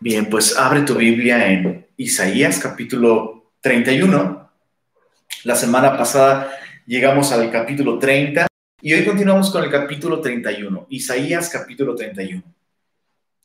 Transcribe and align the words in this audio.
Bien, 0.00 0.28
pues 0.28 0.56
abre 0.56 0.82
tu 0.82 0.94
Biblia 0.94 1.46
en 1.50 1.86
Isaías 1.96 2.58
capítulo 2.58 3.52
31. 3.60 4.50
La 5.44 5.54
semana 5.54 5.96
pasada 5.96 6.50
llegamos 6.86 7.30
al 7.32 7.50
capítulo 7.50 7.98
30 7.98 8.46
y 8.80 8.94
hoy 8.94 9.04
continuamos 9.04 9.50
con 9.50 9.62
el 9.62 9.70
capítulo 9.70 10.20
31, 10.20 10.86
Isaías 10.88 11.50
capítulo 11.50 11.94
31. 11.94 12.42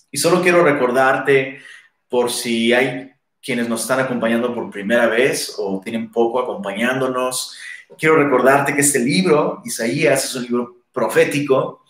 Y 0.09 0.17
solo 0.17 0.41
quiero 0.41 0.63
recordarte 0.63 1.59
por 2.07 2.31
si 2.31 2.73
hay 2.73 3.11
quienes 3.41 3.69
nos 3.69 3.81
están 3.81 3.99
acompañando 3.99 4.55
por 4.55 4.71
primera 4.71 5.07
vez 5.07 5.55
o 5.57 5.81
tienen 5.83 6.09
poco 6.09 6.39
acompañándonos, 6.39 7.55
quiero 7.99 8.15
recordarte 8.15 8.73
que 8.73 8.81
este 8.81 8.99
libro, 8.99 9.61
Isaías, 9.65 10.23
es 10.23 10.35
un 10.35 10.43
libro 10.43 10.85
profético 10.91 11.83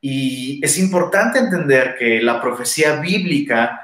y 0.00 0.64
es 0.64 0.78
importante 0.78 1.38
entender 1.38 1.96
que 1.98 2.22
la 2.22 2.40
profecía 2.40 3.00
bíblica 3.00 3.81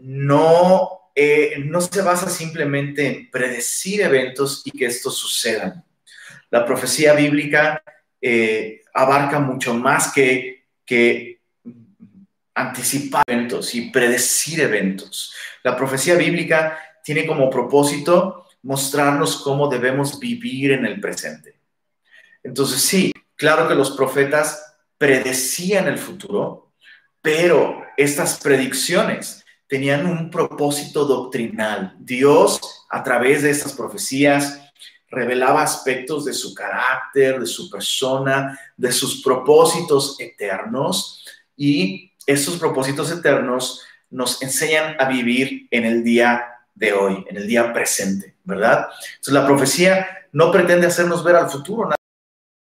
no, 0.00 1.10
eh, 1.14 1.62
no 1.64 1.80
se 1.80 2.00
basa 2.00 2.30
simplemente 2.30 3.06
en 3.06 3.30
predecir 3.30 4.00
eventos 4.00 4.62
y 4.64 4.70
que 4.70 4.86
estos 4.86 5.16
sucedan. 5.16 5.84
La 6.50 6.64
profecía 6.64 7.12
bíblica 7.12 7.82
eh, 8.20 8.80
abarca 8.94 9.38
mucho 9.38 9.74
más 9.74 10.12
que, 10.12 10.64
que 10.84 11.40
anticipar 12.54 13.24
eventos 13.26 13.74
y 13.74 13.90
predecir 13.90 14.60
eventos. 14.60 15.34
La 15.62 15.76
profecía 15.76 16.14
bíblica 16.14 16.78
tiene 17.04 17.26
como 17.26 17.50
propósito 17.50 18.46
mostrarnos 18.62 19.42
cómo 19.42 19.68
debemos 19.68 20.18
vivir 20.18 20.72
en 20.72 20.86
el 20.86 21.00
presente. 21.00 21.56
Entonces, 22.42 22.80
sí, 22.80 23.12
claro 23.36 23.68
que 23.68 23.74
los 23.74 23.90
profetas 23.90 24.76
predecían 24.96 25.88
el 25.88 25.98
futuro, 25.98 26.72
pero 27.20 27.82
estas 27.96 28.38
predicciones 28.38 29.41
tenían 29.72 30.04
un 30.04 30.28
propósito 30.28 31.06
doctrinal. 31.06 31.96
Dios, 31.98 32.60
a 32.90 33.02
través 33.02 33.40
de 33.40 33.48
estas 33.48 33.72
profecías, 33.72 34.60
revelaba 35.08 35.62
aspectos 35.62 36.26
de 36.26 36.34
su 36.34 36.52
carácter, 36.52 37.40
de 37.40 37.46
su 37.46 37.70
persona, 37.70 38.60
de 38.76 38.92
sus 38.92 39.22
propósitos 39.22 40.20
eternos 40.20 41.24
y 41.56 42.12
esos 42.26 42.58
propósitos 42.58 43.10
eternos 43.12 43.80
nos 44.10 44.42
enseñan 44.42 44.94
a 44.98 45.08
vivir 45.08 45.68
en 45.70 45.86
el 45.86 46.04
día 46.04 46.44
de 46.74 46.92
hoy, 46.92 47.24
en 47.30 47.38
el 47.38 47.46
día 47.46 47.72
presente, 47.72 48.36
¿verdad? 48.44 48.88
Entonces 49.14 49.32
la 49.32 49.46
profecía 49.46 50.06
no 50.32 50.52
pretende 50.52 50.86
hacernos 50.86 51.24
ver 51.24 51.36
al 51.36 51.48
futuro, 51.48 51.94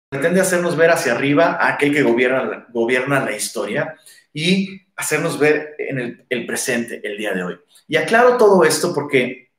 pretende 0.09 0.41
hacernos 0.41 0.75
ver 0.75 0.93
hacia 0.93 1.13
arriba 1.13 1.59
a 1.61 1.75
aquel 1.75 1.93
que 1.93 2.03
gobierna, 2.03 2.65
gobierna 2.71 3.23
la 3.23 3.37
historia 3.37 3.97
y 4.37 4.83
hacernos 4.97 5.39
ver 5.39 5.77
en 5.79 6.27
el, 6.29 6.47
presente, 6.47 7.01
el 7.03 7.17
día 7.17 7.33
de 7.33 7.43
hoy. 7.43 7.59
Y 7.89 7.97
aclaro 7.97 8.37
todo 8.37 8.65
esto 8.65 8.93
porque 8.93 9.51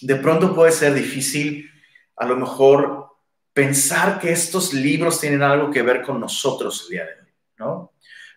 de 0.00 0.16
pronto 0.16 0.56
puede 0.56 0.72
ser 0.72 0.92
difícil 0.92 1.70
a 2.16 2.26
lo 2.26 2.34
mejor 2.34 3.10
pensar 3.52 4.18
que 4.18 4.32
estos 4.32 4.74
libros 4.74 5.20
tienen 5.20 5.44
algo 5.44 5.70
que 5.70 5.82
ver 5.82 6.02
con 6.02 6.18
nosotros 6.18 6.82
el 6.82 6.88
día 6.90 7.04
de 7.04 7.12
hoy, 7.12 7.32
¿no? 7.58 7.92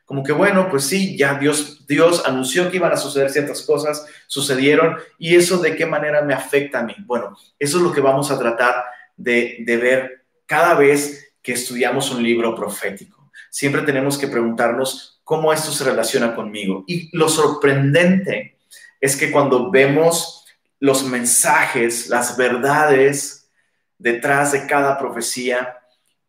Como 0.05 0.23
que 0.23 0.33
bueno, 0.33 0.69
pues 0.69 0.83
sí, 0.83 1.17
ya 1.17 1.33
Dios, 1.33 1.87
Dios 1.87 2.27
anunció 2.27 2.69
que 2.69 2.77
iban 2.77 2.91
a 2.91 2.97
suceder 2.97 3.31
ciertas 3.31 3.63
cosas, 3.63 4.05
sucedieron, 4.27 4.97
y 5.17 5.35
eso 5.35 5.57
de 5.57 5.75
qué 5.75 5.87
manera 5.87 6.21
me 6.21 6.35
afecta 6.35 6.81
a 6.81 6.83
mí. 6.83 6.93
Bueno, 7.07 7.35
eso 7.57 7.77
es 7.77 7.83
lo 7.83 7.91
que 7.91 8.01
vamos 8.01 8.29
a 8.29 8.37
tratar 8.37 8.83
de, 9.17 9.57
de 9.61 9.77
ver 9.77 10.25
cada 10.45 10.75
vez 10.75 11.33
que 11.41 11.53
estudiamos 11.53 12.11
un 12.11 12.21
libro 12.21 12.53
profético. 12.53 13.31
Siempre 13.49 13.81
tenemos 13.81 14.19
que 14.19 14.27
preguntarnos 14.27 15.20
cómo 15.31 15.53
esto 15.53 15.71
se 15.71 15.85
relaciona 15.85 16.35
conmigo. 16.35 16.83
Y 16.87 17.07
lo 17.17 17.29
sorprendente 17.29 18.57
es 18.99 19.15
que 19.15 19.31
cuando 19.31 19.71
vemos 19.71 20.45
los 20.77 21.05
mensajes, 21.05 22.09
las 22.09 22.35
verdades 22.35 23.49
detrás 23.97 24.51
de 24.51 24.67
cada 24.67 24.99
profecía 24.99 25.77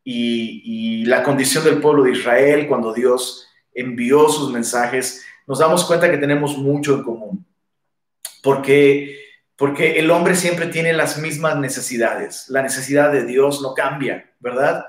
y, 0.04 1.04
la 1.06 1.24
condición 1.24 1.64
del 1.64 1.80
pueblo 1.80 2.04
de 2.04 2.12
Israel 2.12 2.68
cuando 2.68 2.94
Dios 2.94 3.44
envió 3.74 4.28
sus 4.28 4.52
mensajes, 4.52 5.24
nos 5.48 5.58
damos 5.58 5.84
cuenta 5.84 6.08
que 6.08 6.18
tenemos 6.18 6.56
mucho 6.56 6.94
en 6.94 7.02
común. 7.02 7.44
Porque, 8.40 9.18
porque 9.56 9.98
el 9.98 10.12
hombre 10.12 10.36
siempre 10.36 10.66
tiene 10.66 10.92
las 10.92 11.18
mismas 11.18 11.56
necesidades. 11.56 12.44
La 12.50 12.62
necesidad 12.62 13.10
de 13.10 13.26
Dios 13.26 13.62
no 13.62 13.74
cambia, 13.74 14.30
¿verdad? 14.38 14.84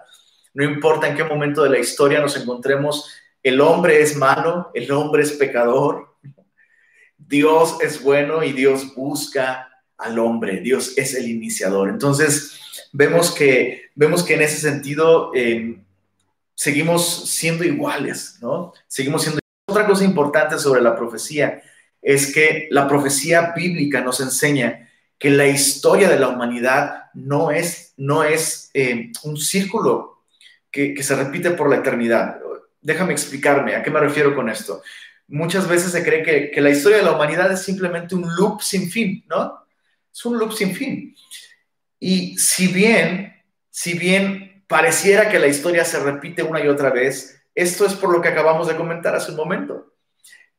No 0.54 0.64
importa 0.64 1.08
en 1.08 1.16
qué 1.16 1.24
momento 1.24 1.64
de 1.64 1.72
la 1.72 1.80
historia 1.80 2.22
nos 2.22 2.38
encontremos 2.38 3.10
el 3.44 3.60
hombre 3.60 4.02
es 4.02 4.16
malo, 4.16 4.72
el 4.74 4.90
hombre 4.92 5.24
es 5.24 5.34
pecador. 5.34 6.16
Dios 7.18 7.78
es 7.82 8.02
bueno 8.02 8.42
y 8.44 8.54
Dios 8.54 8.96
busca 8.96 9.70
al 9.98 10.18
hombre. 10.18 10.62
Dios 10.62 10.98
es 10.98 11.14
el 11.14 11.28
iniciador. 11.28 11.90
Entonces, 11.90 12.60
vemos 12.94 13.32
que, 13.32 13.90
vemos 13.96 14.24
que 14.24 14.36
en 14.36 14.44
ese 14.44 14.58
sentido 14.58 15.32
eh, 15.36 15.78
seguimos 16.56 17.30
siendo 17.30 17.66
iguales, 17.66 18.38
¿no? 18.42 18.74
Seguimos 18.88 19.24
siendo... 19.24 19.40
Otra 19.66 19.88
cosa 19.88 20.04
importante 20.04 20.58
sobre 20.60 20.82
la 20.82 20.96
profecía 20.96 21.62
es 22.02 22.34
que 22.34 22.68
la 22.70 22.88
profecía 22.88 23.54
bíblica 23.56 24.02
nos 24.02 24.20
enseña 24.20 24.90
que 25.18 25.30
la 25.30 25.48
historia 25.48 26.10
de 26.10 26.20
la 26.20 26.28
humanidad 26.28 27.06
no 27.14 27.50
es, 27.50 27.94
no 27.96 28.24
es 28.24 28.70
eh, 28.74 29.12
un 29.24 29.38
círculo 29.38 30.24
que, 30.70 30.94
que, 30.94 31.02
se 31.02 31.16
repite 31.16 31.52
por 31.52 31.70
la 31.70 31.78
eternidad 31.78 32.43
déjame 32.84 33.14
explicarme, 33.14 33.76
¿a 33.76 33.82
qué 33.82 33.90
me 33.90 34.00
refiero 34.00 34.36
con 34.36 34.50
esto? 34.50 34.84
Muchas 35.28 35.68
veces 35.68 35.92
se 35.92 36.04
cree 36.04 36.52
que, 36.52 36.62
la 36.62 36.70
historia 36.70 36.98
de 36.98 37.04
la 37.04 37.14
humanidad 37.14 37.52
es 37.52 37.64
simplemente 37.64 38.14
un 38.14 38.36
loop 38.36 38.62
sin 38.62 38.92
fin, 38.92 39.26
¿no? 39.28 39.66
Es 40.14 40.24
un 40.26 40.38
loop 40.38 40.52
sin 40.52 40.76
fin. 40.76 41.16
Y 42.00 42.38
si 42.38 42.68
bien, 42.68 43.34
si 43.70 43.98
bien 43.98 44.64
pareciera 44.68 45.30
que 45.30 45.40
la 45.40 45.48
historia 45.48 45.86
se 45.86 46.00
repite 46.00 46.44
una 46.44 46.64
y 46.64 46.68
otra 46.68 46.90
vez, 46.90 47.42
esto 47.56 47.86
es 47.86 47.94
por 47.94 48.12
lo 48.12 48.22
que 48.22 48.28
acabamos 48.28 48.68
de 48.68 48.76
comentar 48.76 49.16
hace 49.16 49.32
un 49.32 49.38
momento, 49.38 49.94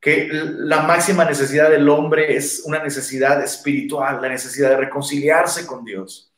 que 0.01 0.29
la 0.31 0.83
máxima 0.83 1.25
necesidad 1.25 1.71
del 1.71 1.89
hombre 1.89 2.37
es 2.37 2.62
una 2.65 2.83
necesidad 2.83 3.43
espiritual, 3.43 4.21
la 4.21 4.29
necesidad 4.29 4.71
de 4.71 4.77
reconciliarse 4.77 5.67
con 5.67 5.85
Dios. 5.85 6.33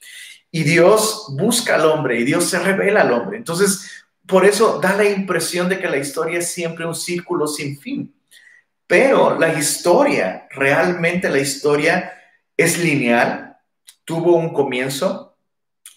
Y 0.51 0.63
Dios 0.63 1.27
busca 1.37 1.75
al 1.75 1.87
hombre 1.87 2.19
y 2.21 2.25
Dios 2.25 2.49
se 2.49 2.59
revela 2.59 3.03
al 3.03 3.13
hombre. 3.13 3.37
Entonces, 3.37 3.96
por 4.27 4.45
eso 4.45 4.81
da 4.81 4.97
la 4.97 5.05
impresión 5.05 5.69
de 5.69 5.79
que 5.79 5.89
la 5.89 5.99
historia 5.99 6.39
es 6.39 6.51
siempre 6.51 6.87
un 6.87 6.95
círculo 6.95 7.47
sin 7.47 7.79
fin. 7.79 8.15
Pero 8.87 9.39
la 9.39 9.53
historia, 9.55 10.47
realmente 10.51 11.29
la 11.29 11.39
historia 11.39 12.13
es 12.57 12.79
lineal, 12.79 13.57
tuvo 14.05 14.37
un 14.37 14.53
comienzo 14.53 15.37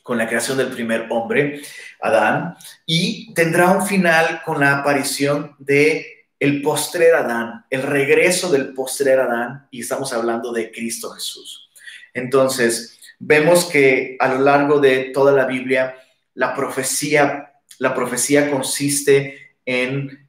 con 0.04 0.18
la 0.18 0.28
creación 0.28 0.58
del 0.58 0.72
primer 0.72 1.08
hombre, 1.12 1.62
Adán, 2.02 2.56
y 2.86 3.32
tendrá 3.34 3.70
un 3.72 3.86
final 3.86 4.42
con 4.44 4.60
la 4.60 4.80
aparición 4.80 5.56
de 5.60 6.26
el 6.40 6.62
postrer 6.62 7.14
Adán, 7.14 7.66
el 7.70 7.84
regreso 7.84 8.50
del 8.50 8.74
postrer 8.74 9.20
Adán, 9.20 9.68
y 9.70 9.82
estamos 9.82 10.12
hablando 10.14 10.52
de 10.52 10.72
Cristo 10.72 11.12
Jesús. 11.12 11.70
Entonces, 12.14 13.00
vemos 13.20 13.66
que 13.66 14.18
a 14.20 14.30
lo 14.30 14.40
largo 14.40 14.80
de 14.80 15.12
toda 15.14 15.32
la 15.32 15.46
Biblia, 15.46 15.96
la 16.34 16.56
profecía 16.56 17.49
la 17.80 17.96
profecía 17.96 18.52
consiste 18.52 19.56
en, 19.66 20.28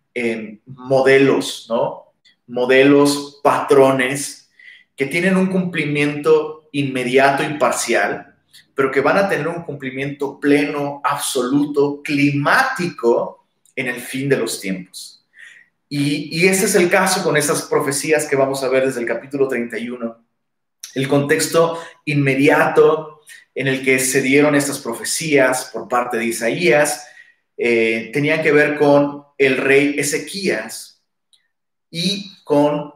modelos, 0.67 1.67
¿no? 1.69 2.13
Modelos, 2.47 3.41
patrones 3.43 4.51
que 4.97 5.07
tienen 5.07 5.37
un 5.37 5.47
cumplimiento 5.47 6.69
inmediato 6.73 7.43
y 7.43 7.55
parcial, 7.55 8.35
pero 8.75 8.91
que 8.91 9.01
van 9.01 9.19
a 9.19 9.29
tener 9.29 9.49
un 9.49 9.63
cumplimiento 9.63 10.39
pleno, 10.41 11.01
absoluto, 11.05 12.03
climático 12.03 13.47
en 13.77 13.87
el 13.87 14.01
fin 14.01 14.29
de 14.29 14.37
los 14.37 14.61
tiempos. 14.61 15.25
Y, 15.89 16.47
ese 16.47 16.67
es 16.67 16.75
el 16.75 16.89
caso 16.89 17.25
con 17.25 17.37
esas 17.37 17.63
profecías 17.63 18.27
que 18.27 18.37
vamos 18.37 18.63
a 18.63 18.69
ver 18.69 18.87
desde 18.87 19.01
el 19.01 19.07
capítulo 19.07 19.49
31. 19.49 20.25
El 20.95 21.09
contexto 21.09 21.81
inmediato 22.05 23.23
en 23.55 23.69
el 23.69 23.85
que 23.85 23.99
se 23.99 24.23
dieron 24.23 24.55
estas 24.55 24.79
profecías 24.79 25.71
por 25.73 25.89
parte 25.89 26.17
de 26.17 26.27
Isaías 26.27 27.07
eh, 27.63 28.09
tenían 28.11 28.43
que 28.43 28.53
ver 28.53 28.79
con 28.79 29.23
el 29.37 29.59
rey 29.59 29.97
Ezequías 29.99 31.05
y 31.91 32.33
con 32.43 32.91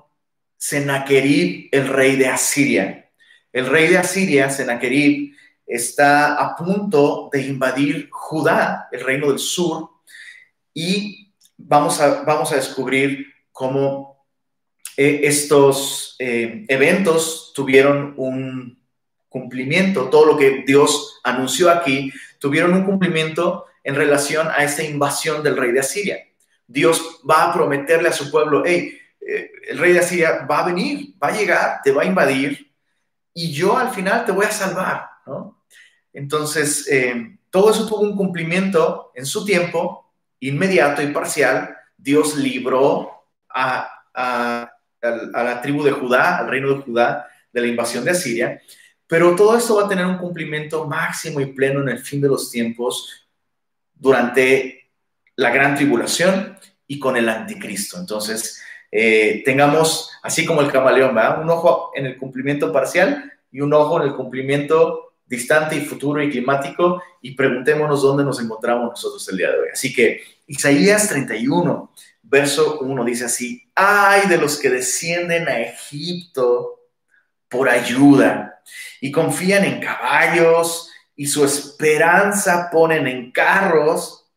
Sennacherib, 0.57 1.69
el 1.71 1.89
rey 1.89 2.17
de 2.17 2.29
Asiria. 2.29 3.11
El 3.53 3.67
rey 3.67 3.89
de 3.89 3.99
Asiria, 3.99 4.49
Sennacherib, 4.49 5.35
está 5.67 6.37
a 6.37 6.57
punto 6.57 7.29
de 7.31 7.43
invadir 7.43 8.09
Judá, 8.11 8.89
el 8.91 9.01
reino 9.01 9.29
del 9.29 9.39
sur, 9.39 9.91
y 10.73 11.31
vamos 11.59 12.01
a, 12.01 12.23
vamos 12.23 12.51
a 12.51 12.57
descubrir 12.57 13.27
cómo 13.53 14.25
eh, 14.97 15.21
estos 15.25 16.17
eh, 16.19 16.65
eventos 16.69 17.53
tuvieron 17.55 18.15
un 18.17 18.83
cumplimiento, 19.29 20.09
todo 20.09 20.25
lo 20.25 20.37
que 20.39 20.65
Dios 20.67 21.21
anunció 21.23 21.71
aquí, 21.71 22.11
tuvieron 22.39 22.73
un 22.73 22.85
cumplimiento 22.85 23.67
en 23.85 23.95
relación 23.95 24.49
a 24.49 24.65
esta 24.65 24.83
invasión 24.83 25.43
del 25.43 25.57
rey 25.57 25.71
de 25.71 25.81
Asiria. 25.81 26.19
Dios 26.67 27.21
va 27.29 27.45
a 27.45 27.53
prometerle 27.53 28.09
a 28.09 28.13
su 28.13 28.31
pueblo, 28.31 28.63
hey, 28.65 28.99
eh, 29.21 29.51
el 29.69 29.79
rey 29.79 29.93
de 29.93 30.01
Asiria 30.01 30.47
va 30.51 30.61
a 30.61 30.67
venir, 30.67 31.15
va 31.23 31.29
a 31.29 31.37
llegar, 31.37 31.81
te 31.85 31.93
va 31.93 32.03
a 32.03 32.07
invadir 32.07 32.73
y 33.35 33.53
yo 33.53 33.77
al 33.77 33.91
final 33.91 34.25
te 34.25 34.33
voy 34.33 34.47
a 34.47 34.51
salvar. 34.51 35.09
Entonces, 36.13 36.89
eh, 36.89 37.37
todo 37.51 37.71
eso 37.71 37.87
tuvo 37.87 38.01
un 38.01 38.17
cumplimiento 38.17 39.13
en 39.15 39.27
su 39.27 39.45
tiempo, 39.45 40.13
inmediato 40.41 41.03
y 41.03 41.09
parcial. 41.09 41.77
Dios 41.97 42.37
libró 42.37 43.27
a, 43.49 43.91
la 45.03 45.61
tribu 45.61 45.83
de 45.83 45.91
Judá, 45.93 46.39
al 46.39 46.49
reino 46.49 46.73
de 46.73 46.83
Judá, 46.83 47.29
de 47.53 47.61
la 47.61 47.67
invasión 47.67 48.05
de 48.05 48.13
Asiria, 48.13 48.61
pero 49.07 49.37
todo 49.37 49.57
esto 49.57 49.77
va 49.77 49.85
a 49.85 49.89
tener 49.89 50.07
un 50.07 50.19
cumplimiento 50.19 50.87
máximo 50.87 51.41
y 51.41 51.47
pleno 51.47 51.81
en 51.83 51.91
el 51.91 51.99
fin 51.99 52.21
de 52.21 52.29
los 52.29 52.51
tiempos 52.51 53.24
durante 53.95 54.91
la 55.37 55.51
gran 55.51 55.75
tribulación 55.75 56.59
y 56.87 56.99
con 56.99 57.17
el 57.17 57.29
anticristo. 57.29 57.99
Entonces, 57.99 58.61
eh, 58.91 59.43
tengamos, 59.45 60.11
así 60.23 60.45
como 60.45 60.61
el 60.61 60.71
camaleón, 60.71 61.17
un 61.41 61.51
ojo 61.51 61.91
en 61.95 62.07
el 62.07 62.17
cumplimiento 62.17 62.73
parcial 62.73 63.33
y 63.51 63.61
un 63.61 63.73
ojo 63.73 64.01
en 64.01 64.09
el 64.09 64.15
cumplimiento 64.15 65.15
distante 65.27 65.77
y 65.77 65.81
futuro 65.81 66.23
y 66.23 66.31
climático 66.31 67.03
y 67.21 67.35
preguntémonos 67.35 68.03
dónde 68.03 68.25
nos 68.25 68.41
encontramos 68.41 68.91
nosotros 68.91 69.29
el 69.29 69.39
día 69.39 69.51
de 69.51 69.59
hoy. 69.59 69.69
Así 69.73 69.93
que 69.93 70.23
Isaías 70.47 71.09
31, 71.09 71.93
verso 72.23 72.79
1 72.81 73.05
dice 73.05 73.25
así, 73.25 73.63
ay 73.75 74.29
de 74.29 74.39
los 74.39 74.59
que 74.59 74.71
descienden 74.71 75.49
a 75.49 75.61
Egipto 75.61 76.81
por 77.49 77.69
ayuda 77.69 78.63
y 79.01 79.11
confían 79.11 79.65
en 79.65 79.81
caballos 79.81 80.91
y 81.17 81.27
su 81.27 81.45
esperanza 81.45 82.71
ponen 82.71 83.07
en 83.07 83.31
carros 83.31 84.31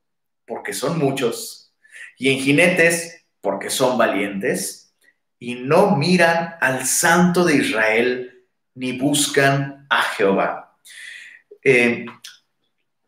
porque 0.46 0.74
son 0.74 0.98
muchos 0.98 1.74
y 2.18 2.32
en 2.32 2.40
jinetes 2.40 3.26
porque 3.42 3.70
son 3.70 3.98
valientes 3.98 4.96
y 5.40 5.56
no 5.56 5.96
miran 5.96 6.56
al 6.62 6.86
Santo 6.86 7.44
de 7.44 7.56
Israel 7.56 8.46
ni 8.76 8.98
buscan 8.98 9.86
a 9.90 10.02
Jehová. 10.04 10.78
Eh, 11.64 12.06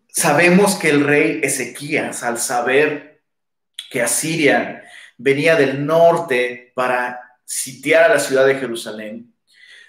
sabemos 0.08 0.76
que 0.76 0.90
el 0.90 1.04
rey 1.04 1.40
Ezequías, 1.44 2.24
al 2.24 2.40
saber 2.40 3.24
que 3.90 4.02
Asiria 4.02 4.84
venía 5.18 5.56
del 5.56 5.86
norte 5.86 6.72
para 6.76 7.20
sitiar 7.46 8.04
a 8.04 8.16
la 8.16 8.20
ciudad 8.20 8.46
de 8.46 8.56
Jerusalén, 8.56 9.34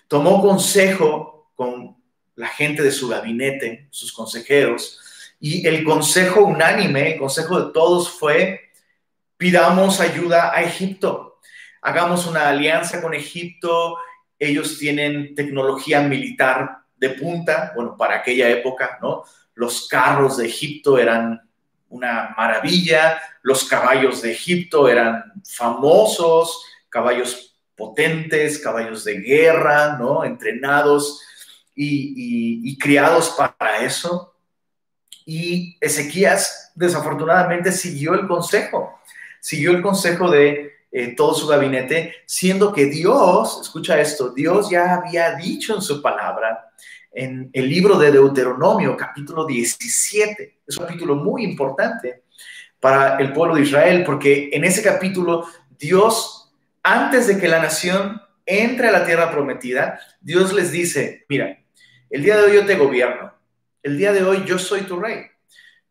tomó 0.08 0.40
consejo 0.40 1.52
con 1.54 1.99
la 2.40 2.48
gente 2.48 2.82
de 2.82 2.90
su 2.90 3.08
gabinete, 3.08 3.86
sus 3.90 4.12
consejeros, 4.12 4.98
y 5.38 5.66
el 5.66 5.84
consejo 5.84 6.44
unánime, 6.44 7.12
el 7.12 7.18
consejo 7.18 7.60
de 7.60 7.72
todos 7.72 8.10
fue 8.10 8.60
pidamos 9.36 10.00
ayuda 10.00 10.54
a 10.54 10.62
Egipto, 10.62 11.38
hagamos 11.82 12.26
una 12.26 12.48
alianza 12.48 13.02
con 13.02 13.14
Egipto, 13.14 13.96
ellos 14.38 14.78
tienen 14.78 15.34
tecnología 15.34 16.00
militar 16.00 16.78
de 16.96 17.10
punta, 17.10 17.72
bueno, 17.74 17.96
para 17.96 18.16
aquella 18.16 18.48
época, 18.48 18.98
¿no? 19.02 19.24
Los 19.54 19.86
carros 19.86 20.38
de 20.38 20.46
Egipto 20.46 20.98
eran 20.98 21.42
una 21.90 22.34
maravilla, 22.36 23.20
los 23.42 23.64
caballos 23.64 24.22
de 24.22 24.32
Egipto 24.32 24.88
eran 24.88 25.32
famosos, 25.44 26.64
caballos 26.88 27.58
potentes, 27.76 28.58
caballos 28.58 29.04
de 29.04 29.20
guerra, 29.20 29.96
¿no? 29.98 30.24
Entrenados 30.24 31.22
y, 31.84 32.70
y 32.70 32.78
criados 32.78 33.30
para 33.30 33.82
eso. 33.84 34.34
Y 35.24 35.76
Ezequías 35.80 36.72
desafortunadamente 36.74 37.72
siguió 37.72 38.14
el 38.14 38.26
consejo 38.26 39.00
siguió 39.40 39.72
el 39.72 39.82
consejo 39.82 40.30
de 40.30 40.72
eh, 40.92 41.14
todo 41.16 41.34
su 41.34 41.46
gabinete, 41.46 42.14
siendo 42.26 42.72
que 42.72 42.86
Dios, 42.86 43.60
escucha 43.62 44.00
esto, 44.00 44.30
Dios 44.30 44.70
ya 44.70 44.94
había 44.94 45.34
dicho 45.36 45.74
en 45.74 45.82
su 45.82 46.02
palabra, 46.02 46.70
en 47.12 47.50
el 47.52 47.68
libro 47.68 47.98
de 47.98 48.12
Deuteronomio, 48.12 48.96
capítulo 48.96 49.44
17, 49.46 50.60
es 50.66 50.76
un 50.76 50.86
capítulo 50.86 51.16
muy 51.16 51.42
importante 51.44 52.22
para 52.78 53.18
el 53.18 53.32
pueblo 53.32 53.56
de 53.56 53.62
Israel, 53.62 54.04
porque 54.04 54.50
en 54.52 54.64
ese 54.64 54.82
capítulo 54.82 55.46
Dios, 55.78 56.52
antes 56.82 57.26
de 57.26 57.38
que 57.38 57.48
la 57.48 57.60
nación 57.60 58.20
entre 58.46 58.88
a 58.88 58.92
la 58.92 59.04
tierra 59.04 59.30
prometida, 59.30 60.00
Dios 60.20 60.52
les 60.52 60.70
dice, 60.72 61.24
mira, 61.28 61.58
el 62.10 62.22
día 62.22 62.36
de 62.36 62.42
hoy 62.44 62.54
yo 62.54 62.66
te 62.66 62.76
gobierno, 62.76 63.32
el 63.82 63.96
día 63.96 64.12
de 64.12 64.22
hoy 64.22 64.44
yo 64.44 64.58
soy 64.58 64.82
tu 64.82 65.00
rey, 65.00 65.26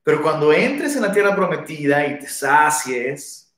pero 0.04 0.22
cuando 0.22 0.54
entres 0.54 0.96
en 0.96 1.02
la 1.02 1.12
tierra 1.12 1.36
prometida 1.36 2.06
y 2.06 2.20
te 2.20 2.28
sacies 2.28 3.54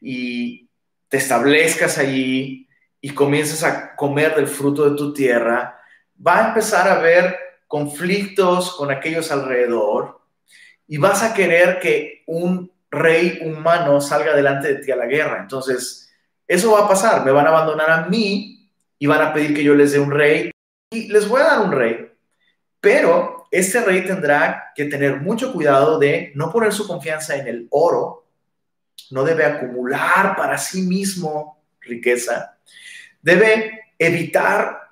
y 0.00 0.68
te 1.08 1.18
establezcas 1.18 1.98
allí 1.98 2.66
y 3.00 3.10
comiences 3.10 3.62
a 3.62 3.94
comer 3.94 4.34
del 4.34 4.46
fruto 4.46 4.88
de 4.88 4.96
tu 4.96 5.12
tierra, 5.12 5.78
va 6.26 6.38
a 6.38 6.48
empezar 6.48 6.88
a 6.88 6.96
haber 6.96 7.36
conflictos 7.68 8.74
con 8.74 8.90
aquellos 8.90 9.30
alrededor 9.30 10.20
y 10.86 10.96
vas 10.96 11.22
a 11.22 11.34
querer 11.34 11.78
que 11.80 12.22
un 12.26 12.70
rey 12.90 13.40
humano 13.42 14.00
salga 14.00 14.34
delante 14.34 14.68
de 14.68 14.80
ti 14.80 14.90
a 14.90 14.96
la 14.96 15.06
guerra. 15.06 15.38
Entonces, 15.40 16.12
eso 16.46 16.72
va 16.72 16.84
a 16.84 16.88
pasar. 16.88 17.24
Me 17.24 17.32
van 17.32 17.46
a 17.46 17.48
abandonar 17.48 17.90
a 17.90 18.06
mí 18.08 18.70
y 18.98 19.06
van 19.06 19.22
a 19.22 19.32
pedir 19.32 19.54
que 19.54 19.64
yo 19.64 19.74
les 19.74 19.92
dé 19.92 19.98
un 19.98 20.10
rey 20.10 20.50
y 20.92 21.08
les 21.08 21.28
voy 21.28 21.40
a 21.40 21.44
dar 21.44 21.60
un 21.60 21.72
rey, 21.72 22.12
pero 22.80 23.46
este 23.50 23.80
rey 23.80 24.04
tendrá 24.04 24.72
que 24.74 24.84
tener 24.84 25.20
mucho 25.20 25.52
cuidado 25.52 25.98
de 25.98 26.32
no 26.34 26.50
poner 26.52 26.72
su 26.72 26.86
confianza 26.86 27.36
en 27.36 27.46
el 27.46 27.66
oro, 27.70 28.26
no 29.10 29.24
debe 29.24 29.44
acumular 29.44 30.36
para 30.36 30.58
sí 30.58 30.82
mismo 30.82 31.62
riqueza, 31.80 32.58
debe 33.20 33.92
evitar 33.98 34.82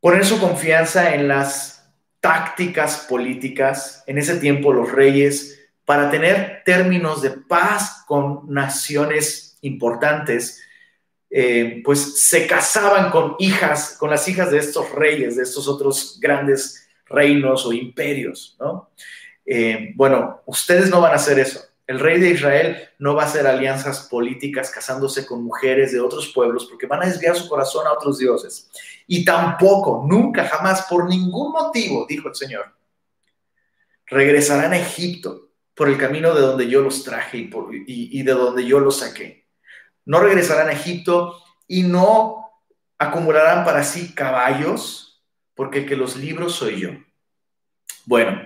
poner 0.00 0.24
su 0.24 0.40
confianza 0.40 1.14
en 1.14 1.28
las 1.28 1.80
tácticas 2.20 3.06
políticas. 3.08 4.04
En 4.06 4.18
ese 4.18 4.36
tiempo 4.36 4.72
los 4.72 4.92
reyes, 4.92 5.58
para 5.84 6.10
tener 6.10 6.62
términos 6.64 7.22
de 7.22 7.30
paz 7.30 8.04
con 8.06 8.52
naciones 8.52 9.58
importantes, 9.62 10.62
eh, 11.30 11.80
pues 11.84 12.20
se 12.20 12.46
casaban 12.48 13.10
con 13.10 13.36
hijas, 13.38 13.96
con 13.98 14.10
las 14.10 14.26
hijas 14.26 14.50
de 14.50 14.58
estos 14.58 14.90
reyes, 14.90 15.36
de 15.36 15.44
estos 15.44 15.68
otros 15.68 16.18
grandes 16.20 16.88
reinos 17.06 17.64
o 17.64 17.72
imperios, 17.72 18.56
¿no? 18.58 18.90
Eh, 19.46 19.92
bueno, 19.94 20.42
ustedes 20.46 20.90
no 20.90 21.00
van 21.00 21.12
a 21.12 21.16
hacer 21.16 21.38
eso. 21.38 21.60
El 21.86 21.98
rey 21.98 22.20
de 22.20 22.30
Israel 22.30 22.88
no 22.98 23.14
va 23.14 23.24
a 23.24 23.26
hacer 23.26 23.46
alianzas 23.46 24.06
políticas 24.08 24.70
casándose 24.70 25.26
con 25.26 25.42
mujeres 25.42 25.92
de 25.92 26.00
otros 26.00 26.32
pueblos 26.32 26.66
porque 26.66 26.86
van 26.86 27.02
a 27.02 27.06
desviar 27.06 27.36
su 27.36 27.48
corazón 27.48 27.86
a 27.86 27.92
otros 27.92 28.18
dioses. 28.18 28.70
Y 29.06 29.24
tampoco, 29.24 30.04
nunca, 30.08 30.46
jamás, 30.46 30.86
por 30.88 31.08
ningún 31.08 31.52
motivo, 31.52 32.06
dijo 32.08 32.28
el 32.28 32.34
Señor, 32.34 32.72
regresarán 34.06 34.72
a 34.72 34.78
Egipto 34.78 35.48
por 35.74 35.88
el 35.88 35.98
camino 35.98 36.32
de 36.34 36.42
donde 36.42 36.68
yo 36.68 36.80
los 36.80 37.02
traje 37.02 37.38
y, 37.38 38.20
y 38.20 38.22
de 38.22 38.32
donde 38.32 38.64
yo 38.64 38.78
los 38.78 38.98
saqué. 38.98 39.39
No 40.04 40.20
regresarán 40.20 40.68
a 40.68 40.72
Egipto 40.72 41.42
y 41.66 41.82
no 41.82 42.50
acumularán 42.98 43.64
para 43.64 43.84
sí 43.84 44.14
caballos 44.14 45.22
porque 45.54 45.80
el 45.80 45.86
que 45.86 45.96
los 45.96 46.16
libros 46.16 46.54
soy 46.54 46.80
yo. 46.80 46.90
Bueno, 48.06 48.40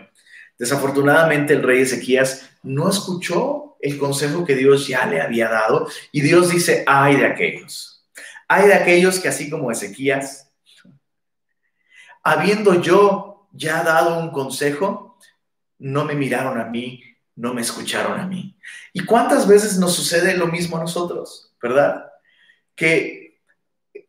desafortunadamente 0.59 1.53
el 1.53 1.63
rey 1.63 1.83
Ezequías 1.83 2.51
no 2.63 2.89
escuchó 2.89 3.77
el 3.81 3.99
consejo 3.99 4.45
que 4.45 4.57
Dios 4.57 4.89
ya 4.89 5.07
le 5.07 5.21
había 5.21 5.49
dado 5.49 5.89
y 6.11 6.23
Dios 6.23 6.51
dice, 6.51 6.85
ay 6.87 7.17
de 7.17 7.27
aquellos, 7.27 8.05
ay 8.49 8.69
de 8.69 8.75
aquellos 8.75 9.21
que 9.21 9.29
así 9.29 9.51
como 9.51 9.71
Ezequías, 9.71 10.51
habiendo 12.23 12.81
yo 12.81 13.49
ya 13.53 13.83
dado 13.83 14.19
un 14.19 14.31
consejo, 14.31 15.19
no 15.79 16.05
me 16.05 16.15
miraron 16.15 16.59
a 16.59 16.65
mí, 16.65 17.04
no 17.37 17.55
me 17.55 17.63
escucharon 17.63 18.21
a 18.21 18.27
mí. 18.27 18.57
¿Y 18.93 19.05
cuántas 19.05 19.47
veces 19.47 19.79
nos 19.79 19.95
sucede 19.95 20.37
lo 20.37 20.47
mismo 20.47 20.77
a 20.77 20.81
nosotros, 20.81 21.53
verdad? 21.61 22.13
Que 22.75 23.41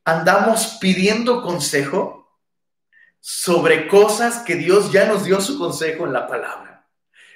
andamos 0.03 0.77
pidiendo 0.79 1.41
consejo 1.41 2.39
sobre 3.19 3.87
cosas 3.87 4.39
que 4.39 4.55
Dios 4.55 4.91
ya 4.91 5.05
nos 5.05 5.25
dio 5.25 5.41
su 5.41 5.57
consejo 5.57 6.05
en 6.05 6.13
la 6.13 6.27
palabra. 6.27 6.87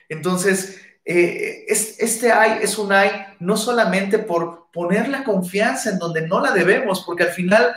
Entonces, 0.07 0.79
eh, 1.03 1.65
este 1.67 2.31
hay 2.31 2.59
es 2.61 2.77
un 2.77 2.91
hay 2.91 3.09
no 3.39 3.57
solamente 3.57 4.19
por 4.19 4.69
poner 4.71 5.07
la 5.07 5.23
confianza 5.23 5.89
en 5.89 5.97
donde 5.97 6.27
no 6.27 6.39
la 6.39 6.51
debemos, 6.51 7.03
porque 7.03 7.23
al 7.23 7.31
final, 7.31 7.75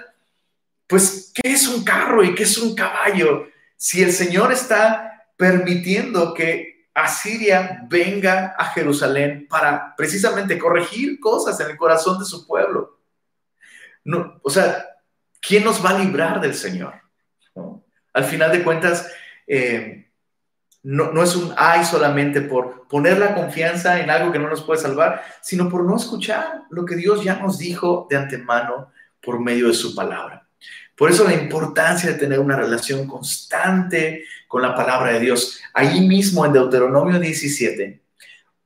pues, 0.87 1.33
¿qué 1.35 1.52
es 1.52 1.66
un 1.66 1.85
carro 1.85 2.23
y 2.23 2.35
qué 2.35 2.42
es 2.42 2.59
un 2.59 2.75
caballo? 2.75 3.47
Si 3.76 4.02
el 4.02 4.12
Señor 4.12 4.52
está 4.52 5.25
permitiendo 5.38 6.35
que 6.35 6.71
Asiria 6.94 7.84
venga 7.88 8.54
a 8.58 8.66
Jerusalén 8.66 9.46
para 9.49 9.94
precisamente 9.96 10.58
corregir 10.58 11.18
cosas 11.20 11.58
en 11.61 11.70
el 11.70 11.76
corazón 11.76 12.18
de 12.18 12.25
su 12.25 12.46
pueblo. 12.46 13.00
No, 14.04 14.40
o 14.42 14.50
sea, 14.50 14.84
¿quién 15.40 15.64
nos 15.64 15.84
va 15.84 15.90
a 15.90 15.99
librar 15.99 16.40
del 16.40 16.54
Señor? 16.54 16.94
Al 18.12 18.25
final 18.25 18.52
de 18.52 18.62
cuentas, 18.62 19.11
eh, 19.46 20.11
no, 20.82 21.12
no, 21.12 21.22
es 21.22 21.34
un 21.34 21.54
ay 21.56 21.84
solamente 21.84 22.42
por 22.42 22.87
poner 22.88 23.18
la 23.18 23.34
confianza 23.34 24.00
en 24.00 24.11
algo 24.11 24.32
que 24.32 24.38
no 24.38 24.50
nos 24.50 24.62
puede 24.62 24.80
salvar, 24.80 25.22
sino 25.40 25.70
por 25.70 25.84
no 25.84 25.96
escuchar 25.96 26.64
lo 26.70 26.84
que 26.84 26.96
Dios 26.96 27.25
ya 27.25 27.37
nos 27.37 27.58
dijo 27.58 28.06
de 28.11 28.16
antemano 28.16 28.90
por 29.22 29.40
medio 29.40 29.68
de 29.68 29.75
su 29.75 29.94
palabra. 29.94 30.46
Por 30.96 31.11
eso 31.11 31.25
la 31.25 31.34
importancia 31.34 32.11
de 32.11 32.18
tener 32.18 32.38
una 32.38 32.56
relación 32.56 33.06
constante 33.06 34.25
con 34.52 34.61
la 34.61 34.75
palabra 34.75 35.12
de 35.12 35.21
Dios. 35.21 35.59
Ahí 35.73 36.06
mismo 36.06 36.44
en 36.44 36.52
Deuteronomio 36.52 37.18
17, 37.18 38.02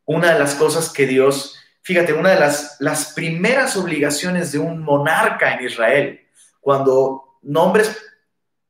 una 0.06 0.32
de 0.32 0.38
las 0.40 0.56
cosas 0.56 0.90
que 0.90 1.06
Dios, 1.06 1.56
fíjate, 1.82 2.12
una 2.12 2.30
de 2.30 2.40
las, 2.40 2.76
las 2.80 3.12
primeras 3.12 3.76
obligaciones 3.76 4.50
de 4.50 4.58
un 4.58 4.82
monarca 4.82 5.54
en 5.54 5.64
Israel, 5.64 6.26
cuando 6.60 7.38
nombres 7.40 7.96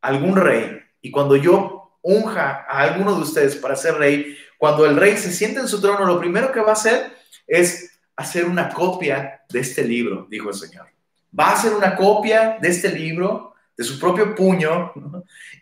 algún 0.03 0.37
rey 0.37 0.79
y 1.01 1.11
cuando 1.11 1.37
yo 1.37 1.97
unja 2.03 2.67
a 2.69 2.83
alguno 2.83 3.15
de 3.15 3.23
ustedes 3.23 3.57
para 3.57 3.77
ser 3.77 3.95
rey, 3.95 4.37
cuando 4.59 4.85
el 4.85 4.95
rey 4.95 5.17
se 5.17 5.33
siente 5.33 5.61
en 5.61 5.69
su 5.69 5.81
trono, 5.81 6.05
lo 6.05 6.21
primero 6.21 6.53
que 6.53 6.61
va 6.61 6.73
a 6.73 6.75
hacer 6.75 7.15
es 7.47 7.99
hacer 8.15 8.45
una 8.45 8.69
copia 8.69 9.41
de 9.49 9.61
este 9.61 9.85
libro, 9.85 10.27
dijo 10.29 10.51
el 10.51 10.55
Señor 10.55 10.87
va 11.39 11.51
a 11.51 11.53
hacer 11.55 11.75
una 11.75 11.97
copia 11.97 12.59
de 12.61 12.69
este 12.69 12.91
libro, 12.91 13.55
de 13.77 13.85
su 13.85 13.99
propio 13.99 14.35
puño, 14.35 14.93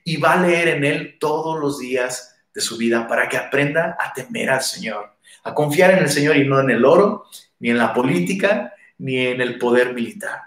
y 0.05 0.17
va 0.19 0.35
a 0.35 0.41
leer 0.41 0.69
en 0.69 0.85
él 0.85 1.17
todos 1.19 1.59
los 1.59 1.79
días 1.79 2.37
de 2.55 2.61
su 2.61 2.77
vida 2.77 3.09
para 3.09 3.29
que 3.29 3.37
aprenda 3.37 3.97
a 3.99 4.13
temer 4.13 4.51
al 4.51 4.63
Señor, 4.63 5.17
a 5.43 5.53
confiar 5.53 5.91
en 5.93 5.99
el 5.99 6.09
Señor 6.09 6.37
y 6.37 6.47
no 6.47 6.61
en 6.61 6.71
el 6.71 6.85
oro, 6.85 7.27
ni 7.59 7.71
en 7.71 7.79
la 7.79 7.93
política, 7.93 8.73
ni 8.99 9.19
en 9.19 9.41
el 9.41 9.59
poder 9.59 9.93
militar. 9.95 10.43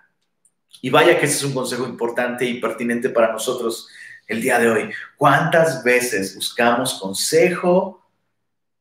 Y 0.81 0.89
vaya 0.89 1.19
que 1.19 1.25
ese 1.25 1.37
es 1.37 1.43
un 1.43 1.53
consejo 1.53 1.85
importante 1.85 2.45
y 2.45 2.59
pertinente 2.59 3.09
para 3.09 3.31
nosotros 3.31 3.89
el 4.27 4.41
día 4.41 4.59
de 4.59 4.69
hoy. 4.69 4.89
¿Cuántas 5.17 5.83
veces 5.83 6.35
buscamos 6.35 6.99
consejo 6.99 8.07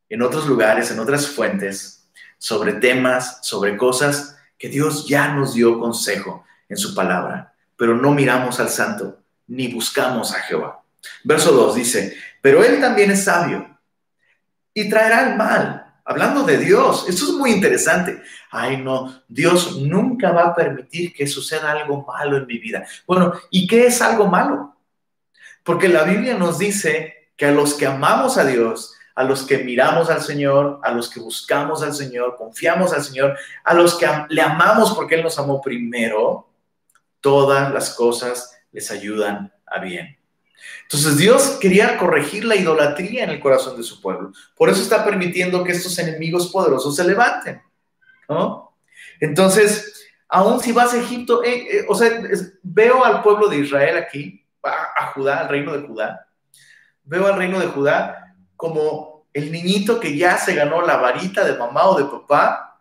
en 0.08 0.22
otros 0.22 0.46
lugares, 0.46 0.90
en 0.90 1.00
otras 1.00 1.26
fuentes, 1.26 2.08
sobre 2.38 2.74
temas, 2.74 3.40
sobre 3.42 3.76
cosas 3.76 4.36
que 4.58 4.68
Dios 4.68 5.06
ya 5.08 5.28
nos 5.28 5.54
dio 5.54 5.78
consejo 5.80 6.44
en 6.68 6.76
su 6.76 6.94
palabra, 6.94 7.54
pero 7.76 7.96
no 7.96 8.12
miramos 8.12 8.60
al 8.60 8.68
santo 8.68 9.18
ni 9.46 9.68
buscamos 9.68 10.34
a 10.34 10.40
Jehová. 10.40 10.82
Verso 11.22 11.52
2 11.52 11.74
dice, 11.74 12.16
pero 12.40 12.64
él 12.64 12.80
también 12.80 13.10
es 13.10 13.24
sabio 13.24 13.78
y 14.74 14.88
traerá 14.88 15.30
el 15.30 15.36
mal. 15.36 15.82
Hablando 16.04 16.44
de 16.44 16.58
Dios, 16.58 17.06
esto 17.08 17.24
es 17.24 17.32
muy 17.32 17.50
interesante. 17.50 18.22
Ay, 18.50 18.76
no, 18.76 19.22
Dios 19.26 19.76
nunca 19.78 20.30
va 20.30 20.48
a 20.48 20.54
permitir 20.54 21.12
que 21.12 21.26
suceda 21.26 21.72
algo 21.72 22.04
malo 22.06 22.36
en 22.36 22.46
mi 22.46 22.58
vida. 22.58 22.86
Bueno, 23.06 23.32
¿y 23.50 23.66
qué 23.66 23.86
es 23.86 24.00
algo 24.00 24.28
malo? 24.28 24.76
Porque 25.64 25.88
la 25.88 26.04
Biblia 26.04 26.38
nos 26.38 26.58
dice 26.58 27.30
que 27.36 27.46
a 27.46 27.50
los 27.50 27.74
que 27.74 27.86
amamos 27.86 28.38
a 28.38 28.44
Dios, 28.44 28.94
a 29.16 29.24
los 29.24 29.44
que 29.44 29.58
miramos 29.58 30.08
al 30.08 30.22
Señor, 30.22 30.78
a 30.84 30.92
los 30.92 31.10
que 31.10 31.18
buscamos 31.18 31.82
al 31.82 31.92
Señor, 31.92 32.36
confiamos 32.36 32.92
al 32.92 33.02
Señor, 33.02 33.36
a 33.64 33.74
los 33.74 33.96
que 33.96 34.06
le 34.28 34.42
amamos 34.42 34.94
porque 34.94 35.16
Él 35.16 35.22
nos 35.24 35.38
amó 35.38 35.60
primero, 35.60 36.45
todas 37.20 37.72
las 37.72 37.94
cosas 37.94 38.58
les 38.72 38.90
ayudan 38.90 39.52
a 39.66 39.80
bien. 39.80 40.18
Entonces 40.82 41.16
Dios 41.16 41.58
quería 41.60 41.98
corregir 41.98 42.44
la 42.44 42.56
idolatría 42.56 43.24
en 43.24 43.30
el 43.30 43.40
corazón 43.40 43.76
de 43.76 43.82
su 43.82 44.00
pueblo. 44.00 44.32
Por 44.56 44.68
eso 44.68 44.82
está 44.82 45.04
permitiendo 45.04 45.64
que 45.64 45.72
estos 45.72 45.98
enemigos 45.98 46.48
poderosos 46.48 46.96
se 46.96 47.04
levanten. 47.04 47.62
Entonces, 49.20 50.08
aún 50.28 50.60
si 50.60 50.72
vas 50.72 50.94
a 50.94 50.98
Egipto, 50.98 51.44
eh, 51.44 51.78
eh, 51.78 51.86
o 51.88 51.94
sea, 51.94 52.22
veo 52.62 53.04
al 53.04 53.22
pueblo 53.22 53.48
de 53.48 53.58
Israel 53.58 53.96
aquí, 53.96 54.44
a 54.62 55.12
Judá, 55.14 55.40
al 55.40 55.48
reino 55.48 55.72
de 55.72 55.86
Judá, 55.86 56.26
veo 57.04 57.26
al 57.26 57.36
reino 57.36 57.60
de 57.60 57.66
Judá 57.66 58.34
como 58.56 59.26
el 59.32 59.52
niñito 59.52 60.00
que 60.00 60.16
ya 60.16 60.38
se 60.38 60.54
ganó 60.54 60.82
la 60.82 60.96
varita 60.96 61.44
de 61.44 61.58
mamá 61.58 61.86
o 61.86 61.98
de 61.98 62.04
papá 62.04 62.80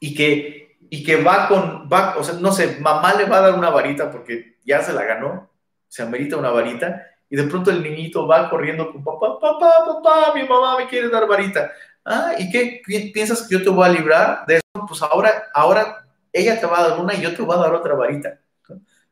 y 0.00 0.14
que, 0.14 0.61
y 0.92 1.02
que 1.02 1.16
va 1.22 1.48
con, 1.48 1.88
va, 1.90 2.18
o 2.18 2.22
sea, 2.22 2.34
no 2.34 2.52
sé, 2.52 2.76
mamá 2.78 3.14
le 3.14 3.24
va 3.24 3.38
a 3.38 3.40
dar 3.40 3.54
una 3.54 3.70
varita 3.70 4.10
porque 4.10 4.58
ya 4.62 4.82
se 4.82 4.92
la 4.92 5.02
ganó, 5.04 5.50
se 5.88 6.02
amerita 6.02 6.36
una 6.36 6.50
varita, 6.50 7.06
y 7.30 7.36
de 7.36 7.44
pronto 7.44 7.70
el 7.70 7.82
niñito 7.82 8.26
va 8.26 8.50
corriendo 8.50 8.92
con 8.92 9.02
papá, 9.02 9.40
papá, 9.40 9.72
papá, 9.86 10.34
mi 10.34 10.46
mamá 10.46 10.76
me 10.76 10.86
quiere 10.86 11.08
dar 11.08 11.26
varita. 11.26 11.72
Ah, 12.04 12.32
¿y 12.38 12.50
qué 12.50 12.82
piensas 13.10 13.40
que 13.48 13.54
yo 13.54 13.62
te 13.64 13.70
voy 13.70 13.88
a 13.88 13.90
librar 13.90 14.44
de 14.46 14.56
eso? 14.56 14.86
Pues 14.86 15.00
ahora, 15.00 15.44
ahora 15.54 16.06
ella 16.30 16.60
te 16.60 16.66
va 16.66 16.80
a 16.80 16.88
dar 16.90 17.00
una 17.00 17.14
y 17.14 17.22
yo 17.22 17.34
te 17.34 17.40
voy 17.40 17.56
a 17.56 17.60
dar 17.60 17.72
otra 17.72 17.94
varita. 17.94 18.38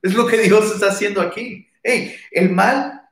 Es 0.02 0.12
lo 0.12 0.26
que 0.26 0.36
Dios 0.36 0.70
está 0.70 0.88
haciendo 0.88 1.22
aquí. 1.22 1.66
Hey, 1.82 2.14
el 2.30 2.50
mal 2.50 3.08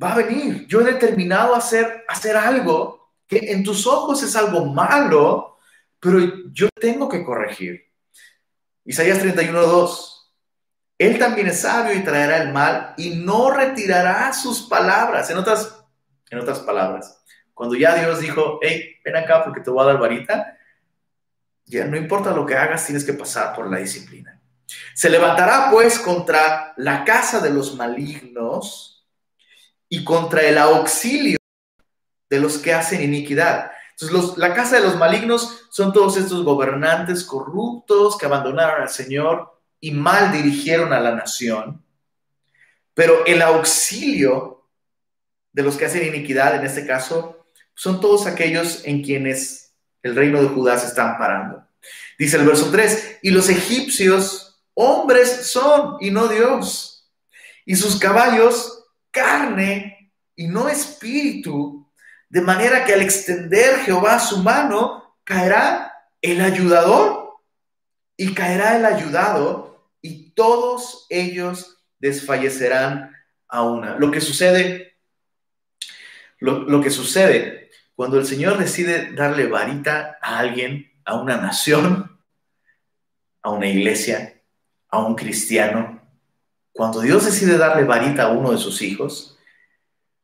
va 0.00 0.12
a 0.12 0.18
venir. 0.18 0.64
Yo 0.68 0.80
he 0.80 0.84
determinado 0.84 1.56
hacer, 1.56 2.04
hacer 2.06 2.36
algo 2.36 3.10
que 3.26 3.50
en 3.50 3.64
tus 3.64 3.84
ojos 3.84 4.22
es 4.22 4.36
algo 4.36 4.64
malo, 4.64 5.58
pero 5.98 6.20
yo 6.52 6.68
tengo 6.80 7.08
que 7.08 7.24
corregir. 7.24 7.86
Isaías 8.86 9.22
31.2. 9.22 10.12
Él 10.98 11.18
también 11.18 11.48
es 11.48 11.60
sabio 11.60 11.92
y 11.94 12.02
traerá 12.02 12.42
el 12.42 12.52
mal 12.52 12.94
y 12.96 13.16
no 13.16 13.50
retirará 13.50 14.32
sus 14.32 14.62
palabras. 14.62 15.28
En 15.28 15.36
otras, 15.36 15.84
en 16.30 16.38
otras 16.38 16.60
palabras, 16.60 17.22
cuando 17.52 17.74
ya 17.74 17.94
Dios 17.96 18.20
dijo, 18.20 18.58
hey, 18.62 18.96
ven 19.04 19.16
acá 19.16 19.44
porque 19.44 19.60
te 19.60 19.70
voy 19.70 19.82
a 19.82 19.88
dar 19.88 19.98
varita, 19.98 20.56
ya 21.66 21.84
no 21.84 21.96
importa 21.96 22.30
lo 22.30 22.46
que 22.46 22.54
hagas, 22.54 22.86
tienes 22.86 23.04
que 23.04 23.12
pasar 23.12 23.54
por 23.54 23.70
la 23.70 23.78
disciplina. 23.78 24.40
Se 24.94 25.10
levantará 25.10 25.68
pues 25.70 25.98
contra 25.98 26.72
la 26.76 27.04
casa 27.04 27.40
de 27.40 27.50
los 27.50 27.74
malignos 27.76 29.06
y 29.88 30.04
contra 30.04 30.42
el 30.42 30.58
auxilio 30.58 31.38
de 32.30 32.40
los 32.40 32.58
que 32.58 32.72
hacen 32.72 33.02
iniquidad. 33.02 33.70
Entonces, 33.98 34.36
la 34.36 34.54
casa 34.54 34.76
de 34.76 34.82
los 34.82 34.96
malignos 34.96 35.66
son 35.70 35.92
todos 35.92 36.16
estos 36.16 36.44
gobernantes 36.44 37.24
corruptos 37.24 38.18
que 38.18 38.26
abandonaron 38.26 38.82
al 38.82 38.90
Señor 38.90 39.58
y 39.80 39.90
mal 39.90 40.32
dirigieron 40.32 40.92
a 40.92 41.00
la 41.00 41.14
nación. 41.14 41.82
Pero 42.92 43.24
el 43.24 43.40
auxilio 43.40 44.68
de 45.52 45.62
los 45.62 45.76
que 45.76 45.86
hacen 45.86 46.06
iniquidad, 46.06 46.56
en 46.56 46.66
este 46.66 46.86
caso, 46.86 47.46
son 47.74 48.00
todos 48.00 48.26
aquellos 48.26 48.82
en 48.84 49.02
quienes 49.02 49.74
el 50.02 50.14
reino 50.14 50.42
de 50.42 50.48
Judá 50.48 50.78
se 50.78 50.88
está 50.88 51.12
amparando. 51.12 51.66
Dice 52.18 52.36
el 52.36 52.46
verso 52.46 52.70
3, 52.70 53.20
y 53.22 53.30
los 53.30 53.48
egipcios 53.48 54.62
hombres 54.74 55.46
son 55.46 55.96
y 56.00 56.10
no 56.10 56.28
Dios, 56.28 57.10
y 57.64 57.76
sus 57.76 57.96
caballos 57.96 58.84
carne 59.10 60.12
y 60.34 60.46
no 60.46 60.68
espíritu, 60.68 61.85
de 62.28 62.40
manera 62.40 62.84
que 62.84 62.94
al 62.94 63.02
extender 63.02 63.80
Jehová 63.80 64.18
su 64.18 64.42
mano, 64.42 65.16
caerá 65.24 65.92
el 66.20 66.40
ayudador 66.40 67.34
y 68.16 68.34
caerá 68.34 68.76
el 68.76 68.84
ayudado 68.84 69.90
y 70.00 70.30
todos 70.30 71.06
ellos 71.08 71.82
desfallecerán 71.98 73.12
a 73.48 73.62
una. 73.62 73.96
Lo 73.96 74.10
que 74.10 74.20
sucede, 74.20 74.98
lo, 76.38 76.80
que 76.80 76.90
sucede 76.90 77.70
cuando 77.94 78.18
el 78.18 78.26
Señor 78.26 78.58
decide 78.58 79.12
darle 79.12 79.46
varita 79.46 80.18
a 80.20 80.38
alguien, 80.38 80.92
a 81.04 81.14
una 81.14 81.36
nación, 81.36 82.20
a 83.42 83.50
una 83.50 83.68
iglesia, 83.68 84.42
a 84.88 84.98
un 84.98 85.14
cristiano, 85.14 86.02
cuando 86.72 87.00
Dios 87.00 87.24
decide 87.24 87.56
darle 87.56 87.84
varita 87.84 88.24
a 88.24 88.32
uno 88.32 88.52
de 88.52 88.58
sus 88.58 88.82
hijos, 88.82 89.38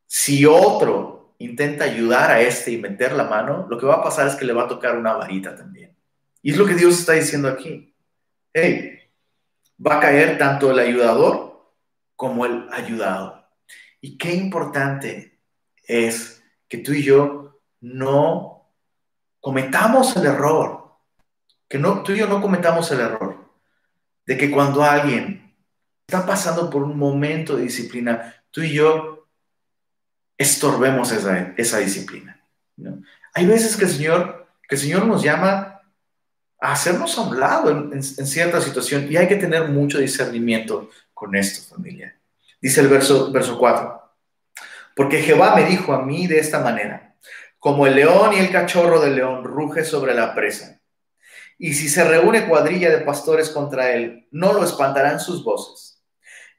si 0.06 0.44
otro 0.44 1.01
intenta 1.44 1.84
ayudar 1.84 2.30
a 2.30 2.40
este 2.40 2.70
y 2.72 2.78
meter 2.78 3.12
la 3.12 3.25
mano, 3.25 3.66
lo 3.68 3.78
que 3.78 3.87
va 3.87 3.96
a 3.96 4.02
pasar 4.02 4.26
es 4.26 4.34
que 4.34 4.44
le 4.44 4.52
va 4.52 4.64
a 4.64 4.68
tocar 4.68 4.96
una 4.96 5.14
varita 5.14 5.54
también. 5.54 5.96
Y 6.42 6.52
es 6.52 6.56
lo 6.56 6.66
que 6.66 6.75
Dios 6.75 6.99
está 6.99 7.12
diciendo 7.12 7.49
aquí. 7.49 7.94
Hey, 8.52 8.99
va 9.84 9.96
a 9.96 10.00
caer 10.00 10.38
tanto 10.38 10.70
el 10.70 10.78
ayudador 10.78 11.72
como 12.16 12.46
el 12.46 12.68
ayudado. 12.72 13.49
Y 14.00 14.18
qué 14.18 14.34
importante 14.34 15.40
es 15.84 16.42
que 16.68 16.78
tú 16.78 16.92
y 16.92 17.02
yo 17.02 17.61
no 17.80 18.72
cometamos 19.40 20.16
el 20.16 20.26
error, 20.26 20.96
que 21.68 21.78
no, 21.78 22.02
tú 22.02 22.12
y 22.12 22.18
yo 22.18 22.26
no 22.26 22.40
cometamos 22.40 22.90
el 22.92 23.00
error 23.00 23.42
de 24.26 24.37
que 24.37 24.50
cuando 24.50 24.82
alguien 24.82 25.56
está 26.06 26.26
pasando 26.26 26.70
por 26.70 26.82
un 26.82 26.96
momento 26.96 27.56
de 27.56 27.64
disciplina, 27.64 28.44
tú 28.50 28.62
y 28.62 28.72
yo 28.72 29.21
estorbemos 30.42 31.12
esa, 31.12 31.54
esa 31.56 31.78
disciplina. 31.78 32.40
Hay 33.34 33.46
veces 33.46 33.76
que 33.76 33.84
el, 33.84 33.90
Señor, 33.90 34.46
que 34.68 34.75
el 34.75 34.80
Señor 34.80 35.06
nos 35.06 35.22
llama 35.22 35.80
a 36.61 36.72
hacernos 36.72 37.16
a 37.18 37.22
un 37.22 37.40
lado 37.40 37.70
en, 37.70 37.92
en, 37.92 38.02
cierta 38.02 38.61
situación 38.61 39.06
y 39.11 39.16
hay 39.16 39.26
que 39.26 39.37
tener 39.37 39.68
mucho 39.68 39.99
discernimiento 39.99 40.90
con 41.14 41.34
esto, 41.34 41.75
familia. 41.75 42.16
Dice 42.61 42.80
el 42.80 42.88
verso, 42.88 43.32
verso 43.32 43.58
4, 43.58 44.02
porque 44.94 45.22
Jehová 45.22 45.56
me 45.56 45.64
dijo 45.64 45.92
a 45.92 46.02
mí 46.02 46.26
de 46.26 46.38
esta 46.38 46.61
manera, 46.61 47.16
como 47.58 47.87
el 47.87 47.96
león 47.96 48.32
y 48.34 48.38
el 48.38 48.50
cachorro 48.50 49.00
del 49.00 49.16
león 49.16 49.44
ruge 49.44 49.84
sobre 49.84 50.14
la 50.14 50.34
presa, 50.34 50.80
y 51.58 51.75
si 51.75 51.88
se 51.88 52.04
reúne 52.04 52.49
cuadrilla 52.49 52.90
de 52.90 53.04
pastores 53.04 53.50
contra 53.50 53.92
él, 53.92 54.26
no 54.30 54.52
lo 54.52 54.64
espantarán 54.64 55.20
sus 55.20 55.44
voces 55.44 55.91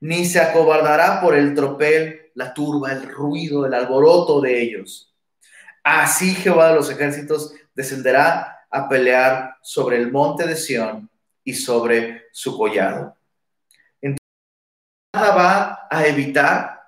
ni 0.03 0.25
se 0.25 0.41
acobardará 0.41 1.21
por 1.21 1.33
el 1.33 1.55
tropel, 1.55 2.29
la 2.35 2.53
turba, 2.53 2.91
el 2.91 3.07
ruido, 3.07 3.65
el 3.65 3.73
alboroto 3.73 4.41
de 4.41 4.61
ellos. 4.61 5.15
Así 5.81 6.35
Jehová 6.35 6.69
de 6.69 6.75
los 6.75 6.89
ejércitos 6.89 7.53
descenderá 7.73 8.65
a 8.69 8.89
pelear 8.89 9.55
sobre 9.61 9.95
el 9.95 10.11
monte 10.11 10.45
de 10.45 10.57
Sión 10.57 11.09
y 11.45 11.53
sobre 11.53 12.23
su 12.33 12.57
collado. 12.57 13.15
Entonces, 14.01 14.27
nada 15.15 15.35
va 15.35 15.87
a 15.89 16.05
evitar 16.05 16.81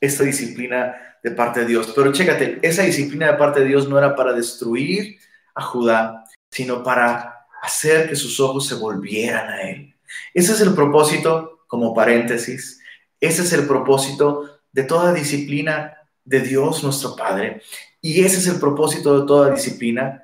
esta 0.00 0.24
disciplina 0.24 0.96
de 1.22 1.30
parte 1.30 1.60
de 1.60 1.66
Dios. 1.66 1.92
Pero 1.94 2.10
chécate, 2.10 2.58
esa 2.60 2.82
disciplina 2.82 3.30
de 3.30 3.38
parte 3.38 3.60
de 3.60 3.66
Dios 3.66 3.88
no 3.88 3.98
era 3.98 4.16
para 4.16 4.32
destruir 4.32 5.16
a 5.54 5.62
Judá, 5.62 6.24
sino 6.50 6.82
para 6.82 7.46
hacer 7.62 8.08
que 8.08 8.16
sus 8.16 8.40
ojos 8.40 8.66
se 8.66 8.74
volvieran 8.74 9.48
a 9.48 9.62
Él. 9.62 9.94
Ese 10.34 10.54
es 10.54 10.60
el 10.60 10.74
propósito, 10.74 11.55
como 11.66 11.94
paréntesis, 11.94 12.80
ese 13.20 13.42
es 13.42 13.52
el 13.52 13.66
propósito 13.66 14.60
de 14.72 14.84
toda 14.84 15.12
disciplina 15.12 15.96
de 16.24 16.40
Dios 16.40 16.84
nuestro 16.84 17.16
Padre. 17.16 17.62
Y 18.00 18.24
ese 18.24 18.38
es 18.38 18.46
el 18.46 18.60
propósito 18.60 19.20
de 19.20 19.26
toda 19.26 19.50
disciplina 19.50 20.22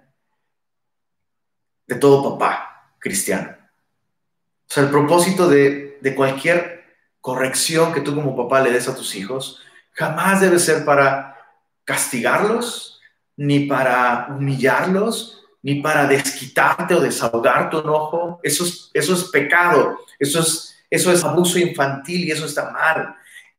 de 1.86 1.94
todo 1.96 2.38
papá 2.38 2.94
cristiano. 2.98 3.56
O 3.58 4.74
sea, 4.74 4.84
el 4.84 4.90
propósito 4.90 5.48
de, 5.48 5.98
de 6.00 6.14
cualquier 6.14 6.84
corrección 7.20 7.92
que 7.92 8.00
tú 8.00 8.14
como 8.14 8.36
papá 8.36 8.60
le 8.60 8.72
des 8.72 8.88
a 8.88 8.96
tus 8.96 9.14
hijos 9.14 9.60
jamás 9.92 10.40
debe 10.40 10.58
ser 10.58 10.84
para 10.84 11.36
castigarlos, 11.84 13.00
ni 13.36 13.66
para 13.66 14.28
humillarlos, 14.30 15.42
ni 15.62 15.76
para 15.76 16.06
desquitarte 16.06 16.94
o 16.94 17.00
desahogar 17.00 17.70
tu 17.70 17.80
enojo. 17.80 18.40
Eso 18.42 18.64
es, 18.64 18.90
eso 18.92 19.14
es 19.14 19.24
pecado, 19.24 19.98
eso 20.18 20.40
es, 20.40 20.71
eso 20.92 21.10
es 21.10 21.24
abuso 21.24 21.58
infantil 21.58 22.24
y 22.28 22.32
eso 22.32 22.44
está 22.44 22.70
mal. 22.70 23.16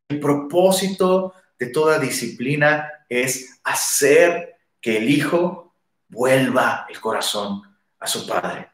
El 0.08 0.20
propósito 0.20 1.34
de 1.58 1.66
toda 1.66 1.98
disciplina 1.98 2.88
es 3.10 3.60
hacer 3.64 4.58
que 4.80 4.98
el 4.98 5.10
hijo 5.10 5.74
vuelva 6.10 6.86
el 6.88 7.00
corazón 7.02 7.64
a 8.00 8.06
su 8.06 8.28
padre. 8.28 8.70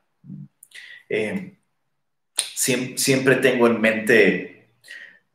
Eh, 1.08 1.56
siempre, 2.54 3.38
tengo 3.38 3.66
en 3.68 3.80
mente 3.80 4.72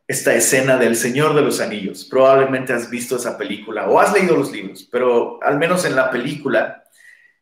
esta 0.07 0.35
escena 0.35 0.76
del 0.76 0.95
Señor 0.95 1.35
de 1.35 1.40
los 1.40 1.62
Anillos. 1.62 2.04
Probablemente 2.04 2.75
has 2.75 2.90
visto 2.90 3.16
esa 3.16 3.38
película 3.38 3.88
o 3.88 3.99
has 3.99 4.12
leído 4.12 4.37
los 4.37 4.52
libros, 4.52 4.87
pero 4.93 5.43
al 5.43 5.59
menos 5.59 5.87
en 5.87 5.97
la 5.97 6.11
película 6.11 6.85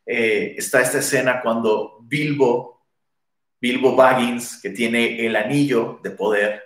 eh, 0.06 0.54
está 0.56 0.80
esta 0.80 1.00
escena 1.00 1.40
cuando 1.42 1.98
Bilbo, 2.02 2.81
Bilbo 3.62 3.96
Baggins, 3.96 4.60
que 4.60 4.70
tiene 4.70 5.24
el 5.24 5.36
anillo 5.36 6.00
de 6.02 6.10
poder, 6.10 6.62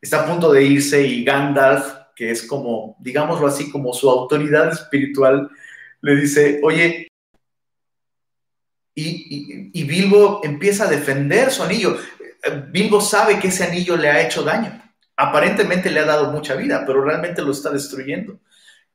está 0.00 0.22
a 0.22 0.26
punto 0.26 0.50
de 0.50 0.64
irse 0.64 1.06
y 1.06 1.22
Gandalf, 1.22 1.84
que 2.16 2.30
es 2.30 2.44
como, 2.44 2.96
digámoslo 3.00 3.46
así, 3.46 3.70
como 3.70 3.92
su 3.92 4.08
autoridad 4.08 4.72
espiritual, 4.72 5.50
le 6.00 6.16
dice, 6.16 6.60
oye, 6.62 7.08
y, 8.94 9.70
y 9.78 9.84
Bilbo 9.84 10.40
empieza 10.44 10.84
a 10.84 10.90
defender 10.90 11.50
su 11.50 11.62
anillo. 11.62 11.98
Bilbo 12.70 13.00
sabe 13.00 13.38
que 13.38 13.48
ese 13.48 13.64
anillo 13.64 13.96
le 13.96 14.08
ha 14.08 14.22
hecho 14.22 14.42
daño 14.42 14.82
aparentemente 15.16 15.90
le 15.90 16.00
ha 16.00 16.04
dado 16.04 16.32
mucha 16.32 16.54
vida, 16.54 16.84
pero 16.86 17.04
realmente 17.04 17.42
lo 17.42 17.52
está 17.52 17.70
destruyendo. 17.70 18.40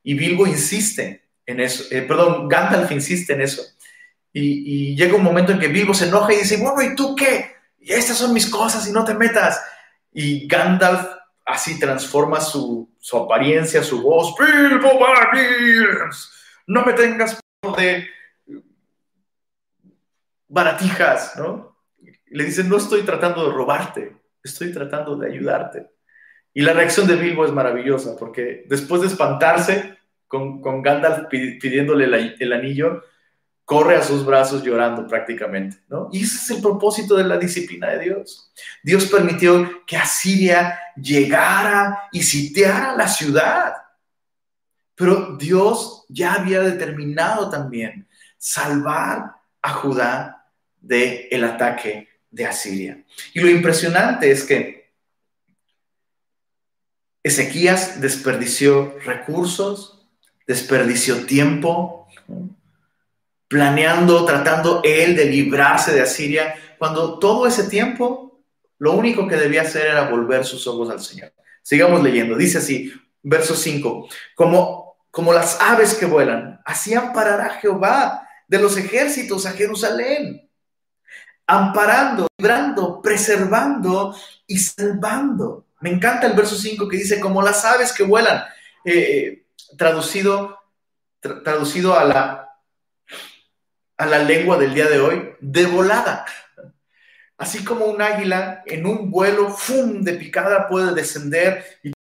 Y 0.02 0.14
Bilbo 0.14 0.46
insiste 0.46 1.22
en 1.46 1.60
eso, 1.60 1.84
eh, 1.90 2.02
perdón, 2.02 2.48
Gandalf 2.48 2.90
insiste 2.92 3.32
en 3.32 3.40
eso. 3.40 3.62
Y, 4.40 4.96
llega 4.96 5.16
un 5.16 5.24
momento 5.24 5.52
en 5.52 5.58
que 5.58 5.68
Bilbo 5.68 5.94
se 5.94 6.08
enoja 6.08 6.32
y 6.32 6.38
dice, 6.38 6.58
bueno, 6.58 6.82
¿y 6.82 6.94
tú 6.94 7.14
qué? 7.14 7.56
Y 7.80 7.92
estas 7.92 8.18
son 8.18 8.32
mis 8.32 8.48
cosas 8.48 8.86
y 8.86 8.92
no 8.92 9.04
te 9.04 9.14
metas. 9.14 9.62
Y 10.12 10.46
Gandalf 10.46 11.06
así 11.44 11.78
transforma 11.78 12.40
su, 12.40 12.88
apariencia, 13.12 13.82
su 13.82 14.02
voz, 14.02 14.34
Bilbo 14.38 14.98
Baggins, 14.98 16.32
no 16.66 16.84
me 16.84 16.92
tengas 16.92 17.40
de 17.76 18.06
baratijas, 20.46 21.34
¿no? 21.36 21.76
Le 22.26 22.44
dice, 22.44 22.62
no 22.64 22.76
estoy 22.76 23.02
tratando 23.02 23.46
de 23.46 23.54
robarte, 23.54 24.16
estoy 24.42 24.72
tratando 24.72 25.16
de 25.16 25.32
ayudarte. 25.32 25.90
Y 26.52 26.60
la 26.60 26.74
reacción 26.74 27.06
de 27.06 27.16
Bilbo 27.16 27.46
es 27.46 27.52
maravillosa, 27.52 28.16
porque 28.18 28.64
después 28.68 29.00
de 29.00 29.06
espantarse 29.08 29.98
con, 30.26 30.60
con 30.60 30.82
Gandalf 30.82 31.28
pidiéndole 31.28 32.04
el 32.38 32.52
anillo, 32.52 33.02
corre 33.68 33.96
a 33.96 34.02
sus 34.02 34.24
brazos 34.24 34.62
llorando 34.62 35.06
prácticamente, 35.06 35.76
¿no? 35.90 36.08
Y 36.10 36.22
ese 36.22 36.36
es 36.36 36.50
el 36.56 36.62
propósito 36.62 37.14
de 37.16 37.24
la 37.24 37.36
disciplina 37.36 37.90
de 37.90 37.98
Dios. 37.98 38.50
Dios 38.82 39.04
permitió 39.04 39.84
que 39.86 39.94
Asiria 39.94 40.80
llegara 40.96 42.04
y 42.10 42.22
sitiara 42.22 42.96
la 42.96 43.06
ciudad. 43.06 43.74
Pero 44.94 45.36
Dios 45.36 46.06
ya 46.08 46.32
había 46.32 46.60
determinado 46.60 47.50
también 47.50 48.08
salvar 48.38 49.34
a 49.60 49.72
Judá 49.74 50.50
del 50.80 51.26
el 51.30 51.44
ataque 51.44 52.08
de 52.30 52.46
Asiria. 52.46 53.04
Y 53.34 53.40
lo 53.40 53.50
impresionante 53.50 54.30
es 54.30 54.44
que 54.44 54.94
Ezequías 57.22 58.00
desperdició 58.00 58.96
recursos, 59.04 60.08
desperdició 60.46 61.26
tiempo, 61.26 62.08
planeando, 63.48 64.24
tratando 64.24 64.82
él 64.84 65.16
de 65.16 65.24
librarse 65.24 65.92
de 65.92 66.02
Asiria, 66.02 66.54
cuando 66.78 67.18
todo 67.18 67.46
ese 67.46 67.64
tiempo 67.64 68.42
lo 68.78 68.92
único 68.92 69.26
que 69.26 69.36
debía 69.36 69.62
hacer 69.62 69.86
era 69.86 70.08
volver 70.08 70.44
sus 70.44 70.66
ojos 70.66 70.90
al 70.90 71.00
Señor. 71.00 71.32
Sigamos 71.62 72.02
leyendo, 72.02 72.36
dice 72.36 72.58
así, 72.58 72.92
verso 73.22 73.56
5, 73.56 74.08
como, 74.34 74.96
como 75.10 75.32
las 75.32 75.60
aves 75.60 75.94
que 75.94 76.06
vuelan, 76.06 76.60
así 76.64 76.94
amparará 76.94 77.58
Jehová 77.60 78.28
de 78.46 78.58
los 78.58 78.76
ejércitos 78.76 79.46
a 79.46 79.52
Jerusalén, 79.52 80.48
amparando, 81.46 82.28
librando, 82.38 83.02
preservando 83.02 84.14
y 84.46 84.58
salvando. 84.58 85.66
Me 85.80 85.90
encanta 85.90 86.26
el 86.26 86.34
verso 86.34 86.56
5 86.56 86.88
que 86.88 86.98
dice, 86.98 87.20
como 87.20 87.42
las 87.42 87.64
aves 87.64 87.92
que 87.92 88.04
vuelan, 88.04 88.42
eh, 88.84 89.46
traducido, 89.76 90.58
traducido 91.20 91.98
a, 91.98 92.04
la, 92.04 92.47
a 93.98 94.06
la 94.06 94.20
lengua 94.20 94.56
del 94.56 94.74
día 94.74 94.86
de 94.86 95.00
hoy, 95.00 95.34
de 95.40 95.66
volada. 95.66 96.24
Así 97.36 97.64
como 97.64 97.84
un 97.84 98.00
águila 98.00 98.62
en 98.66 98.86
un 98.86 99.10
vuelo, 99.10 99.50
¡fum!, 99.50 100.02
de 100.02 100.14
picada 100.14 100.68
puede 100.68 100.94
descender 100.94 101.64
y 101.82 101.92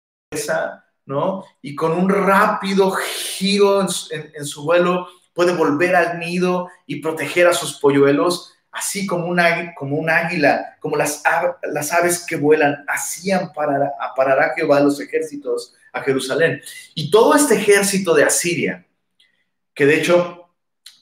¿no? 1.06 1.44
Y 1.62 1.76
con 1.76 1.92
un 1.94 2.10
rápido 2.10 2.92
giro 2.92 3.82
en 3.82 4.46
su 4.46 4.64
vuelo 4.64 5.08
puede 5.34 5.54
volver 5.54 5.96
al 5.96 6.20
nido 6.20 6.70
y 6.86 7.02
proteger 7.02 7.48
a 7.48 7.54
sus 7.54 7.80
polluelos 7.80 8.58
así 8.78 9.08
como 9.08 9.26
un, 9.26 9.42
como 9.76 9.98
un 9.98 10.10
águila, 10.10 10.78
como 10.80 10.96
las, 10.96 11.24
aves 11.26 12.26
que 12.28 12.36
vuelan, 12.36 12.86
así 12.88 13.32
amparará, 13.32 13.92
amparará 14.00 14.54
Jehová 14.56 14.80
los 14.80 15.00
ejércitos 15.00 15.74
a 15.92 16.02
Jerusalén. 16.02 16.62
Y 16.94 17.10
todo 17.10 17.36
este 17.36 17.56
ejército 17.56 18.14
de 18.14 18.24
Asiria, 18.24 18.86
que 19.74 19.88
de 19.88 19.96
hecho 19.96 20.47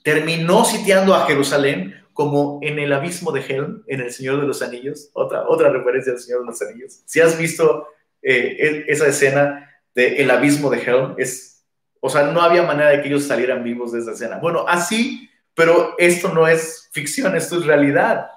terminó 0.06 0.64
sitiando 0.64 1.14
a 1.14 1.26
Jerusalén, 1.26 2.02
como 2.14 2.62
en 2.62 2.80
el 2.80 2.94
abismo 2.94 3.34
de 3.34 3.42
Helm, 3.42 3.84
en 3.88 4.00
El 4.00 4.12
Señor 4.14 4.40
de 4.40 4.48
los 4.48 4.62
Anillos, 4.62 5.10
otra, 5.12 5.50
otra 5.50 5.68
referencia 5.70 6.14
al 6.14 6.20
Señor 6.20 6.42
de 6.42 6.46
los 6.46 6.62
Anillos. 6.62 7.02
Si 7.06 7.20
has 7.20 7.38
visto 7.38 7.90
eh, 8.22 8.56
e, 8.58 8.86
esa 8.88 9.08
escena 9.08 9.70
de 9.94 10.22
El 10.22 10.32
abismo 10.32 10.70
de 10.70 10.82
Helm, 10.82 11.16
es, 11.18 11.66
o 12.00 12.10
sea, 12.10 12.24
no 12.28 12.40
había 12.40 12.64
manera 12.64 12.92
de 12.92 13.02
que 13.02 13.10
ellos 13.10 13.26
salieran 13.26 13.66
vivos 13.66 13.92
de 13.92 14.00
esa 14.00 14.14
escena. 14.14 14.38
Bueno, 14.38 14.64
así 14.66 15.30
pero 15.56 15.96
esto 15.98 16.34
no 16.34 16.48
es 16.48 16.90
ficción, 16.92 17.36
esto 17.36 17.58
es 17.58 17.66
realidad. 17.66 18.30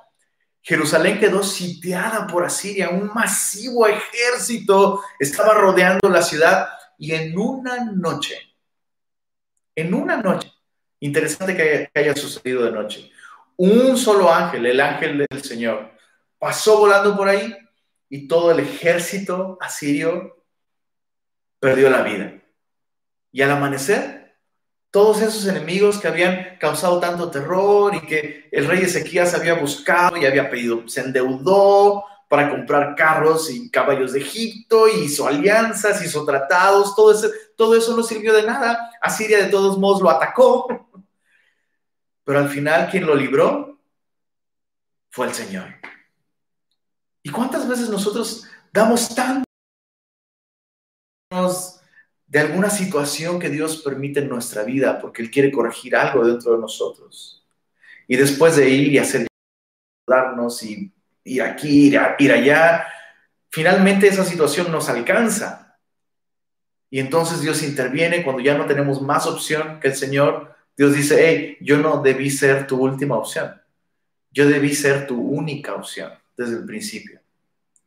Jerusalén 0.63 1.19
quedó 1.19 1.43
sitiada 1.43 2.27
por 2.27 2.45
Asiria, 2.45 2.91
un 2.91 3.11
masivo 3.13 3.87
ejército 3.87 5.03
estaba 5.19 5.55
rodeando 5.55 6.09
la 6.09 6.23
ciudad 6.23 6.69
y 6.97 7.13
en 7.13 7.37
una 7.37 7.85
noche, 7.93 8.37
en 9.75 9.95
una 9.95 10.19
noche, 10.19 10.53
interesante 11.01 11.57
que 11.57 11.91
haya, 11.99 12.15
sucedido 12.15 12.65
de 12.65 12.73
noche, 12.73 13.11
un 13.57 13.97
solo 13.97 14.33
ángel, 14.33 14.67
el 14.67 14.81
ángel 14.81 15.27
del 15.29 15.43
Señor, 15.43 15.93
pasó 16.39 16.79
volando 16.79 17.17
por 17.17 17.29
ahí 17.29 17.55
y 18.09 18.29
todo 18.29 18.53
el 18.53 18.61
ejército 18.61 19.59
asirio 19.61 20.45
perdió 21.61 21.91
la 21.91 22.03
vida. 22.03 22.41
Y 23.33 23.43
al 23.43 23.51
amanecer 23.51 24.37
todos 24.91 25.21
esos 25.21 25.47
enemigos 25.47 25.99
que 25.99 26.09
habían 26.09 26.57
causado 26.59 26.99
tanto 26.99 27.31
terror 27.31 27.95
y 27.95 28.01
que 28.07 28.49
el 28.51 28.67
rey 28.67 28.83
Ezequías 28.83 29.35
había 29.35 29.55
buscado 29.55 30.17
y 30.17 30.25
había 30.25 30.49
pedido, 30.49 30.89
se 30.89 31.01
endeudó 31.01 32.05
para 32.29 32.51
comprar 32.51 32.95
carros 32.95 33.51
y 33.51 33.71
caballos 33.71 34.13
de 34.13 34.21
Egipto, 34.21 34.87
hizo 34.87 35.27
alianzas, 35.27 36.05
hizo 36.05 36.25
tratados, 36.27 36.95
todo 36.95 37.13
eso, 37.13 37.29
todo 37.57 37.75
eso 37.75 37.97
no 37.97 38.03
sirvió 38.03 38.35
de 38.35 38.43
nada. 38.43 38.91
Asiria 39.01 39.43
de 39.43 39.51
todos 39.51 39.79
modos 39.79 40.03
lo 40.03 40.11
atacó, 40.11 40.91
pero 42.25 42.39
al 42.39 42.51
final 42.51 42.91
quien 42.91 43.07
lo 43.07 43.15
libró 43.15 43.79
fue 45.11 45.27
el 45.27 45.35
Señor. 45.35 45.75
¿Y 47.23 47.31
cuántas 47.31 47.67
veces 47.67 47.89
nosotros 47.89 48.47
damos 48.73 49.15
tanto 49.15 49.45
de 52.27 52.41
alguna 52.41 52.69
situación 52.69 53.39
que 53.39 53.49
Dios 53.49 53.79
permite 53.79 54.21
en 54.21 54.29
nuestra 54.29 54.65
vida 54.65 54.99
porque 55.01 55.23
Él 55.23 55.31
quiere 55.31 55.51
corregir 55.51 55.97
algo 55.97 56.27
dentro 56.27 56.53
de 56.53 56.59
nosotros? 56.59 57.47
Y 58.07 58.17
después 58.17 58.57
de 58.57 58.69
ir 58.69 58.93
y 58.93 58.99
hacer 58.99 59.27
darnos 60.07 60.63
y 60.63 60.93
ir 61.29 61.43
aquí, 61.43 61.89
ir, 61.89 62.01
ir 62.19 62.33
allá, 62.33 62.87
finalmente 63.51 64.09
esa 64.09 64.25
situación 64.25 64.73
nos 64.73 64.89
alcanza. 64.89 65.77
Y 66.91 67.01
entonces 67.01 67.41
Dios 67.41 67.63
interviene 67.63 68.23
cuando 68.23 68.43
ya 68.43 68.57
no 68.57 68.67
tenemos 68.67 69.03
más 69.03 69.27
opción 69.27 69.79
que 69.81 69.89
el 69.89 69.95
Señor. 69.95 70.55
Dios 70.77 70.95
dice, 70.95 71.17
hey, 71.21 71.59
yo 71.61 71.79
no 71.79 72.03
debí 72.03 72.31
ser 72.31 72.67
tu 72.67 72.79
última 72.79 73.17
opción. 73.17 73.61
Yo 74.31 74.49
debí 74.49 74.75
ser 74.75 75.07
tu 75.07 75.21
única 75.21 75.75
opción 75.75 76.13
desde 76.37 76.57
el 76.57 76.65
principio. 76.65 77.21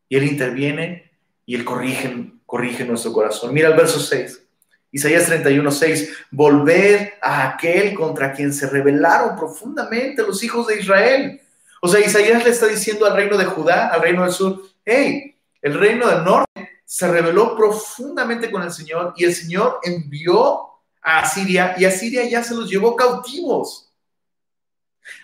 Y 0.08 0.18
Él 0.18 0.24
interviene 0.24 1.12
y 1.46 1.56
Él 1.56 1.64
corrige, 1.64 2.32
corrige 2.46 2.86
nuestro 2.86 3.14
corazón. 3.14 3.54
Mira 3.54 3.70
el 3.70 3.76
verso 3.76 4.00
6. 4.00 4.44
Isaías 4.92 5.26
31, 5.26 5.72
6. 5.72 6.14
Volver 6.32 7.14
a 7.22 7.50
aquel 7.50 7.94
contra 7.94 8.34
quien 8.34 8.54
se 8.54 8.70
rebelaron 8.70 9.38
profundamente 9.38 10.22
los 10.22 10.44
hijos 10.44 10.68
de 10.68 10.80
Israel. 10.80 11.42
O 11.84 11.88
sea, 11.88 12.00
Isaías 12.00 12.44
le 12.44 12.52
está 12.52 12.68
diciendo 12.68 13.08
al 13.08 13.16
reino 13.16 13.36
de 13.38 13.46
Judá, 13.46 13.88
al 13.88 14.02
reino 14.02 14.22
del 14.24 14.32
sur, 14.32 14.62
hey, 14.86 15.36
el 15.62 15.74
reino 15.74 16.08
del 16.08 16.24
norte 16.24 16.82
se 16.86 17.08
rebeló 17.08 17.56
profundamente 17.56 18.52
con 18.52 18.62
el 18.62 18.72
Señor 18.72 19.16
y 19.18 19.26
el 19.26 19.34
Señor 19.34 19.80
envió 19.82 20.62
a 21.02 21.20
Asiria 21.22 21.74
y 21.78 21.86
Asiria 21.86 22.24
ya 22.30 22.44
se 22.44 22.54
los 22.54 22.70
llevó 22.70 22.96
cautivos. 22.96 23.92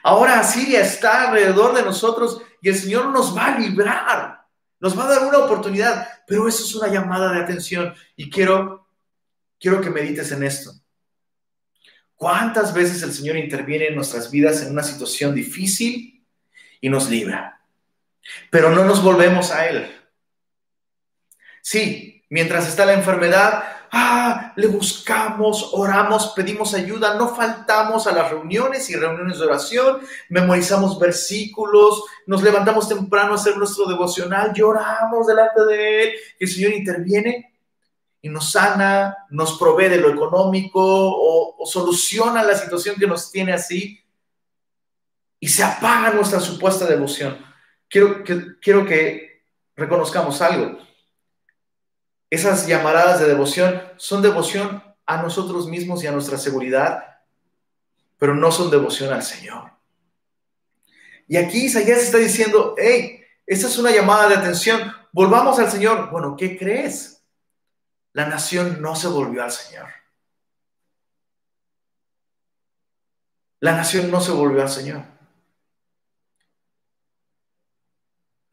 Ahora 0.02 0.40
Asiria 0.40 0.82
está 0.82 1.28
alrededor 1.28 1.76
de 1.76 1.84
nosotros 1.84 2.42
y 2.60 2.70
el 2.70 2.76
Señor 2.76 3.08
nos 3.08 3.38
va 3.38 3.46
a 3.46 3.60
librar, 3.60 4.48
nos 4.80 4.98
va 4.98 5.06
a 5.06 5.10
dar 5.10 5.28
una 5.28 5.38
oportunidad, 5.38 6.08
pero 6.26 6.48
eso 6.48 6.64
es 6.64 6.74
una 6.74 6.88
llamada 6.88 7.34
de 7.34 7.42
atención 7.42 7.94
y 8.16 8.32
quiero, 8.32 8.88
quiero 9.60 9.80
que 9.80 9.92
medites 9.92 10.32
en 10.32 10.42
esto. 10.42 10.72
¿Cuántas 12.16 12.74
veces 12.74 13.04
el 13.04 13.14
Señor 13.14 13.38
interviene 13.38 13.90
en 13.90 13.96
nuestras 13.96 14.32
vidas 14.32 14.64
en 14.64 14.72
una 14.72 14.82
situación 14.82 15.36
difícil 15.36 16.17
y 16.82 16.90
nos 16.90 17.10
libra? 17.10 17.62
Pero 18.50 18.70
no 18.72 18.84
nos 18.84 19.04
volvemos 19.04 19.52
a 19.52 19.68
Él. 19.68 19.94
Sí, 21.62 22.24
mientras 22.30 22.68
está 22.68 22.86
la 22.86 22.94
enfermedad, 22.94 23.64
ah, 23.92 24.54
le 24.56 24.68
buscamos, 24.68 25.72
oramos, 25.74 26.34
pedimos 26.36 26.74
ayuda, 26.74 27.16
no 27.16 27.36
faltamos 27.36 28.08
a 28.08 28.12
las 28.12 28.30
reuniones 28.30 28.90
y 28.90 28.96
reuniones 28.96 29.40
de 29.40 29.46
oración, 29.46 30.00
memorizamos 30.30 31.00
versículos, 31.00 32.04
nos 32.26 32.42
levantamos 32.44 32.88
temprano 32.88 33.34
a 33.34 33.36
hacer 33.36 33.58
nuestro 33.58 33.86
devocional, 33.86 34.54
lloramos 34.54 35.28
delante 35.28 35.64
de 35.66 36.04
Él, 36.04 36.14
y 36.40 36.44
el 36.44 36.50
Señor 36.50 36.74
interviene 36.74 37.54
y 38.22 38.30
nos 38.30 38.52
sana, 38.52 39.16
nos 39.30 39.58
provee 39.58 39.90
de 39.90 39.98
lo 39.98 40.10
económico 40.10 40.82
o, 40.82 41.66
soluciona 41.66 42.44
la 42.44 42.56
situación 42.56 42.96
que 42.98 43.08
nos 43.08 43.32
tiene 43.32 43.54
así 43.54 44.00
y 45.40 45.48
se 45.48 45.64
apaga 45.64 46.12
nuestra 46.12 46.40
supuesta 46.40 46.86
devoción. 46.86 47.38
Quiero 47.90 48.24
que, 48.24 49.44
reconozcamos 49.76 50.42
algo 50.42 50.80
esas 52.30 52.68
llamaradas 52.68 53.20
de 53.20 53.28
devoción 53.28 53.82
son 53.96 54.22
devoción 54.22 54.84
a 55.06 55.22
nosotros 55.22 55.68
mismos 55.68 56.04
y 56.04 56.08
a 56.08 56.12
nuestra 56.12 56.38
seguridad, 56.38 57.22
pero 58.18 58.36
no 58.36 58.52
son 58.52 58.70
devoción 58.70 59.14
al 59.14 59.24
Señor. 59.24 59.72
Y 61.28 61.38
aquí 61.38 61.66
Isaías 61.66 62.00
está 62.00 62.18
diciendo, 62.18 62.76
hey, 62.78 63.22
esta 63.46 63.68
es 63.68 63.78
una 63.78 63.92
llamada 63.92 64.28
de 64.28 64.36
atención, 64.36 64.94
volvamos 65.14 65.58
al 65.60 65.72
Señor. 65.72 66.10
Bueno, 66.10 66.36
¿qué 66.36 66.58
crees? 66.58 67.24
La 68.12 68.26
nación 68.26 68.82
no 68.82 68.96
se 68.96 69.08
volvió 69.08 69.44
al 69.44 69.52
Señor. 69.52 69.88
La 73.60 73.72
nación 73.72 74.12
no 74.12 74.20
se 74.20 74.32
volvió 74.32 74.62
al 74.62 74.70
Señor. 74.70 75.17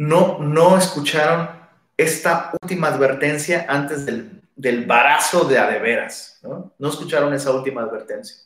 No, 0.04 0.38
no 0.38 0.76
escucharon 0.76 1.48
esta 1.96 2.52
última 2.60 2.88
advertencia 2.88 3.64
antes 3.68 4.04
del, 4.04 4.42
del 4.54 4.84
barazo 4.84 5.44
de 5.44 5.58
adeveras. 5.58 6.40
¿no? 6.42 6.74
no 6.78 6.88
escucharon 6.88 7.32
esa 7.32 7.50
última 7.52 7.82
advertencia 7.82 8.36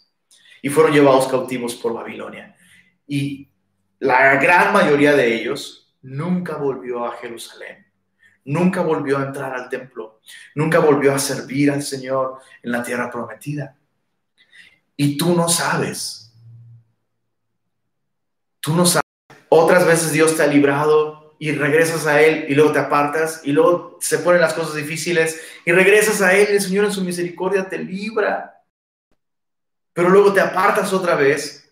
y 0.63 0.69
fueron 0.69 0.93
llevados 0.93 1.27
cautivos 1.27 1.75
por 1.75 1.93
Babilonia. 1.93 2.57
Y 3.07 3.49
la 3.99 4.37
gran 4.37 4.73
mayoría 4.73 5.15
de 5.15 5.35
ellos 5.35 5.93
nunca 6.03 6.57
volvió 6.57 7.05
a 7.05 7.17
Jerusalén, 7.17 7.87
nunca 8.45 8.83
volvió 8.83 9.19
a 9.19 9.25
entrar 9.25 9.55
al 9.55 9.69
templo, 9.69 10.21
nunca 10.55 10.79
volvió 10.79 11.15
a 11.15 11.19
servir 11.19 11.71
al 11.71 11.83
Señor 11.83 12.39
en 12.63 12.73
la 12.73 12.83
tierra 12.83 13.11
prometida. 13.11 13.77
Y 14.97 15.17
tú 15.17 15.35
no 15.35 15.49
sabes, 15.49 16.33
tú 18.61 18.75
no 18.75 18.87
sabes. 18.87 19.03
Otras 19.49 19.87
veces 19.87 20.13
Dios 20.13 20.37
te 20.37 20.43
ha 20.43 20.47
librado 20.47 21.18
y 21.39 21.53
regresas 21.53 22.07
a 22.07 22.21
Él 22.21 22.47
y 22.49 22.55
luego 22.55 22.73
te 22.73 22.79
apartas 22.81 23.43
y 23.45 23.53
luego 23.53 23.99
se 24.01 24.19
ponen 24.19 24.41
las 24.41 24.55
cosas 24.55 24.75
difíciles 24.75 25.41
y 25.65 25.73
regresas 25.73 26.21
a 26.21 26.35
Él 26.35 26.49
y 26.51 26.55
el 26.57 26.61
Señor 26.61 26.85
en 26.87 26.93
su 26.93 27.03
misericordia 27.03 27.69
te 27.69 27.79
libra. 27.79 28.63
Pero 29.93 30.11
luego 30.11 30.33
te 30.33 30.41
apartas 30.41 30.93
otra 30.93 31.15
vez 31.15 31.69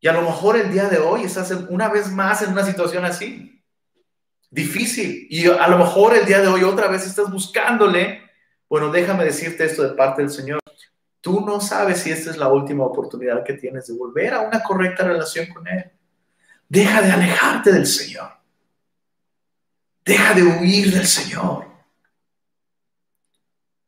y 0.00 0.08
a 0.08 0.12
lo 0.12 0.22
mejor 0.22 0.56
el 0.56 0.70
día 0.70 0.88
de 0.88 0.98
hoy 0.98 1.24
estás 1.24 1.50
una 1.68 1.88
vez 1.88 2.10
más 2.12 2.42
en 2.42 2.52
una 2.52 2.64
situación 2.64 3.04
así, 3.04 3.62
difícil. 4.50 5.26
Y 5.30 5.48
a 5.48 5.66
lo 5.68 5.78
mejor 5.78 6.14
el 6.14 6.26
día 6.26 6.40
de 6.40 6.48
hoy 6.48 6.62
otra 6.62 6.88
vez 6.88 7.06
estás 7.06 7.30
buscándole. 7.30 8.22
Bueno, 8.68 8.90
déjame 8.90 9.24
decirte 9.24 9.64
esto 9.64 9.82
de 9.82 9.94
parte 9.94 10.22
del 10.22 10.30
Señor. 10.30 10.60
Tú 11.20 11.40
no 11.40 11.60
sabes 11.60 11.98
si 12.00 12.12
esta 12.12 12.30
es 12.30 12.36
la 12.36 12.48
última 12.48 12.84
oportunidad 12.84 13.42
que 13.42 13.54
tienes 13.54 13.88
de 13.88 13.94
volver 13.94 14.34
a 14.34 14.40
una 14.42 14.62
correcta 14.62 15.04
relación 15.04 15.46
con 15.52 15.66
Él. 15.66 15.90
Deja 16.68 17.02
de 17.02 17.10
alejarte 17.10 17.72
del 17.72 17.86
Señor. 17.86 18.35
Deja 20.06 20.34
de 20.34 20.44
huir 20.44 20.92
del 20.92 21.06
Señor. 21.06 21.66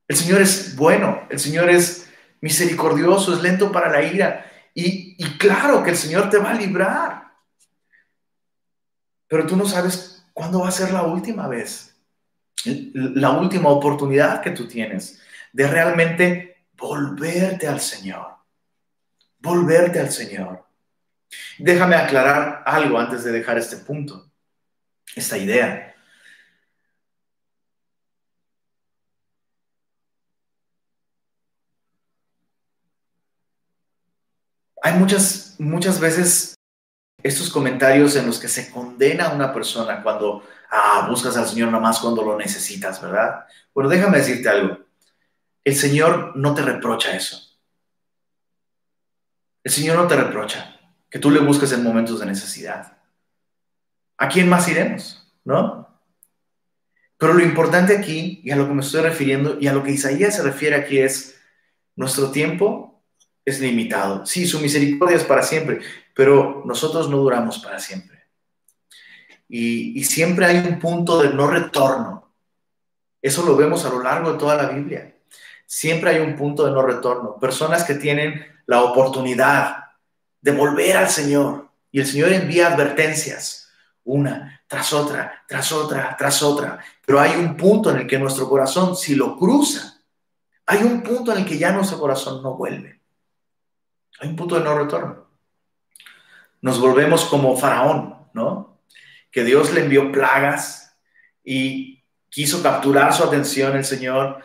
El 0.09 0.17
Señor 0.17 0.43
es 0.43 0.75
bueno, 0.75 1.23
el 1.31 1.39
Señor 1.39 1.71
es 1.71 2.11
misericordioso, 2.41 3.35
es 3.35 3.41
lento 3.41 3.71
para 3.71 3.89
la 3.89 4.03
ira. 4.03 4.45
Y, 4.75 5.17
claro 5.39 5.83
que 5.83 5.91
el 5.91 5.97
Señor 5.97 6.29
te 6.29 6.39
va 6.39 6.51
a 6.51 6.55
librar. 6.55 7.33
Pero 9.29 9.47
tú 9.47 9.57
no 9.57 9.65
sabes 9.65 10.27
cuándo 10.33 10.61
va 10.61 10.69
a 10.69 10.73
ser 10.73 10.93
la 10.93 11.03
última 11.03 11.47
vez, 11.47 11.97
la 12.65 13.31
última 13.31 13.69
oportunidad 13.69 14.41
que 14.41 14.51
tú 14.51 14.67
tienes 14.67 15.21
de 15.53 15.69
realmente 15.69 16.67
volverte 16.73 17.69
al 17.69 17.81
Señor. 17.81 18.39
Volverte 19.39 20.01
al 20.01 20.11
Señor. 20.11 20.65
Déjame 21.59 21.95
aclarar 21.95 22.65
algo 22.67 22.99
antes 22.99 23.23
de 23.23 23.31
dejar 23.31 23.59
este 23.59 23.77
punto, 23.77 24.33
esta 25.15 25.39
idea. 25.39 25.88
Hay 34.89 34.99
muchas, 34.99 35.57
muchas 35.59 36.01
veces 36.01 36.55
estos 37.23 37.51
comentarios 37.51 38.17
en 38.17 38.27
los 38.27 38.39
que 38.39 38.49
se 38.49 38.71
condena 38.71 39.27
a 39.27 39.35
una 39.35 39.53
persona 39.53 40.03
cuando 40.03 40.43
ah, 40.71 41.07
buscas 41.09 41.37
al 41.37 41.47
Señor 41.47 41.71
nomás 41.71 41.99
cuando 41.99 42.23
lo 42.23 42.39
necesitas, 42.39 43.01
¿verdad? 43.03 43.45
Bueno, 43.75 43.91
déjame 43.91 44.19
decirte 44.19 44.49
algo. 44.49 44.79
El 45.63 45.75
Señor 45.75 46.33
no 46.37 46.55
te 46.55 46.63
reprocha 46.63 47.15
eso. 47.15 47.59
El 49.63 49.73
Señor 49.73 49.97
no 49.97 50.07
te 50.07 50.17
reprocha 50.17 50.81
que 51.11 51.19
tú 51.19 51.31
le 51.31 51.41
busques 51.41 51.73
en 51.73 51.83
momentos 51.83 52.21
de 52.21 52.27
necesidad. 52.27 52.97
¿A 54.17 54.29
quién 54.29 54.49
más 54.49 54.69
iremos? 54.69 55.31
¿No? 55.45 55.87
Pero 57.19 57.35
lo 57.35 57.43
importante 57.43 57.97
aquí, 57.97 58.41
y 58.45 58.53
a 58.53 58.57
lo 58.57 58.67
que 58.67 58.75
me 58.75 58.81
estoy 58.81 59.03
refiriendo, 59.03 59.59
y 59.61 59.67
a 59.67 59.73
lo 59.73 59.83
que 59.83 59.91
Isaías 59.91 60.37
se 60.37 60.43
refiere 60.43 60.77
aquí 60.77 60.99
es, 60.99 61.37
nuestro 61.97 62.31
tiempo 62.31 62.98
es 63.49 63.61
limitado. 63.61 64.27
Sí, 64.27 64.47
su 64.47 64.61
misericordia 64.61 65.17
es 65.17 65.25
para 65.25 65.43
siempre, 65.43 65.81
pero 66.15 66.63
nosotros 66.65 67.09
no 67.09 67.19
duramos 67.19 67.59
para 67.59 67.79
siempre. 67.79 68.19
Y, 69.49 70.05
siempre 70.05 70.47
hay 70.47 70.59
un 70.59 70.79
punto 70.79 71.23
de 71.23 71.31
no 71.31 71.47
retorno. 71.47 72.33
Eso 73.23 73.45
lo 73.45 73.57
vemos 73.57 73.85
a 73.85 73.89
lo 73.91 74.03
largo 74.03 74.33
de 74.33 74.39
toda 74.39 74.55
la 74.55 74.69
Biblia. 74.69 75.17
Siempre 75.67 76.11
hay 76.11 76.21
un 76.21 76.37
punto 76.37 76.65
de 76.67 76.73
no 76.73 76.83
retorno. 76.83 77.39
Personas 77.39 77.85
que 77.85 77.95
tienen 77.95 78.47
la 78.67 78.83
oportunidad 78.83 79.85
de 80.41 80.53
volver 80.53 80.97
al 80.97 81.09
Señor. 81.09 81.69
Y 81.91 82.01
el 82.01 82.07
Señor 82.07 82.33
envía 82.33 82.69
advertencias, 82.69 83.71
una 84.05 84.63
tras 84.67 84.93
otra, 84.93 85.45
tras 85.49 85.73
otra, 85.73 86.15
tras 86.19 86.43
otra. 86.43 86.79
Pero 87.05 87.19
hay 87.19 87.37
un 87.37 87.57
punto 87.57 87.91
en 87.91 87.99
el 87.99 88.07
que 88.07 88.19
nuestro 88.19 88.49
corazón, 88.49 88.95
si 88.95 89.15
lo 89.15 89.37
cruza, 89.37 89.99
hay 90.67 90.83
un 90.83 91.03
punto 91.03 91.33
en 91.33 91.39
el 91.39 91.45
que 91.47 91.57
ya 91.57 91.73
nuestro 91.73 91.99
corazón 91.99 92.43
no 92.43 92.55
vuelve. 92.55 92.98
Hay 94.21 94.29
un 94.29 94.37
punto 94.37 94.57
de 94.57 94.65
no 94.65 94.79
retorno. 94.79 95.27
Nos 96.61 96.81
volvemos 96.81 97.25
como 97.25 97.57
Faraón, 97.57 98.17
¿no? 98.33 98.69
que 99.31 99.45
Dios 99.45 99.73
le 99.73 99.83
envió 99.83 100.11
plagas 100.11 100.97
y 101.45 102.03
quiso 102.29 102.63
capturar 102.63 103.13
su 103.13 103.25
atención 103.25 103.77
el 103.77 103.85
Señor, 103.85 104.41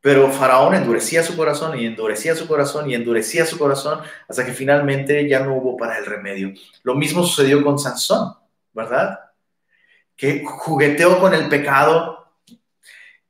pero 0.00 0.30
Faraón 0.30 0.74
endurecía 0.74 1.22
su 1.22 1.36
corazón 1.36 1.78
y 1.78 1.86
endurecía 1.86 2.34
su 2.34 2.46
corazón 2.46 2.90
y 2.90 2.94
endurecía 2.94 3.44
su 3.44 3.58
corazón 3.58 4.00
hasta 4.28 4.44
que 4.44 4.52
finalmente 4.52 5.28
ya 5.28 5.40
no 5.40 5.54
hubo 5.54 5.76
para 5.76 5.98
el 5.98 6.06
remedio. 6.06 6.52
Lo 6.82 6.94
mismo 6.94 7.24
sucedió 7.24 7.62
con 7.64 7.78
Sansón, 7.78 8.34
¿verdad? 8.72 9.18
Que 10.16 10.44
jugueteó 10.44 11.18
con 11.18 11.34
el 11.34 11.48
pecado 11.48 12.32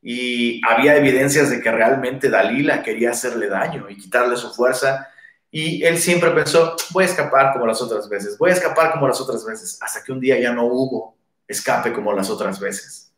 y 0.03 0.61
había 0.67 0.97
evidencias 0.97 1.51
de 1.51 1.61
que 1.61 1.73
realmente 1.73 2.31
Dalila 2.31 2.83
quería 2.83 3.11
hacerle 3.11 3.49
daño 3.49 3.89
y 3.89 3.97
quitarle 3.97 4.37
su 4.37 4.55
fuerza. 4.55 5.09
Y 5.51 5.83
él 5.85 5.99
siempre 5.99 6.31
pensó, 6.31 6.77
voy 6.91 7.05
a 7.05 7.07
escapar 7.07 7.53
como 7.53 7.67
las 7.67 7.81
otras 7.81 8.09
veces, 8.09 8.37
voy 8.37 8.51
a 8.51 8.55
escapar 8.55 8.93
como 8.93 9.09
las 9.09 9.21
otras 9.21 9.45
veces, 9.45 9.79
hasta 9.81 10.03
que 10.03 10.13
un 10.13 10.21
día 10.21 10.39
ya 10.39 10.53
no 10.53 10.67
hubo 10.67 11.17
escape 11.47 11.93
como 11.93 12.13
las 12.13 12.29
otras 12.29 12.61
veces. 12.61 13.11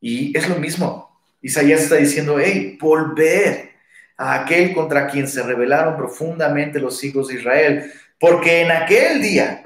Y 0.00 0.36
es 0.36 0.48
lo 0.48 0.56
mismo, 0.56 1.20
Isaías 1.40 1.82
está 1.82 1.96
diciendo, 1.96 2.38
hey, 2.40 2.76
volver 2.80 3.70
a 4.16 4.42
aquel 4.42 4.74
contra 4.74 5.06
quien 5.06 5.28
se 5.28 5.42
rebelaron 5.42 5.96
profundamente 5.96 6.80
los 6.80 7.02
hijos 7.04 7.28
de 7.28 7.34
Israel, 7.34 7.92
porque 8.18 8.62
en 8.62 8.72
aquel 8.72 9.22
día 9.22 9.62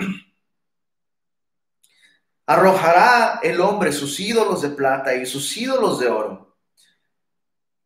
arrojará 2.47 3.41
el 3.43 3.61
hombre 3.61 3.93
sus 3.93 4.19
ídolos 4.19 4.61
de 4.63 4.71
plata 4.71 5.15
y 5.15 5.25
sus 5.25 5.57
ídolos 5.57 6.01
de 6.01 6.09
oro, 6.09 6.50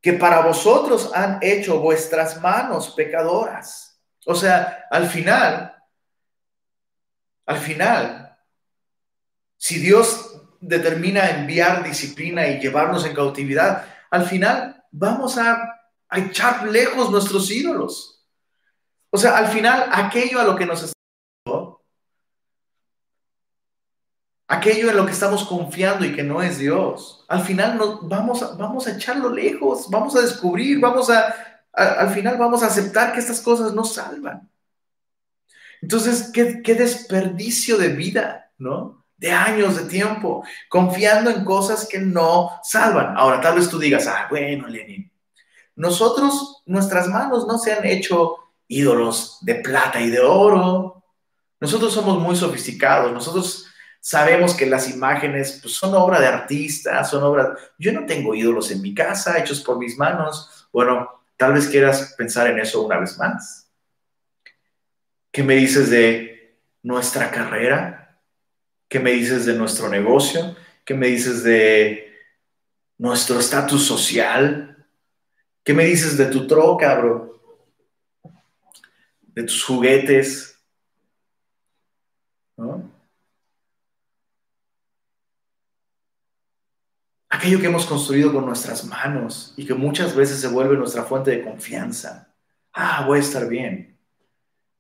que 0.04 0.12
para 0.12 0.42
vosotros 0.42 1.10
han 1.14 1.38
hecho 1.40 1.80
vuestras 1.80 2.38
manos 2.42 2.90
pecadoras. 2.90 3.98
O 4.26 4.34
sea, 4.34 4.84
al 4.90 5.08
final, 5.08 5.74
al 7.46 7.56
final, 7.56 8.36
si 9.56 9.78
Dios 9.78 10.42
determina 10.60 11.30
enviar 11.30 11.82
disciplina 11.82 12.46
y 12.46 12.60
llevarnos 12.60 13.06
en 13.06 13.14
cautividad, 13.14 13.86
al 14.10 14.26
final 14.26 14.84
vamos 14.90 15.38
a, 15.38 15.70
echar 16.12 16.68
lejos 16.68 17.10
nuestros 17.10 17.50
ídolos. 17.50 18.26
O 19.08 19.16
sea, 19.16 19.38
al 19.38 19.48
final 19.48 19.88
aquello 19.90 20.38
a 20.38 20.44
lo 20.44 20.54
que 20.54 20.66
nos 20.66 20.82
estamos 20.82 21.78
aquello 24.54 24.90
en 24.90 24.96
lo 24.96 25.06
que 25.06 25.12
estamos 25.12 25.44
confiando 25.44 26.04
y 26.04 26.14
que 26.14 26.22
no 26.22 26.42
es 26.42 26.58
Dios, 26.58 27.24
al 27.28 27.42
final 27.42 27.78
nos, 27.78 28.08
vamos, 28.08 28.42
a, 28.42 28.54
vamos 28.54 28.86
a 28.86 28.92
echarlo 28.92 29.30
lejos, 29.30 29.88
vamos 29.90 30.16
a 30.16 30.20
descubrir, 30.20 30.80
vamos 30.80 31.10
a, 31.10 31.34
al 31.72 32.10
final 32.10 32.36
vamos 32.38 32.62
a 32.62 32.66
aceptar 32.66 33.12
que 33.12 33.20
estas 33.20 33.40
cosas 33.40 33.74
no 33.74 33.84
salvan. 33.84 34.48
Entonces, 35.80 36.30
qué, 36.32 36.62
qué 36.62 36.74
desperdicio 36.74 37.76
de 37.76 37.88
vida, 37.88 38.50
¿no? 38.58 39.04
de 39.16 39.32
años 39.32 39.76
de 39.76 39.84
tiempo, 39.84 40.44
confiando 40.68 41.30
en 41.30 41.44
cosas 41.44 41.86
que 41.88 41.98
no 41.98 42.50
salvan. 42.62 43.16
Ahora, 43.16 43.40
tal 43.40 43.56
vez 43.56 43.70
tú 43.70 43.78
digas, 43.78 44.06
ah, 44.06 44.26
bueno, 44.28 44.66
Lenin, 44.66 45.10
nosotros, 45.76 46.62
nuestras 46.66 47.08
manos 47.08 47.46
no 47.46 47.58
se 47.58 47.72
han 47.72 47.84
hecho 47.86 48.36
ídolos 48.68 49.38
de 49.40 49.56
plata 49.56 50.00
y 50.00 50.10
de 50.10 50.20
oro. 50.20 51.02
Nosotros 51.60 51.92
somos 51.92 52.18
muy 52.18 52.36
sofisticados, 52.36 53.12
nosotros 53.12 53.63
sabemos 54.04 54.52
que 54.52 54.66
las 54.66 54.90
imágenes 54.90 55.60
pues, 55.62 55.76
son 55.76 55.94
obra 55.94 56.20
de 56.20 56.26
artistas, 56.26 57.08
son 57.08 57.24
obras... 57.24 57.58
Yo 57.78 57.90
no 57.90 58.04
tengo 58.04 58.34
ídolos 58.34 58.70
en 58.70 58.82
mi 58.82 58.92
casa 58.92 59.38
hechos 59.38 59.62
por 59.62 59.78
mis 59.78 59.96
manos. 59.96 60.68
Bueno, 60.70 61.24
tal 61.38 61.54
vez 61.54 61.68
quieras 61.68 62.14
pensar 62.14 62.48
en 62.48 62.58
eso 62.58 62.82
una 62.82 62.98
vez 62.98 63.16
más. 63.16 63.72
¿Qué 65.32 65.42
me 65.42 65.54
dices 65.54 65.88
de 65.88 66.60
nuestra 66.82 67.30
carrera? 67.30 68.20
¿Qué 68.88 69.00
me 69.00 69.12
dices 69.12 69.46
de 69.46 69.54
nuestro 69.54 69.88
negocio? 69.88 70.54
¿Qué 70.84 70.92
me 70.92 71.06
dices 71.06 71.42
de 71.42 72.14
nuestro 72.98 73.40
estatus 73.40 73.86
social? 73.86 74.86
¿Qué 75.64 75.72
me 75.72 75.86
dices 75.86 76.18
de 76.18 76.26
tu 76.26 76.46
troca, 76.46 76.94
bro? 76.96 77.40
De 79.22 79.44
tus 79.44 79.64
juguetes. 79.64 80.60
Aquello 87.34 87.58
que 87.58 87.66
hemos 87.66 87.84
construido 87.84 88.32
con 88.32 88.46
nuestras 88.46 88.84
manos 88.84 89.54
y 89.56 89.66
que 89.66 89.74
muchas 89.74 90.14
veces 90.14 90.40
se 90.40 90.46
vuelve 90.46 90.76
nuestra 90.76 91.02
fuente 91.02 91.32
de 91.32 91.42
confianza. 91.42 92.32
Ah, 92.72 93.02
voy 93.04 93.18
a 93.18 93.22
estar 93.22 93.48
bien. 93.48 93.98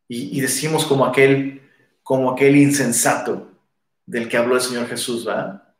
Y, 0.06 0.40
decimos 0.40 0.84
como 0.84 1.04
aquel, 1.04 1.68
como 2.04 2.30
aquel 2.30 2.54
insensato 2.54 3.50
del 4.06 4.28
que 4.28 4.36
habló 4.36 4.54
el 4.54 4.60
Señor 4.60 4.86
Jesús, 4.86 5.26
¿va? 5.26 5.74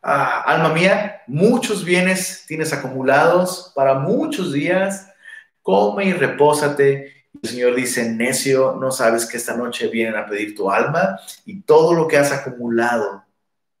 Ah, 0.00 0.42
alma 0.42 0.68
mía, 0.68 1.22
muchos 1.26 1.84
bienes 1.84 2.44
tienes 2.46 2.72
acumulados 2.72 3.72
para 3.74 3.94
muchos 3.94 4.52
días, 4.52 5.12
come 5.60 6.04
y 6.04 6.12
repósate. 6.12 7.26
El 7.42 7.50
Señor 7.50 7.74
dice, 7.74 8.08
necio, 8.12 8.76
no 8.80 8.92
sabes 8.92 9.26
que 9.26 9.38
esta 9.38 9.56
noche 9.56 9.88
vienen 9.88 10.14
a 10.14 10.26
pedir 10.26 10.54
tu 10.54 10.70
alma 10.70 11.18
y 11.44 11.62
todo 11.62 11.94
lo 11.94 12.06
que 12.06 12.16
has 12.16 12.30
acumulado 12.30 13.24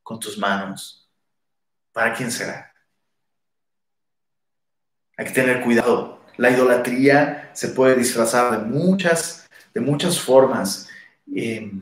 con 0.02 0.18
tus 0.18 0.36
manos, 0.38 1.05
¿para 1.96 2.12
quién 2.12 2.30
será? 2.30 2.74
Hay 5.16 5.24
que 5.24 5.32
tener 5.32 5.62
cuidado. 5.62 6.20
La 6.36 6.50
idolatría 6.50 7.48
se 7.54 7.68
puede 7.68 7.94
disfrazar 7.94 8.50
de 8.50 8.58
muchas, 8.58 9.48
de 9.72 9.80
muchas 9.80 10.20
formas. 10.20 10.90
Eh, 11.34 11.72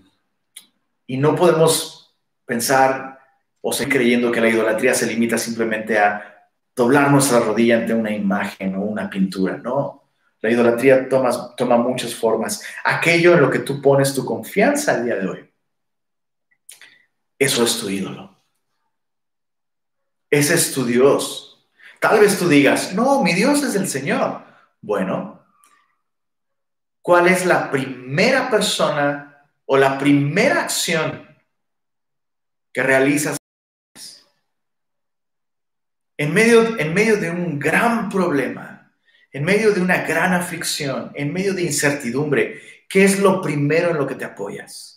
y 1.09 1.17
no 1.17 1.35
podemos 1.35 2.17
pensar 2.47 3.19
o 3.61 3.73
seguir 3.73 3.95
creyendo 3.95 4.31
que 4.31 4.41
la 4.41 4.51
idolatría 4.51 4.95
se 4.95 5.09
limita 5.09 5.37
simplemente 5.37 5.99
a 5.99 6.49
doblar 6.77 7.11
nuestra 7.11 7.41
rodilla 7.41 7.79
ante 7.79 7.93
una 7.93 8.13
imagen 8.13 8.77
o 8.77 8.83
una 8.83 9.11
pintura. 9.11 9.57
No, 9.57 10.13
la 10.41 10.49
idolatría 10.49 11.09
toma, 11.09 11.57
toma 11.57 11.77
muchas 11.77 12.15
formas. 12.15 12.63
Aquello 12.85 13.35
en 13.35 13.41
lo 13.41 13.51
que 13.51 13.59
tú 13.59 13.83
pones 13.83 14.15
tu 14.15 14.25
confianza 14.25 14.95
al 14.95 15.07
día 15.07 15.17
de 15.17 15.27
hoy, 15.27 15.53
eso 17.37 17.65
es 17.65 17.81
tu 17.81 17.91
ídolo. 17.91 18.34
Ese 20.35 20.55
es 20.55 20.73
tu 20.73 20.85
Dios. 20.85 21.65
Tal 22.01 22.19
vez 22.19 22.37
tú 22.37 22.49
digas, 22.49 22.93
no, 22.93 23.23
mi 23.23 23.35
Dios 23.35 23.63
es 23.63 23.77
el 23.77 23.87
Señor. 23.87 24.43
Bueno, 24.81 25.47
¿cuál 27.01 27.29
es 27.29 27.47
la 27.47 27.71
primera 27.71 28.51
persona 28.51 29.47
o 29.65 29.77
la 29.77 29.97
primera 29.97 30.63
acción 30.63 31.25
que 32.73 32.83
realizas 32.83 33.37
en 36.17 36.35
medio, 36.35 36.81
en 36.81 36.93
medio 36.93 37.17
de 37.17 37.31
un 37.31 37.61
gran 37.61 38.09
problema, 38.09 38.93
en 39.31 39.45
medio 39.45 39.73
de 39.73 39.81
una 39.81 39.99
gran 39.99 40.33
aflicción, 40.33 41.13
en 41.15 41.33
medio 41.33 41.55
de 41.55 41.63
incertidumbre, 41.63 42.61
¿qué 42.89 43.05
es 43.05 43.21
lo 43.21 43.41
primero 43.41 43.91
en 43.91 43.99
lo 43.99 44.07
que 44.09 44.17
te 44.17 44.25
apoyas? 44.25 44.94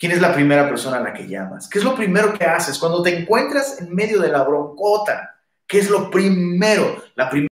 ¿Quién 0.00 0.12
es 0.12 0.20
la 0.22 0.32
primera 0.32 0.66
persona 0.66 0.96
a 0.96 1.00
la 1.00 1.12
que 1.12 1.28
llamas? 1.28 1.68
¿Qué 1.68 1.78
es 1.78 1.84
lo 1.84 1.94
primero 1.94 2.32
que 2.32 2.46
haces 2.46 2.78
cuando 2.78 3.02
te 3.02 3.14
encuentras 3.16 3.82
en 3.82 3.94
medio 3.94 4.18
de 4.20 4.30
la 4.30 4.42
broncota? 4.42 5.36
¿Qué 5.66 5.78
es 5.78 5.90
lo 5.90 6.10
primero, 6.10 7.04
la 7.16 7.28
primera 7.28 7.50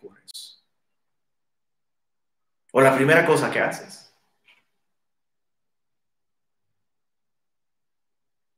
que? 0.00 0.64
O 2.72 2.80
la 2.80 2.96
primera 2.96 3.26
cosa 3.26 3.50
que 3.50 3.60
haces. 3.60 4.06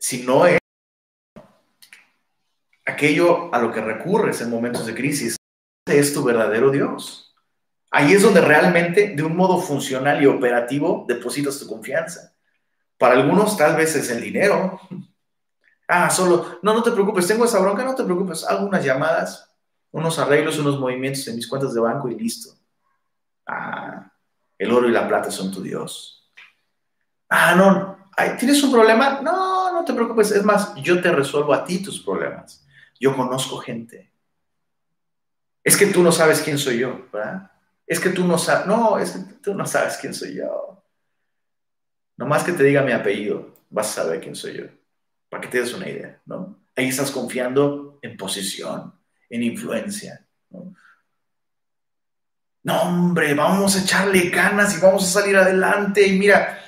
si 0.09 0.23
no 0.23 0.47
es 0.47 0.59
aquello 2.87 3.55
a 3.55 3.61
lo 3.61 3.71
que 3.71 3.83
recurres 3.83 4.41
en 4.41 4.49
momentos 4.49 4.87
de 4.87 4.95
crisis, 4.95 5.37
es 5.87 6.15
tu 6.15 6.25
verdadero 6.25 6.71
Dios. 6.71 7.35
Ahí 7.91 8.15
es 8.15 8.23
donde 8.23 8.41
realmente, 8.41 9.15
de 9.15 9.23
un 9.23 9.37
modo 9.37 9.61
funcional 9.61 10.23
y 10.23 10.27
operativo, 10.27 11.05
depositas 11.07 11.59
tu 11.59 11.67
confianza. 11.67 12.38
Para 12.99 13.15
algunos 13.15 13.57
tal 13.57 13.77
vez 13.77 13.95
es 13.95 14.11
el 14.11 14.21
dinero. 14.21 14.81
Ah, 15.87 16.11
solo, 16.11 16.59
no, 16.63 16.75
no 16.75 16.83
te 16.83 16.91
preocupes, 16.91 17.27
tengo 17.27 17.45
esa 17.45 17.61
bronca, 17.61 17.85
no 17.85 17.95
te 17.95 18.05
preocupes, 18.05 18.45
hago 18.45 18.67
unas 18.67 18.85
llamadas, 18.85 19.51
unos 19.91 20.19
arreglos, 20.19 20.59
unos 20.59 20.79
movimientos 20.79 21.27
en 21.29 21.37
mis 21.37 21.49
cuentas 21.49 21.73
de 21.73 21.81
banco 21.81 22.09
y 22.11 22.19
listo. 22.19 22.55
Ah, 23.47 24.13
el 24.59 24.71
oro 24.71 24.89
y 24.89 24.93
la 24.93 25.09
plata 25.09 25.31
son 25.31 25.51
tu 25.51 25.63
Dios. 25.63 26.31
Ah, 27.31 27.55
no, 27.55 28.11
¿tienes 28.39 28.63
un 28.63 28.73
problema? 28.73 29.21
No, 29.23 29.73
no 29.73 29.85
te 29.85 29.95
preocupes, 29.95 30.33
es 30.33 30.45
más, 30.45 30.75
yo 30.77 31.01
te 31.01 31.11
resuelvo 31.13 31.55
a 31.55 31.65
ti 31.65 31.83
tus 31.83 32.01
problemas. 32.01 32.67
Yo 33.01 33.17
conozco 33.17 33.59
gente. 33.59 34.13
Es 35.63 35.77
que 35.77 35.87
tú 35.87 36.03
no 36.03 36.11
sabes 36.13 36.41
quién 36.41 36.59
soy 36.59 36.79
yo, 36.79 37.07
¿verdad? 37.13 37.51
Es 37.87 38.01
que 38.01 38.11
tú 38.11 38.27
no 38.27 38.37
sabes, 38.37 38.67
no, 38.67 38.99
es 38.99 39.13
que 39.13 39.35
tú 39.35 39.55
no 39.55 39.65
sabes 39.65 39.97
quién 39.97 40.13
soy 40.13 40.35
yo. 40.35 40.78
Nomás 42.19 42.45
que 42.45 42.53
te 42.53 42.65
diga 42.65 42.83
mi 42.83 42.93
apellido, 42.93 43.55
vas 43.71 43.89
a 43.91 44.03
saber 44.03 44.21
quién 44.21 44.35
soy 44.35 44.59
yo, 44.59 44.65
para 45.31 45.41
que 45.41 45.49
te 45.49 45.61
des 45.61 45.73
una 45.73 45.89
idea, 45.89 46.21
¿no? 46.27 46.61
Ahí 46.77 46.89
estás 46.89 47.11
confiando 47.11 47.99
en 48.03 48.17
posición, 48.17 48.93
en 49.31 49.43
influencia, 49.43 50.27
¿no? 50.51 50.75
Hombre, 52.71 53.33
vamos 53.33 53.77
a 53.77 53.83
echarle 53.83 54.29
ganas 54.29 54.77
y 54.77 54.81
vamos 54.81 55.05
a 55.05 55.21
salir 55.21 55.37
adelante. 55.37 56.07
Y 56.07 56.19
mira, 56.19 56.59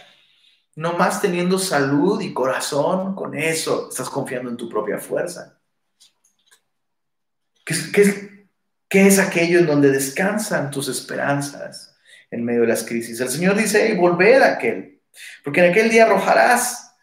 no 0.76 0.94
más 0.94 1.20
teniendo 1.20 1.58
salud 1.58 2.22
y 2.22 2.32
corazón, 2.32 3.14
con 3.14 3.36
eso 3.36 3.90
estás 3.90 4.08
confiando 4.08 4.48
en 4.48 4.56
tu 4.56 4.66
propia 4.66 4.98
fuerza. 4.98 5.60
¿Qué 7.66 7.74
es, 7.74 7.92
qué 7.92 8.30
qué 8.90 9.06
es 9.06 9.18
aquello 9.18 9.60
en 9.60 9.66
donde 9.66 9.90
descansan 9.90 10.70
tus 10.70 10.88
esperanzas 10.88 11.96
en 12.30 12.44
medio 12.44 12.62
de 12.62 12.66
las 12.66 12.84
crisis? 12.84 13.20
El 13.20 13.28
Señor 13.28 13.56
dice, 13.56 13.86
hey, 13.86 13.96
volver 13.96 14.42
a 14.42 14.54
aquel, 14.54 14.99
porque 15.44 15.64
en 15.64 15.70
aquel 15.70 15.90
día 15.90 16.04
arrojarás 16.04 16.96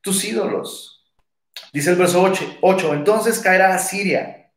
tus 0.00 0.24
ídolos. 0.24 1.04
Dice 1.72 1.90
el 1.90 1.96
verso 1.96 2.22
8, 2.22 2.58
8 2.60 2.94
entonces 2.94 3.38
caerá 3.40 3.74
Asiria. 3.74 4.50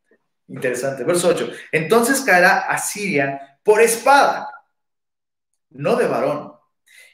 Interesante, 0.48 1.04
verso 1.04 1.30
8. 1.30 1.52
Entonces 1.72 2.22
caerá 2.22 2.60
Asiria 2.60 3.60
por 3.64 3.82
espada, 3.82 4.50
no 5.70 5.96
de 5.96 6.08
varón 6.08 6.58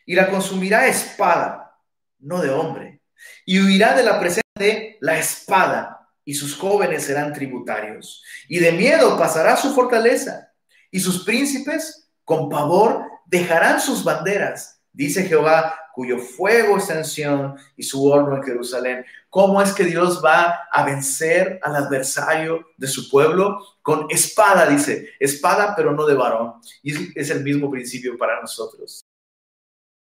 y 0.05 0.15
la 0.15 0.29
consumirá 0.29 0.87
espada, 0.87 1.77
no 2.19 2.41
de 2.41 2.49
hombre, 2.49 3.01
y 3.45 3.59
huirá 3.59 3.95
de 3.95 4.03
la 4.03 4.19
presencia 4.19 4.43
de 4.55 4.97
la 5.01 5.17
espada, 5.17 6.09
y 6.25 6.33
sus 6.33 6.55
jóvenes 6.55 7.03
serán 7.03 7.33
tributarios, 7.33 8.23
y 8.47 8.59
de 8.59 8.71
miedo 8.71 9.17
pasará 9.17 9.57
su 9.57 9.73
fortaleza, 9.73 10.51
y 10.91 10.99
sus 10.99 11.23
príncipes 11.23 12.09
con 12.23 12.49
pavor 12.49 13.03
dejarán 13.25 13.79
sus 13.79 14.03
banderas, 14.03 14.81
dice 14.91 15.25
Jehová, 15.25 15.77
cuyo 15.93 16.17
fuego 16.17 16.77
está 16.77 16.97
en 16.97 17.05
Sión 17.05 17.55
y 17.77 17.83
su 17.83 18.05
horno 18.05 18.35
en 18.35 18.43
Jerusalén. 18.43 19.05
¿Cómo 19.29 19.61
es 19.61 19.73
que 19.73 19.83
Dios 19.83 20.21
va 20.25 20.67
a 20.71 20.83
vencer 20.83 21.59
al 21.61 21.75
adversario 21.75 22.65
de 22.77 22.87
su 22.87 23.09
pueblo? 23.09 23.59
Con 23.81 24.07
espada, 24.09 24.65
dice, 24.65 25.11
espada 25.19 25.75
pero 25.75 25.93
no 25.93 26.05
de 26.05 26.15
varón. 26.15 26.55
Y 26.81 27.17
es 27.19 27.29
el 27.29 27.43
mismo 27.43 27.69
principio 27.69 28.17
para 28.17 28.41
nosotros. 28.41 29.05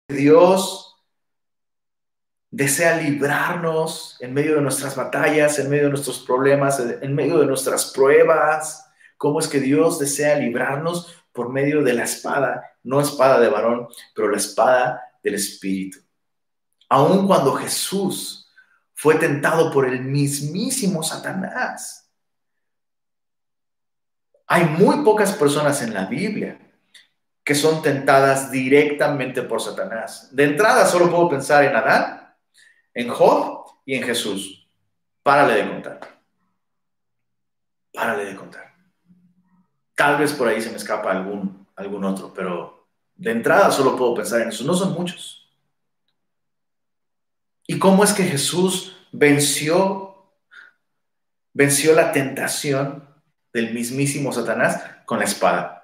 Dios 0.09 0.97
desea 2.51 2.97
librarnos 2.97 4.17
en 4.21 4.35
medio 4.35 4.57
de 4.57 4.63
nuestras 4.63 4.97
batallas, 4.97 5.59
en 5.59 5.71
medio 5.71 5.85
de 5.85 5.91
nuestros 5.91 6.21
problemas, 6.21 6.81
en 6.81 7.15
medio 7.15 7.39
de 7.39 7.47
nuestras 7.47 7.93
pruebas. 7.93 8.85
¿Cómo 9.17 9.39
es 9.39 9.47
que 9.47 9.61
Dios 9.61 9.99
desea 9.99 10.37
librarnos 10.37 11.15
por 11.33 11.53
medio 11.53 11.83
de 11.85 11.93
la 11.93 12.05
espada? 12.05 12.65
No 12.83 13.01
espada 13.01 13.39
de 13.39 13.49
varón, 13.49 13.89
pero 14.15 14.31
la 14.31 14.39
espada 14.39 15.08
del 15.29 15.35
Espíritu. 15.37 15.99
Aun 16.89 17.27
cuando 17.27 17.53
Jesús 17.53 18.51
fue 18.95 19.15
tentado 19.17 19.71
por 19.71 19.87
el 19.87 20.01
mismísimo 20.01 21.03
Satanás. 21.03 22.11
Hay 24.47 24.65
muy 24.65 25.05
pocas 25.05 25.33
personas 25.33 25.83
en 25.83 25.95
la 25.95 26.07
Biblia 26.07 26.59
que 27.45 27.55
son 27.55 27.81
tentadas 27.81 28.51
directamente 28.51 29.43
por 29.43 29.61
Satanás. 29.61 30.35
De 30.35 30.45
entrada 30.45 30.87
solo 30.87 31.11
puedo 31.11 31.29
pensar 31.29 31.65
en 31.65 31.77
Adán, 31.77 32.35
en 32.93 33.09
Job 33.09 33.67
y 33.85 33.95
en 33.95 34.03
Jesús. 34.03 34.69
Párale 35.23 35.63
de 35.63 35.69
contar. 35.71 36.01
Párale 37.93 38.25
de 38.25 38.37
contar. 38.37 38.75
Tal 39.95 40.19
vez 40.19 40.33
por 40.33 40.49
ahí 40.49 40.61
se 40.61 40.71
me 40.71 40.77
escapa 40.77 41.11
algún, 41.11 41.67
algún 41.77 42.05
otro, 42.05 42.33
pero 42.35 42.78
de 43.19 43.31
entrada 43.31 43.71
solo 43.71 43.97
puedo 43.97 44.15
pensar 44.15 44.41
en 44.41 44.49
eso. 44.49 44.65
No 44.65 44.75
son 44.75 44.95
muchos. 44.95 45.47
¿Y 47.67 47.79
cómo 47.79 48.03
es 48.03 48.15
que 48.15 48.25
Jesús 48.25 48.97
venció, 49.13 50.33
venció 51.53 51.95
la 51.95 52.13
tentación 52.13 53.07
del 53.53 53.75
mismísimo 53.75 54.33
Satanás 54.33 54.83
con 55.05 55.19
la 55.19 55.27
espada? 55.27 55.79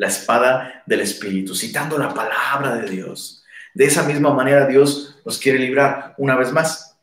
la 0.00 0.06
espada 0.06 0.82
del 0.86 1.00
Espíritu, 1.00 1.54
citando 1.54 1.98
la 1.98 2.14
palabra 2.14 2.76
de 2.76 2.90
Dios. 2.90 3.44
De 3.74 3.84
esa 3.84 4.02
misma 4.02 4.32
manera 4.32 4.66
Dios 4.66 5.20
nos 5.26 5.38
quiere 5.38 5.58
librar 5.58 6.14
una 6.16 6.36
vez 6.36 6.52
más. 6.52 6.98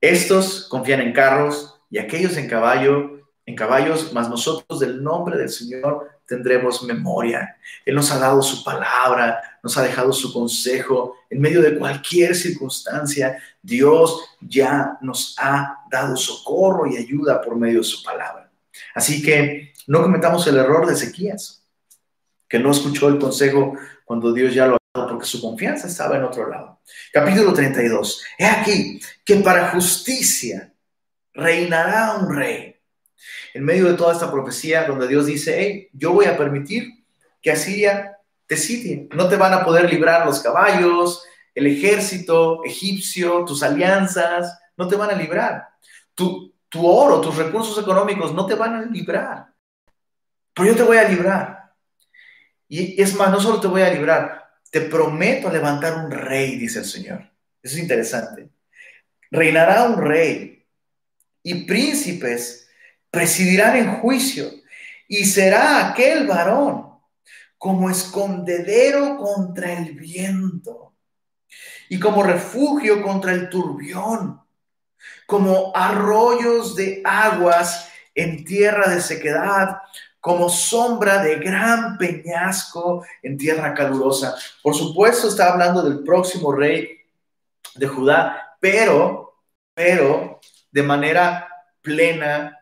Estos 0.00 0.66
confían 0.68 1.00
en 1.00 1.12
carros 1.12 1.80
y 1.88 1.98
aquellos 1.98 2.36
en 2.36 2.48
caballo, 2.48 3.30
en 3.46 3.54
caballos, 3.54 4.12
mas 4.12 4.28
nosotros 4.28 4.80
del 4.80 5.04
nombre 5.04 5.38
del 5.38 5.48
Señor 5.48 6.15
tendremos 6.26 6.82
memoria. 6.82 7.56
Él 7.84 7.94
nos 7.94 8.10
ha 8.10 8.18
dado 8.18 8.42
su 8.42 8.64
palabra, 8.64 9.40
nos 9.62 9.76
ha 9.78 9.82
dejado 9.82 10.12
su 10.12 10.32
consejo. 10.32 11.16
En 11.30 11.40
medio 11.40 11.62
de 11.62 11.78
cualquier 11.78 12.34
circunstancia, 12.34 13.38
Dios 13.62 14.36
ya 14.40 14.98
nos 15.00 15.36
ha 15.38 15.84
dado 15.90 16.16
socorro 16.16 16.86
y 16.86 16.96
ayuda 16.96 17.40
por 17.40 17.56
medio 17.56 17.78
de 17.78 17.84
su 17.84 18.02
palabra. 18.02 18.50
Así 18.94 19.22
que 19.22 19.72
no 19.86 20.02
cometamos 20.02 20.46
el 20.46 20.56
error 20.56 20.86
de 20.86 20.94
Ezequías 20.94 21.62
que 22.48 22.58
no 22.58 22.70
escuchó 22.70 23.08
el 23.08 23.18
consejo 23.18 23.74
cuando 24.04 24.32
Dios 24.32 24.54
ya 24.54 24.66
lo 24.66 24.76
ha 24.76 24.78
dado 24.94 25.10
porque 25.10 25.26
su 25.26 25.40
confianza 25.40 25.86
estaba 25.88 26.16
en 26.16 26.24
otro 26.24 26.48
lado. 26.48 26.80
Capítulo 27.12 27.52
32. 27.52 28.22
He 28.38 28.46
aquí 28.46 29.00
que 29.24 29.36
para 29.36 29.70
justicia 29.70 30.72
reinará 31.34 32.14
un 32.14 32.34
rey. 32.34 32.75
En 33.54 33.64
medio 33.64 33.90
de 33.90 33.94
toda 33.94 34.12
esta 34.12 34.30
profecía 34.30 34.84
donde 34.84 35.08
Dios 35.08 35.26
dice, 35.26 35.56
hey, 35.58 35.88
yo 35.92 36.12
voy 36.12 36.26
a 36.26 36.36
permitir 36.36 37.04
que 37.42 37.50
Asiria 37.50 38.18
te 38.46 38.56
sitie. 38.56 39.08
No 39.12 39.28
te 39.28 39.36
van 39.36 39.52
a 39.52 39.64
poder 39.64 39.90
librar 39.90 40.26
los 40.26 40.40
caballos, 40.40 41.24
el 41.54 41.66
ejército 41.66 42.64
egipcio, 42.64 43.44
tus 43.44 43.62
alianzas, 43.62 44.58
no 44.76 44.86
te 44.86 44.96
van 44.96 45.10
a 45.10 45.14
librar. 45.14 45.68
Tu, 46.14 46.52
oro, 46.74 47.20
tus 47.20 47.36
recursos 47.36 47.82
económicos 47.82 48.34
no 48.34 48.46
te 48.46 48.54
van 48.54 48.74
a 48.74 48.82
librar. 48.82 49.46
Pero 50.54 50.68
yo 50.68 50.76
te 50.76 50.82
voy 50.82 50.98
a 50.98 51.08
librar. 51.08 51.72
Y 52.68 53.00
es 53.00 53.14
más, 53.14 53.30
no 53.30 53.40
solo 53.40 53.60
te 53.60 53.68
voy 53.68 53.82
a 53.82 53.90
librar, 53.90 54.50
te 54.70 54.82
prometo 54.82 55.50
levantar 55.50 56.04
un 56.04 56.10
rey, 56.10 56.56
dice 56.56 56.80
el 56.80 56.84
Señor. 56.84 57.20
Eso 57.62 57.76
es 57.76 57.82
interesante. 57.82 58.50
Reinará 59.30 59.84
un 59.84 60.02
rey 60.02 60.66
y 61.42 61.64
príncipes 61.64 62.65
presidirán 63.16 63.76
en 63.76 63.92
juicio 63.94 64.50
y 65.08 65.24
será 65.24 65.88
aquel 65.88 66.26
varón 66.26 67.00
como 67.56 67.88
escondedero 67.88 69.16
contra 69.16 69.72
el 69.72 69.92
viento 69.92 70.92
y 71.88 71.98
como 71.98 72.22
refugio 72.22 73.02
contra 73.02 73.32
el 73.32 73.48
turbión, 73.48 74.42
como 75.26 75.72
arroyos 75.74 76.76
de 76.76 77.00
aguas 77.06 77.88
en 78.14 78.44
tierra 78.44 78.90
de 78.90 79.00
sequedad, 79.00 79.78
como 80.20 80.50
sombra 80.50 81.22
de 81.22 81.36
gran 81.36 81.96
peñasco 81.96 83.02
en 83.22 83.38
tierra 83.38 83.72
calurosa. 83.72 84.36
Por 84.62 84.74
supuesto, 84.74 85.28
está 85.28 85.54
hablando 85.54 85.80
del 85.80 86.04
próximo 86.04 86.52
rey 86.52 87.00
de 87.76 87.86
Judá, 87.86 88.58
pero, 88.60 89.40
pero 89.72 90.38
de 90.70 90.82
manera 90.82 91.48
plena 91.80 92.52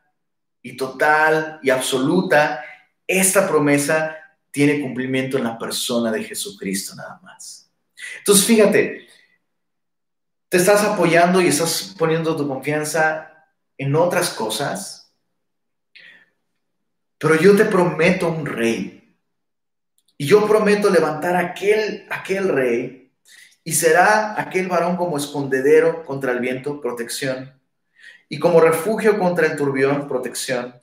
y 0.64 0.77
total 0.77 1.61
y 1.62 1.70
absoluta, 1.70 2.64
esta 3.07 3.46
promesa 3.46 4.16
tiene 4.50 4.81
cumplimiento 4.81 5.38
en 5.38 5.44
la 5.44 5.57
persona 5.57 6.11
de 6.11 6.24
Jesucristo 6.24 6.96
nada 6.96 7.20
más. 7.22 7.70
Entonces, 8.18 8.44
fíjate, 8.44 9.07
te 10.48 10.57
estás 10.57 10.83
apoyando 10.83 11.40
y 11.40 11.46
estás 11.46 11.94
poniendo 11.96 12.35
tu 12.35 12.48
confianza 12.48 13.46
en 13.79 13.94
otras 13.94 14.31
cosas 14.31 15.05
pero 17.24 17.37
yo 17.37 17.57
te 17.57 17.64
prometo 17.64 18.29
un 18.29 18.44
rey. 18.44 19.16
Y 20.18 20.27
yo 20.27 20.46
prometo 20.46 20.90
levantar 20.90 21.37
aquel, 21.37 22.07
aquel 22.11 22.50
rey. 22.50 23.12
Y 23.64 23.72
será 23.72 24.38
aquel 24.38 24.68
varón 24.68 24.98
como 24.98 25.16
escondedero 25.16 26.05
contra 26.05 26.33
el 26.33 26.40
viento, 26.40 26.83
protección. 26.83 27.59
Y 28.28 28.38
como 28.38 28.60
refugio 28.60 29.18
contra 29.18 29.46
el 29.46 29.56
turbión, 29.56 30.08
protección. 30.08 30.80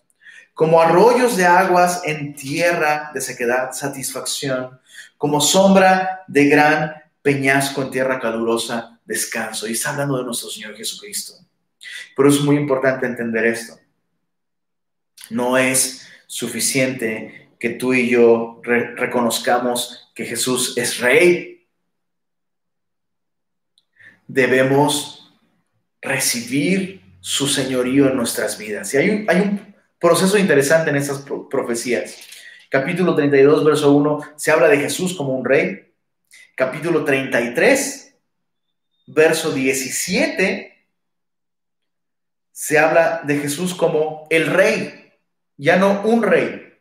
Como 0.53 0.81
arroyos 0.81 1.37
de 1.37 1.45
aguas 1.45 2.01
en 2.05 2.35
tierra 2.35 3.11
de 3.13 3.21
sequedad, 3.21 3.71
satisfacción. 3.71 4.79
Como 5.17 5.41
sombra 5.41 6.23
de 6.27 6.45
gran 6.47 6.93
peñasco 7.21 7.81
en 7.81 7.91
tierra 7.91 8.19
calurosa, 8.19 8.99
descanso. 9.05 9.67
Y 9.67 9.73
está 9.73 9.91
hablando 9.91 10.17
de 10.17 10.25
nuestro 10.25 10.49
Señor 10.49 10.75
Jesucristo. 10.75 11.33
Pero 12.15 12.29
es 12.29 12.41
muy 12.41 12.57
importante 12.57 13.05
entender 13.05 13.45
esto. 13.45 13.79
No 15.29 15.57
es 15.57 16.07
suficiente 16.27 17.51
que 17.59 17.69
tú 17.69 17.93
y 17.93 18.09
yo 18.09 18.61
reconozcamos 18.63 20.11
que 20.15 20.25
Jesús 20.25 20.77
es 20.77 20.99
rey. 20.99 21.67
Debemos 24.27 25.31
recibir 26.01 27.00
su 27.21 27.47
señorío 27.47 28.09
en 28.09 28.17
nuestras 28.17 28.57
vidas. 28.57 28.93
Y 28.93 28.97
hay 28.97 29.09
un, 29.09 29.25
hay 29.29 29.39
un 29.39 29.75
proceso 29.97 30.37
interesante 30.37 30.89
en 30.89 30.97
estas 30.97 31.23
profecías. 31.49 32.17
Capítulo 32.69 33.15
32, 33.15 33.63
verso 33.63 33.91
1, 33.93 34.33
se 34.35 34.51
habla 34.51 34.67
de 34.67 34.79
Jesús 34.79 35.13
como 35.15 35.33
un 35.33 35.45
rey. 35.45 35.93
Capítulo 36.55 37.05
33, 37.05 38.15
verso 39.07 39.51
17, 39.51 40.87
se 42.51 42.77
habla 42.77 43.21
de 43.23 43.37
Jesús 43.37 43.73
como 43.73 44.27
el 44.29 44.47
rey 44.47 45.01
ya 45.61 45.77
no 45.77 46.01
un 46.01 46.23
rey, 46.23 46.73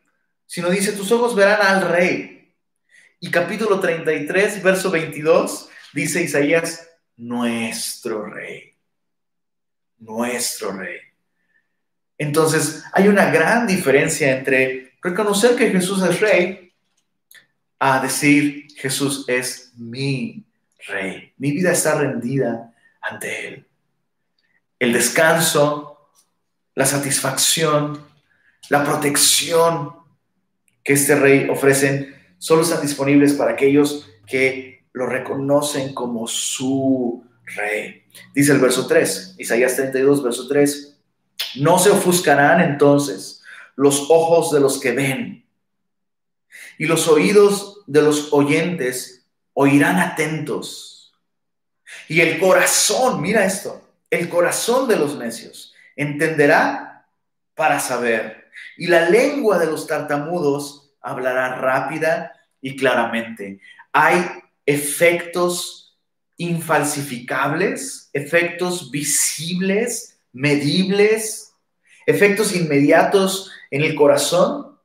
sino 0.47 0.71
dice, 0.71 0.93
tus 0.93 1.13
ojos 1.13 1.37
verán 1.37 1.61
al 1.61 1.87
rey. 1.87 2.55
Y 3.21 3.31
capítulo 3.31 3.79
33, 3.79 4.63
verso 4.63 4.91
22, 4.91 5.69
dice 5.93 6.23
Isaías, 6.23 6.89
nuestro 7.17 8.25
rey. 8.25 8.70
Nuestro 10.01 10.73
rey. 10.73 10.99
Entonces, 12.19 12.85
hay 12.93 13.09
una 13.09 13.31
gran 13.31 13.67
diferencia 13.67 14.37
entre 14.37 14.93
reconocer 15.03 15.57
que 15.57 15.71
Jesús 15.71 16.03
es 16.03 16.21
rey 16.21 16.73
a 17.79 18.01
decir 18.01 18.67
Jesús 18.77 19.25
es 19.27 19.73
mi 19.77 20.45
rey. 20.87 21.33
Mi 21.39 21.53
vida 21.53 21.73
está 21.73 21.95
rendida 21.95 22.75
ante 23.01 23.49
Él. 23.49 23.67
El 24.79 24.93
descanso, 24.93 26.11
la 26.75 26.87
satisfacción, 26.87 28.07
la 28.69 28.85
protección 28.85 29.95
que 30.85 30.93
este 30.95 31.15
rey 31.17 31.49
ofrecen 31.49 32.15
solo 32.39 32.63
están 32.63 32.83
disponibles 32.83 33.35
para 33.35 33.53
aquellos 33.53 34.11
que 34.27 34.85
lo 34.93 35.07
reconocen 35.07 35.95
como 35.95 36.27
su 36.27 37.25
rey. 37.55 38.05
Dice 38.35 38.53
el 38.53 38.59
verso 38.59 38.87
3, 38.87 39.37
Isaías 39.39 39.77
32, 39.77 40.23
verso 40.23 40.49
3. 40.49 40.99
No 41.57 41.79
se 41.79 41.91
ofuscarán 41.91 42.61
entonces 42.61 43.43
los 43.77 44.07
ojos 44.11 44.53
de 44.53 44.61
los 44.61 44.79
que 44.79 44.93
ven 44.93 45.47
y 46.79 46.87
los 46.87 47.09
oídos 47.09 47.83
de 47.87 48.03
los 48.03 48.33
oyentes 48.33 49.27
oirán 49.53 49.99
atentos. 49.99 51.13
Y 52.09 52.21
el 52.21 52.39
corazón, 52.39 53.21
mira 53.21 53.45
esto, 53.45 53.83
el 54.11 54.29
corazón 54.29 54.89
de 54.89 54.97
los 54.97 55.17
necios 55.17 55.75
entenderá 55.97 57.07
para 57.55 57.81
saber. 57.81 58.51
Y 58.77 58.87
la 58.87 59.09
lengua 59.11 59.59
de 59.59 59.67
los 59.67 59.87
tartamudos 59.87 60.93
hablará 61.01 61.57
rápida 61.57 62.33
y 62.61 62.77
claramente. 62.77 63.61
Hay 63.93 64.25
efectos 64.65 65.80
infalsificables, 66.41 68.09
efectos 68.15 68.91
visibles, 68.91 70.19
medibles, 70.33 71.53
efectos 72.07 72.57
inmediatos 72.57 73.53
en 73.71 73.83
el 73.83 73.95
corazón 73.95 74.79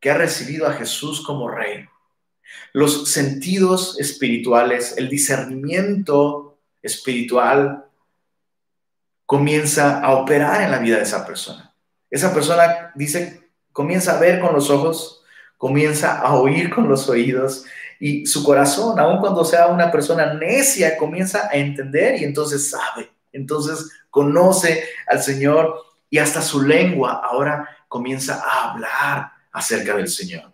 que 0.00 0.10
ha 0.10 0.18
recibido 0.18 0.66
a 0.66 0.74
Jesús 0.74 1.24
como 1.24 1.48
rey. 1.48 1.86
Los 2.74 3.10
sentidos 3.10 3.98
espirituales, 3.98 4.96
el 4.98 5.08
discernimiento 5.08 6.58
espiritual 6.82 7.86
comienza 9.24 10.00
a 10.00 10.10
operar 10.10 10.60
en 10.60 10.70
la 10.70 10.78
vida 10.78 10.98
de 10.98 11.04
esa 11.04 11.26
persona. 11.26 11.74
Esa 12.10 12.34
persona 12.34 12.92
dice, 12.94 13.48
comienza 13.72 14.16
a 14.16 14.20
ver 14.20 14.40
con 14.40 14.54
los 14.54 14.68
ojos, 14.68 15.22
comienza 15.56 16.20
a 16.20 16.34
oír 16.34 16.68
con 16.68 16.86
los 16.86 17.08
oídos 17.08 17.64
y 18.00 18.26
su 18.26 18.44
corazón, 18.44 18.98
aun 18.98 19.18
cuando 19.18 19.44
sea 19.44 19.68
una 19.68 19.90
persona 19.90 20.34
necia, 20.34 20.96
comienza 20.96 21.48
a 21.50 21.56
entender 21.56 22.20
y 22.20 22.24
entonces 22.24 22.70
sabe, 22.70 23.10
entonces 23.32 23.90
conoce 24.10 24.84
al 25.06 25.22
Señor 25.22 25.82
y 26.10 26.18
hasta 26.18 26.40
su 26.40 26.62
lengua 26.62 27.20
ahora 27.24 27.68
comienza 27.88 28.42
a 28.42 28.70
hablar 28.70 29.32
acerca 29.52 29.96
del 29.96 30.08
Señor. 30.08 30.52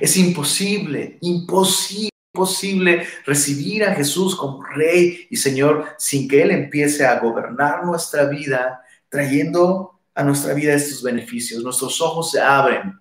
Es 0.00 0.16
imposible, 0.16 1.18
imposible, 1.20 2.10
imposible 2.32 3.06
recibir 3.26 3.84
a 3.84 3.94
Jesús 3.94 4.36
como 4.36 4.62
Rey 4.62 5.26
y 5.30 5.36
Señor 5.36 5.86
sin 5.98 6.28
que 6.28 6.42
Él 6.42 6.50
empiece 6.50 7.04
a 7.04 7.18
gobernar 7.18 7.84
nuestra 7.84 8.26
vida, 8.26 8.82
trayendo 9.08 9.98
a 10.14 10.22
nuestra 10.22 10.54
vida 10.54 10.74
estos 10.74 11.02
beneficios. 11.02 11.62
Nuestros 11.62 12.00
ojos 12.00 12.30
se 12.30 12.40
abren. 12.40 13.00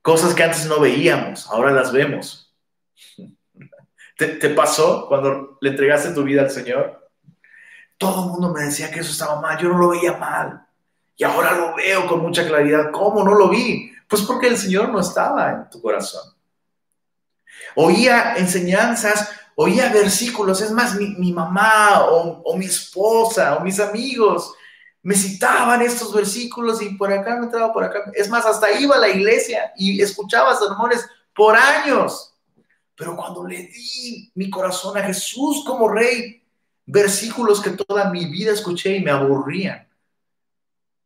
Cosas 0.00 0.34
que 0.34 0.42
antes 0.42 0.66
no 0.66 0.80
veíamos, 0.80 1.46
ahora 1.48 1.72
las 1.72 1.92
vemos. 1.92 2.43
¿Te, 4.16 4.50
pasó 4.50 5.06
cuando 5.08 5.58
le 5.60 5.70
entregaste 5.70 6.12
tu 6.12 6.22
vida 6.22 6.42
al 6.42 6.50
Señor? 6.50 7.08
Todo 7.98 8.24
el 8.24 8.30
mundo 8.30 8.52
me 8.52 8.62
decía 8.62 8.90
que 8.90 9.00
eso 9.00 9.10
estaba 9.10 9.40
mal, 9.40 9.58
yo 9.58 9.68
no 9.68 9.78
lo 9.78 9.88
veía 9.88 10.16
mal. 10.16 10.66
Y 11.16 11.24
ahora 11.24 11.52
lo 11.52 11.74
veo 11.74 12.06
con 12.06 12.20
mucha 12.20 12.46
claridad. 12.46 12.90
¿Cómo 12.90 13.24
no 13.24 13.34
lo 13.34 13.48
vi? 13.48 13.92
Pues 14.08 14.22
porque 14.22 14.48
el 14.48 14.56
Señor 14.56 14.88
no 14.88 15.00
estaba 15.00 15.50
en 15.50 15.70
tu 15.70 15.80
corazón. 15.80 16.34
Oía 17.76 18.34
enseñanzas, 18.36 19.30
oía 19.54 19.92
versículos. 19.92 20.60
Es 20.60 20.70
más, 20.70 20.96
mi, 20.96 21.32
mamá 21.32 22.04
o, 22.04 22.56
mi 22.56 22.66
esposa 22.66 23.56
o 23.56 23.60
mis 23.60 23.78
amigos 23.80 24.52
me 25.02 25.14
citaban 25.14 25.82
estos 25.82 26.14
versículos 26.14 26.80
y 26.80 26.90
por 26.94 27.12
acá 27.12 27.36
me 27.36 27.46
entraba 27.46 27.72
por 27.72 27.84
acá. 27.84 28.10
Es 28.14 28.28
más, 28.28 28.46
hasta 28.46 28.72
iba 28.72 28.96
a 28.96 29.00
la 29.00 29.08
iglesia 29.08 29.72
y 29.76 30.00
escuchaba 30.00 30.56
sermones 30.56 31.06
por 31.34 31.56
años. 31.56 32.33
Pero 32.96 33.16
cuando 33.16 33.46
le 33.46 33.56
di 33.62 34.30
mi 34.34 34.48
corazón 34.48 34.96
a 34.96 35.02
Jesús 35.02 35.64
como 35.66 35.88
rey, 35.88 36.42
versículos 36.86 37.60
que 37.60 37.70
toda 37.70 38.10
mi 38.10 38.26
vida 38.26 38.52
escuché 38.52 38.96
y 38.96 39.02
me 39.02 39.10
aburrían, 39.10 39.88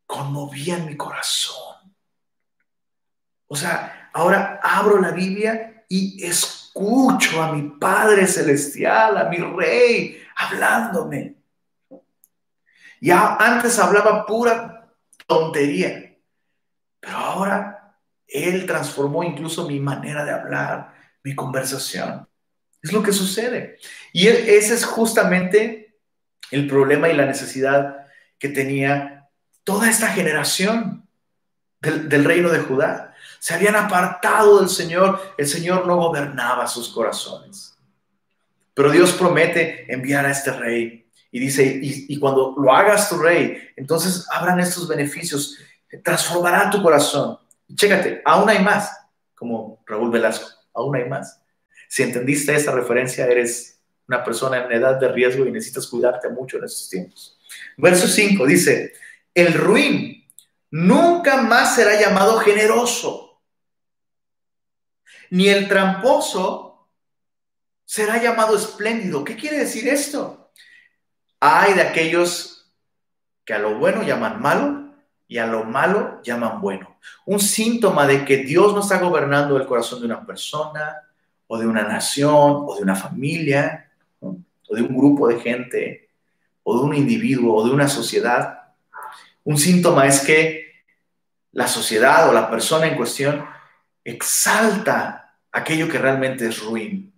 conmovían 0.06 0.86
mi 0.86 0.96
corazón. 0.96 1.94
O 3.46 3.56
sea, 3.56 4.10
ahora 4.12 4.60
abro 4.62 5.00
la 5.00 5.12
Biblia 5.12 5.84
y 5.88 6.22
escucho 6.24 7.42
a 7.42 7.52
mi 7.52 7.62
Padre 7.62 8.26
Celestial, 8.26 9.16
a 9.16 9.24
mi 9.24 9.38
Rey, 9.38 10.22
hablándome. 10.36 11.36
Ya 13.00 13.36
antes 13.36 13.78
hablaba 13.78 14.26
pura 14.26 14.92
tontería, 15.26 16.16
pero 17.00 17.16
ahora 17.16 17.96
Él 18.26 18.66
transformó 18.66 19.22
incluso 19.22 19.66
mi 19.66 19.80
manera 19.80 20.24
de 20.24 20.32
hablar, 20.32 20.97
mi 21.28 21.34
conversación. 21.34 22.26
Es 22.82 22.90
lo 22.92 23.02
que 23.02 23.12
sucede. 23.12 23.78
Y 24.14 24.28
ese 24.28 24.72
es 24.74 24.84
justamente 24.84 25.94
el 26.50 26.66
problema 26.66 27.10
y 27.10 27.16
la 27.16 27.26
necesidad 27.26 28.06
que 28.38 28.48
tenía 28.48 29.28
toda 29.62 29.90
esta 29.90 30.08
generación 30.08 31.06
del, 31.80 32.24
reino 32.24 32.48
de 32.48 32.60
Judá 32.60 33.14
se 33.40 33.52
habían 33.52 33.76
apartado 33.76 34.60
del 34.60 34.70
Señor, 34.70 35.34
el 35.36 35.46
Señor 35.46 35.86
no 35.86 35.96
gobernaba 35.96 36.66
sus 36.66 36.88
corazones. 36.88 37.76
Pero 38.72 38.90
Dios 38.90 39.12
promete 39.12 39.92
enviar 39.92 40.24
a 40.24 40.30
este 40.30 40.50
rey 40.52 41.10
y 41.30 41.40
dice, 41.40 41.78
y, 41.82 42.18
cuando 42.18 42.54
lo 42.56 42.72
hagas 42.72 43.10
tu 43.10 43.18
rey, 43.18 43.58
entonces 43.76 44.26
habrán 44.32 44.60
estos 44.60 44.88
beneficios, 44.88 45.58
transformará 46.02 46.70
tu 46.70 46.82
corazón. 46.82 47.38
Chécate, 47.74 48.22
aún 48.24 48.48
hay 48.48 48.60
más, 48.60 48.90
como 49.34 49.82
Raúl 49.86 50.10
Velasco, 50.10 50.57
aún 50.78 50.96
hay 50.96 51.08
más. 51.08 51.40
Si 51.88 52.02
entendiste 52.02 52.54
esta 52.54 52.72
referencia, 52.72 53.26
eres 53.26 53.80
una 54.06 54.24
persona 54.24 54.64
en 54.64 54.72
edad 54.72 54.98
de 54.98 55.08
riesgo 55.08 55.44
y 55.44 55.52
necesitas 55.52 55.86
cuidarte 55.86 56.28
mucho 56.28 56.58
en 56.58 56.64
estos 56.64 56.88
tiempos. 56.88 57.38
Verso 57.76 58.06
5 58.06 58.46
dice, 58.46 58.92
el 59.34 59.54
ruin 59.54 60.24
nunca 60.70 61.42
más 61.42 61.74
será 61.74 62.00
llamado 62.00 62.38
generoso 62.38 63.28
ni 65.30 65.48
el 65.48 65.68
tramposo 65.68 66.88
será 67.84 68.22
llamado 68.22 68.56
espléndido. 68.56 69.24
¿Qué 69.24 69.36
quiere 69.36 69.58
decir 69.58 69.88
esto? 69.88 70.52
Hay 71.40 71.74
de 71.74 71.82
aquellos 71.82 72.72
que 73.44 73.54
a 73.54 73.58
lo 73.58 73.78
bueno 73.78 74.02
llaman 74.02 74.40
malo 74.40 74.87
y 75.28 75.36
a 75.36 75.46
lo 75.46 75.64
malo 75.64 76.20
llaman 76.22 76.60
bueno. 76.60 76.96
Un 77.26 77.38
síntoma 77.38 78.06
de 78.06 78.24
que 78.24 78.38
Dios 78.38 78.72
no 78.74 78.80
está 78.80 78.98
gobernando 78.98 79.58
el 79.58 79.66
corazón 79.66 80.00
de 80.00 80.06
una 80.06 80.24
persona 80.24 81.02
o 81.46 81.58
de 81.58 81.66
una 81.66 81.82
nación 81.82 82.64
o 82.66 82.74
de 82.74 82.82
una 82.82 82.96
familia 82.96 83.90
o 84.20 84.74
de 84.74 84.82
un 84.82 84.96
grupo 84.96 85.28
de 85.28 85.38
gente 85.38 86.08
o 86.62 86.78
de 86.78 86.84
un 86.84 86.94
individuo 86.94 87.56
o 87.56 87.64
de 87.64 87.70
una 87.74 87.88
sociedad. 87.88 88.72
Un 89.44 89.58
síntoma 89.58 90.06
es 90.06 90.20
que 90.20 90.82
la 91.52 91.68
sociedad 91.68 92.28
o 92.28 92.32
la 92.32 92.50
persona 92.50 92.86
en 92.86 92.96
cuestión 92.96 93.44
exalta 94.04 95.34
aquello 95.52 95.88
que 95.88 95.98
realmente 95.98 96.46
es 96.46 96.62
ruin. 96.62 97.12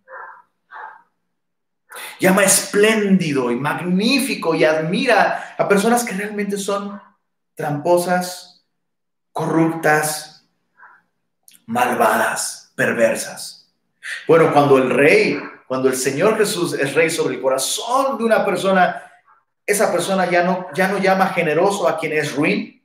Llama 2.18 2.42
espléndido 2.42 3.50
y 3.50 3.56
magnífico 3.56 4.54
y 4.54 4.64
admira 4.64 5.54
a 5.56 5.68
personas 5.68 6.04
que 6.04 6.14
realmente 6.14 6.56
son 6.56 7.00
tramposas, 7.61 8.64
corruptas, 9.32 10.48
malvadas, 11.66 12.72
perversas. 12.74 13.72
Bueno, 14.26 14.52
cuando 14.52 14.78
el 14.78 14.90
rey, 14.90 15.38
cuando 15.68 15.88
el 15.88 15.96
Señor 15.96 16.36
Jesús 16.38 16.72
es 16.72 16.94
rey 16.94 17.11
sobre 17.11 17.36
el 17.36 17.42
corazón 17.42 18.18
de 18.18 18.24
una 18.24 18.44
persona, 18.44 19.02
esa 19.66 19.92
persona 19.92 20.28
ya 20.28 20.42
no, 20.42 20.66
ya 20.74 20.88
no 20.88 20.98
llama 20.98 21.28
generoso 21.28 21.86
a 21.86 21.98
quien 21.98 22.12
es 22.12 22.34
ruin, 22.34 22.82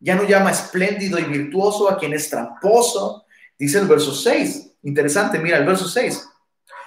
ya 0.00 0.14
no 0.14 0.24
llama 0.24 0.50
espléndido 0.50 1.18
y 1.18 1.24
virtuoso 1.24 1.88
a 1.88 1.98
quien 1.98 2.12
es 2.14 2.28
tramposo, 2.28 3.24
Dice 3.58 3.78
el 3.78 3.86
verso 3.86 4.12
6. 4.14 4.78
Interesante, 4.82 5.38
mira 5.38 5.58
el 5.58 5.64
verso 5.64 5.86
6. 5.86 6.28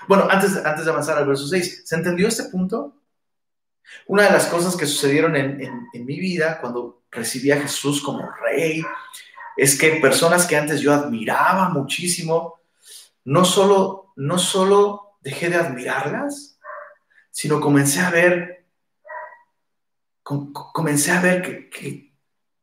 Bueno, 0.07 0.27
antes, 0.29 0.55
antes 0.65 0.85
de 0.85 0.91
avanzar 0.91 1.17
al 1.17 1.27
verso 1.27 1.47
6, 1.47 1.83
¿se 1.85 1.95
entendió 1.95 2.27
este 2.27 2.45
punto? 2.45 2.95
Una 4.07 4.23
de 4.23 4.31
las 4.31 4.47
cosas 4.47 4.75
que 4.75 4.85
sucedieron 4.85 5.35
en, 5.35 5.61
en, 5.93 6.05
mi 6.05 6.19
vida 6.19 6.59
cuando 6.59 6.96
recibí 7.11 7.51
a 7.51 7.61
Jesús 7.61 8.01
como 8.01 8.29
rey 8.43 8.83
es 9.57 9.77
que 9.77 9.95
personas 9.95 10.45
que 10.45 10.55
antes 10.55 10.81
yo 10.81 10.93
admiraba 10.93 11.69
muchísimo, 11.69 12.61
no 13.25 13.43
solo, 13.43 14.13
no 14.15 14.37
solo 14.37 15.17
dejé 15.19 15.49
de 15.49 15.55
admirarlas, 15.55 16.59
sino 17.31 17.59
comencé 17.59 18.01
a 18.01 18.11
ver, 18.11 18.67
comencé 20.23 21.11
a 21.11 21.21
ver 21.21 21.69
que, 21.69 22.13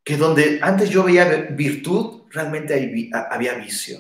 que, 0.05 0.17
donde 0.17 0.61
antes 0.63 0.89
yo 0.89 1.03
veía 1.03 1.25
virtud, 1.51 2.23
realmente 2.31 2.75
había 3.31 3.55
vicio. 3.55 3.99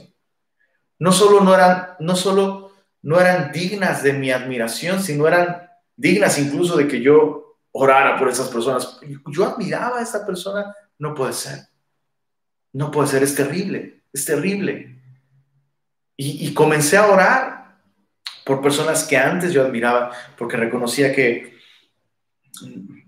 No 0.98 1.10
solo 1.12 1.40
no 1.40 1.54
eran, 1.54 1.96
no 1.98 2.14
solo 2.14 2.72
no 3.02 3.20
eran 3.20 3.52
dignas 3.52 4.02
de 4.02 4.12
mi 4.12 4.30
admiración, 4.30 5.02
sino 5.02 5.26
eran 5.26 5.68
dignas 5.96 6.38
incluso 6.38 6.76
de 6.76 6.88
que 6.88 7.00
yo 7.00 7.43
orara 7.74 8.16
por 8.16 8.28
esas 8.28 8.48
personas. 8.48 8.98
Yo 9.26 9.44
admiraba 9.44 9.98
a 9.98 10.02
esta 10.02 10.24
persona, 10.24 10.74
no 10.98 11.14
puede 11.14 11.32
ser. 11.32 11.58
No 12.72 12.90
puede 12.90 13.08
ser, 13.08 13.22
es 13.22 13.34
terrible, 13.34 14.02
es 14.12 14.24
terrible. 14.24 15.00
Y, 16.16 16.54
comencé 16.54 16.96
a 16.96 17.08
orar 17.08 17.80
por 18.44 18.62
personas 18.62 19.02
que 19.04 19.16
antes 19.16 19.52
yo 19.52 19.64
admiraba, 19.64 20.12
porque 20.38 20.56
reconocía 20.56 21.12
que 21.12 21.58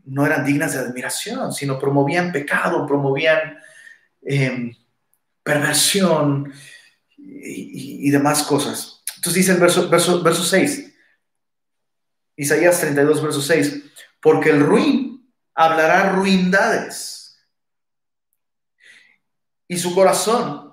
no 0.05 0.27
eran 0.27 0.45
dignas 0.45 0.73
de 0.73 0.81
admiración, 0.81 1.53
sino 1.53 1.79
promovían 1.79 2.33
pecado, 2.33 2.85
promovían 2.87 3.59
em, 4.23 4.75
perversión 5.45 6.53
y, 7.17 8.11
demás 8.11 8.43
cosas. 8.43 9.03
Entonces 9.17 9.35
dice 9.35 9.53
el 9.53 9.61
verso, 9.61 9.89
verso, 9.89 10.23
verso 10.23 10.43
6, 10.43 10.93
Isaías 12.37 12.81
32, 12.81 13.23
verso 13.23 13.41
6, 13.41 13.83
porque 14.21 14.51
el 14.51 14.61
ruin 14.61 15.33
hablará 15.55 16.13
ruindades 16.13 17.47
y 19.69 19.77
su 19.77 19.95
corazón 19.95 20.73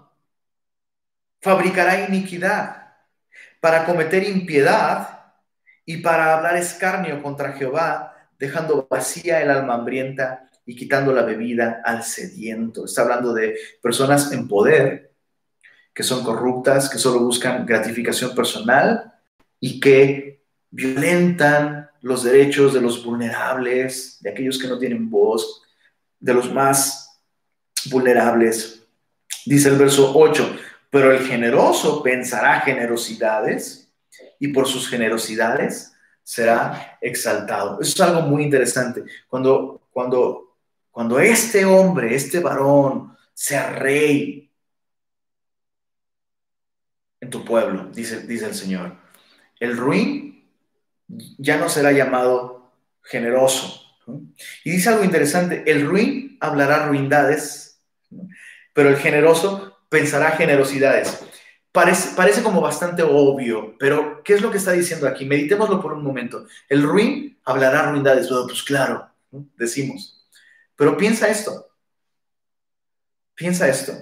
fabricará 1.41 2.07
iniquidad 2.07 2.83
para 3.59 3.85
cometer 3.85 4.23
impiedad 4.23 5.33
y 5.85 5.97
para 5.97 6.37
hablar 6.37 6.57
escarnio 6.57 7.21
contra 7.21 7.53
Jehová, 7.53 8.29
dejando 8.39 8.87
vacía 8.89 9.41
el 9.41 9.49
alma 9.51 9.75
hambrienta 9.75 10.49
y 10.65 10.75
quitando 10.75 11.13
la 11.13 11.23
bebida 11.23 11.81
al 11.83 12.03
sediento. 12.03 12.85
Está 12.85 13.01
hablando 13.01 13.33
de 13.33 13.57
personas 13.81 14.31
en 14.31 14.47
poder 14.47 15.13
que 15.93 16.03
son 16.03 16.23
corruptas, 16.23 16.89
que 16.89 16.97
solo 16.97 17.19
buscan 17.19 17.65
gratificación 17.65 18.33
personal 18.33 19.13
y 19.59 19.79
que 19.79 20.43
violentan 20.71 21.89
los 22.03 22.23
derechos 22.23 22.73
de 22.73 22.81
los 22.81 23.03
vulnerables, 23.03 24.17
de 24.19 24.29
aquellos 24.29 24.59
que 24.59 24.67
no 24.67 24.77
tienen 24.77 25.09
voz, 25.09 25.63
de 26.19 26.33
los 26.33 26.51
más 26.51 27.21
vulnerables. 27.85 28.85
Dice 29.45 29.69
el 29.69 29.77
verso 29.77 30.11
8, 30.13 30.57
pero 30.89 31.13
el 31.13 31.25
generoso 31.25 32.03
pensará 32.03 32.59
generosidades 32.59 33.89
y 34.37 34.49
por 34.49 34.67
sus 34.67 34.89
generosidades 34.89 35.93
será 36.21 36.97
exaltado. 36.99 37.79
Eso 37.79 37.93
es 37.93 38.01
algo 38.01 38.27
muy 38.27 38.43
interesante. 38.43 39.05
Cuando, 39.29 39.87
cuando, 39.89 40.57
cuando 40.91 41.21
este 41.21 41.63
hombre, 41.63 42.13
este 42.13 42.41
varón, 42.41 43.17
sea 43.33 43.71
rey 43.71 44.51
en 47.21 47.29
tu 47.29 47.45
pueblo, 47.45 47.85
dice, 47.93 48.27
dice 48.27 48.47
el 48.47 48.55
Señor, 48.55 48.97
el 49.57 49.77
ruin 49.77 50.32
ya 51.07 51.57
no 51.57 51.69
será 51.69 51.91
llamado 51.91 52.71
generoso. 53.01 53.81
Y 54.63 54.71
dice 54.71 54.89
algo 54.89 55.03
interesante, 55.03 55.63
el 55.69 55.85
ruin 55.85 56.37
hablará 56.41 56.87
ruindades, 56.87 57.81
pero 58.73 58.89
el 58.89 58.97
generoso 58.97 59.77
pensará 59.89 60.31
generosidades. 60.31 61.23
Parece, 61.71 62.15
parece, 62.15 62.43
como 62.43 62.61
bastante 62.61 63.01
obvio, 63.01 63.75
pero 63.79 64.21
¿qué 64.23 64.33
es 64.35 64.41
lo 64.41 64.51
que 64.51 64.57
está 64.57 64.71
diciendo 64.73 65.07
aquí? 65.07 65.25
Meditémoslo 65.25 65.81
por 65.81 65.93
un 65.93 66.03
momento. 66.03 66.45
El 66.69 66.83
ruin 66.83 67.39
hablará 67.45 67.89
ruindades. 67.89 68.27
pues 68.27 68.63
claro, 68.63 69.09
decimos. 69.57 70.27
Pero 70.75 70.97
piensa 70.97 71.29
esto. 71.29 71.67
Piensa 73.33 73.67
esto. 73.67 73.93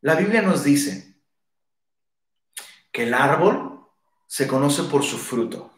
La 0.00 0.14
Biblia 0.14 0.40
nos 0.40 0.64
dice 0.64 1.14
que 2.90 3.02
el 3.02 3.12
árbol 3.12 3.86
se 4.26 4.46
conoce 4.46 4.84
por 4.84 5.02
su 5.02 5.18
fruto. 5.18 5.74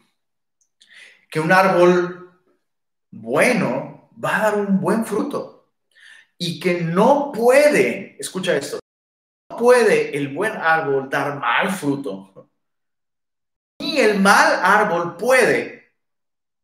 Que 1.33 1.39
un 1.39 1.51
árbol 1.51 2.31
bueno 3.09 4.11
va 4.23 4.37
a 4.37 4.41
dar 4.43 4.55
un 4.59 4.79
buen 4.79 5.03
fruto. 5.03 5.71
Y 6.37 6.59
que 6.59 6.81
no 6.81 7.31
puede, 7.31 8.15
escucha 8.19 8.55
esto, 8.55 8.77
no 9.49 9.57
puede 9.57 10.15
el 10.15 10.27
buen 10.27 10.51
árbol 10.51 11.09
dar 11.09 11.39
mal 11.39 11.71
fruto. 11.71 12.51
Ni 13.79 13.97
el 13.97 14.19
mal 14.19 14.59
árbol 14.61 15.17
puede 15.17 15.95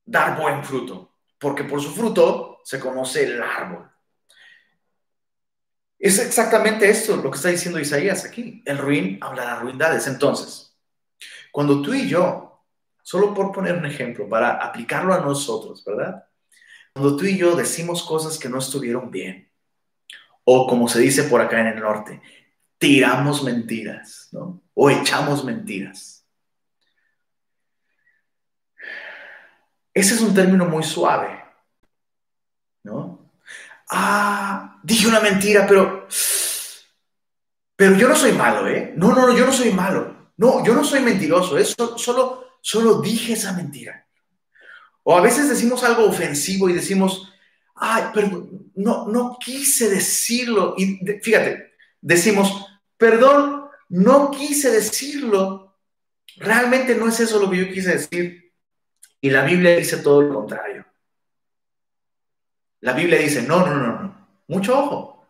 dar 0.06 0.40
buen 0.40 0.64
fruto. 0.64 1.16
Porque 1.40 1.64
por 1.64 1.82
su 1.82 1.90
fruto 1.90 2.60
se 2.64 2.80
conoce 2.80 3.24
el 3.24 3.42
árbol. 3.42 3.90
Es 5.98 6.20
exactamente 6.20 6.88
esto 6.88 7.16
lo 7.16 7.32
que 7.32 7.38
está 7.38 7.50
diciendo 7.50 7.80
Isaías 7.80 8.24
aquí. 8.24 8.62
El 8.68 8.78
ruin 8.78 9.18
hablará 9.20 9.56
ruindades. 9.62 10.06
Entonces, 10.06 10.78
cuando 11.52 11.82
tú 11.82 11.96
y 11.96 12.08
yo, 12.08 12.49
solo 13.10 13.34
por 13.34 13.52
poner 13.52 13.76
un 13.76 13.88
ejemplo, 13.88 14.30
para 14.30 14.64
aplicarlo 14.64 15.16
a 15.16 15.20
nosotros, 15.20 15.84
¿verdad? 15.84 16.28
Cuando 16.94 17.18
tú 17.18 17.26
y 17.26 17.40
yo 17.40 17.56
decimos 17.56 18.04
cosas 18.04 18.38
que 18.38 18.48
no 18.48 18.60
estuvieron 18.60 19.10
bien, 19.10 19.52
o 20.44 20.68
como 20.68 20.88
se 20.88 21.00
dice 21.00 21.24
por 21.24 21.42
acá 21.42 21.60
en 21.60 21.68
el 21.70 21.80
norte, 21.80 22.22
tiramos 22.78 23.44
mentiras, 23.44 24.30
¿no? 24.32 24.62
O 24.76 24.92
echamos 24.92 25.44
mentiras. 25.44 26.24
Ese 29.92 30.14
es 30.14 30.22
un 30.22 30.36
término 30.36 30.66
muy 30.66 30.84
suave, 30.84 31.44
¿no? 32.84 33.32
ah, 33.90 34.80
dije 34.84 35.08
una 35.08 35.20
mentira, 35.20 35.66
pero, 35.68 36.08
pero 37.76 37.96
yo 37.96 38.08
no 38.08 38.16
soy 38.16 38.34
malo, 38.34 38.68
¿eh? 38.68 38.94
No, 38.96 39.16
no, 39.16 39.26
no, 39.26 39.36
yo 39.36 39.48
no 39.48 39.52
soy 39.52 39.72
malo. 39.72 40.30
No, 40.38 40.64
yo 40.64 40.76
no 40.76 40.84
soy 40.84 41.02
mentiroso, 41.02 41.58
eso 41.58 41.98
solo, 41.98 42.49
solo 42.62 43.02
dije 43.02 43.34
esa 43.34 43.54
mentira. 43.54 44.08
O 45.04 45.18
a 45.18 45.22
veces 45.22 45.50
decimos 45.50 45.84
algo 45.84 46.06
ofensivo 46.06 46.70
y 46.70 46.74
decimos, 46.74 47.34
ay, 47.76 48.04
perdón, 48.14 48.72
no, 48.76 49.08
no 49.08 49.38
quise 49.40 49.90
decirlo. 49.90 50.76
Y 50.78 51.00
fíjate, 51.22 51.74
decimos, 52.02 52.68
perdón, 52.98 53.70
no 53.90 54.32
quise 54.32 54.72
decirlo. 54.72 55.78
Realmente 56.38 56.96
no 56.96 57.08
es 57.08 57.20
eso 57.20 57.40
lo 57.40 57.50
que 57.50 57.58
yo 57.58 57.74
quise 57.74 57.94
decir. 57.98 58.54
Y 59.22 59.30
la 59.30 59.44
Biblia 59.44 59.76
dice 59.76 59.98
todo 59.98 60.22
lo 60.22 60.34
contrario. 60.34 60.86
La 62.82 62.94
Biblia 62.94 63.20
dice, 63.20 63.42
no, 63.42 63.66
no, 63.66 63.76
no, 63.76 64.02
no, 64.02 64.28
mucho 64.48 64.80
ojo, 64.80 65.28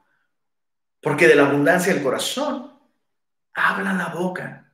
porque 1.02 1.28
de 1.28 1.36
la 1.36 1.48
abundancia 1.48 1.94
del 1.94 2.04
corazón 2.04 2.80
habla 3.54 3.94
la 3.94 4.10
boca. 4.10 4.69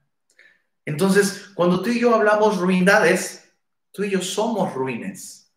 Entonces, 0.86 1.50
cuando 1.56 1.82
tú 1.82 1.90
y 1.90 2.00
yo 2.00 2.14
hablamos 2.14 2.58
ruindades, 2.58 3.52
tú 3.92 4.04
y 4.04 4.12
yo 4.12 4.22
somos 4.22 4.74
ruines. 4.74 5.52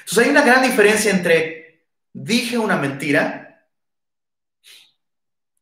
Entonces 0.00 0.24
hay 0.24 0.30
una 0.30 0.42
gran 0.42 0.62
diferencia 0.62 1.10
entre 1.10 1.60
dije 2.12 2.58
una 2.58 2.76
mentira 2.76 3.68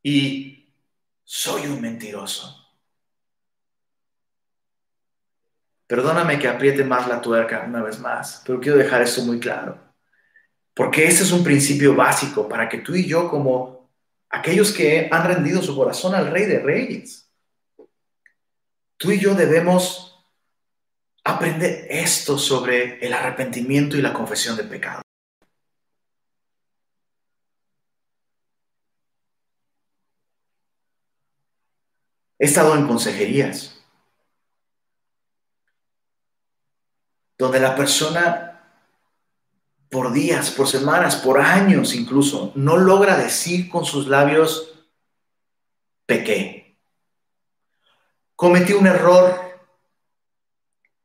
y 0.03 0.73
soy 1.25 1.67
un 1.67 1.81
mentiroso. 1.81 2.55
Perdóname 5.87 6.39
que 6.39 6.49
apriete 6.49 6.85
más 6.85 7.09
la 7.09 7.21
tuerca 7.21 7.65
una 7.67 7.83
vez 7.83 7.99
más, 7.99 8.43
pero 8.47 8.61
quiero 8.61 8.77
dejar 8.77 9.03
esto 9.03 9.23
muy 9.23 9.41
claro. 9.41 9.79
Porque 10.75 11.07
ese 11.07 11.23
es 11.23 11.33
un 11.33 11.43
principio 11.43 11.95
básico 11.95 12.47
para 12.49 12.69
que 12.69 12.79
tú 12.79 12.95
y 12.95 13.07
yo, 13.07 13.29
como 13.29 13.91
aquellos 14.29 14.71
que 14.71 15.09
han 15.11 15.27
rendido 15.27 15.63
su 15.63 15.75
corazón 15.75 16.15
al 16.15 16.31
Rey 16.31 16.45
de 16.45 16.61
Reyes, 16.61 17.28
tú 18.99 19.13
y 19.13 19.19
yo 19.19 19.35
debemos 19.35 20.23
aprender 21.25 21.87
esto 21.91 22.37
sobre 22.39 23.05
el 23.05 23.13
arrepentimiento 23.13 23.97
y 23.97 24.03
la 24.03 24.13
confesión 24.13 24.57
de 24.57 24.65
pecado. 24.65 25.03
He 32.39 32.45
estado 32.47 32.77
en 32.77 32.87
consejerías 32.87 33.75
donde 37.37 37.61
la 37.61 37.75
persona 37.77 38.49
por 39.91 40.13
días, 40.13 40.51
por 40.51 40.69
semanas, 40.69 41.17
por 41.17 41.41
años 41.41 41.95
incluso, 41.95 42.53
no 42.55 42.77
logra 42.77 43.17
decir 43.17 43.71
con 43.71 43.85
sus 43.85 44.07
labios, 44.07 44.75
pequé. 46.05 46.58
Cometí 48.41 48.73
un 48.73 48.87
error, 48.87 49.25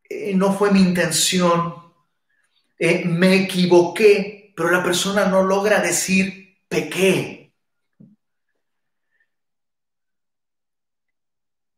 eh, 0.08 0.36
no 0.36 0.54
fue 0.54 0.72
mi 0.72 0.82
intención, 0.82 1.74
eh, 2.78 3.06
me 3.06 3.36
equivoqué, 3.44 4.54
pero 4.56 4.70
la 4.70 4.84
persona 4.84 5.26
no 5.26 5.42
logra 5.44 5.82
decir, 5.82 6.58
pequé. 6.68 7.52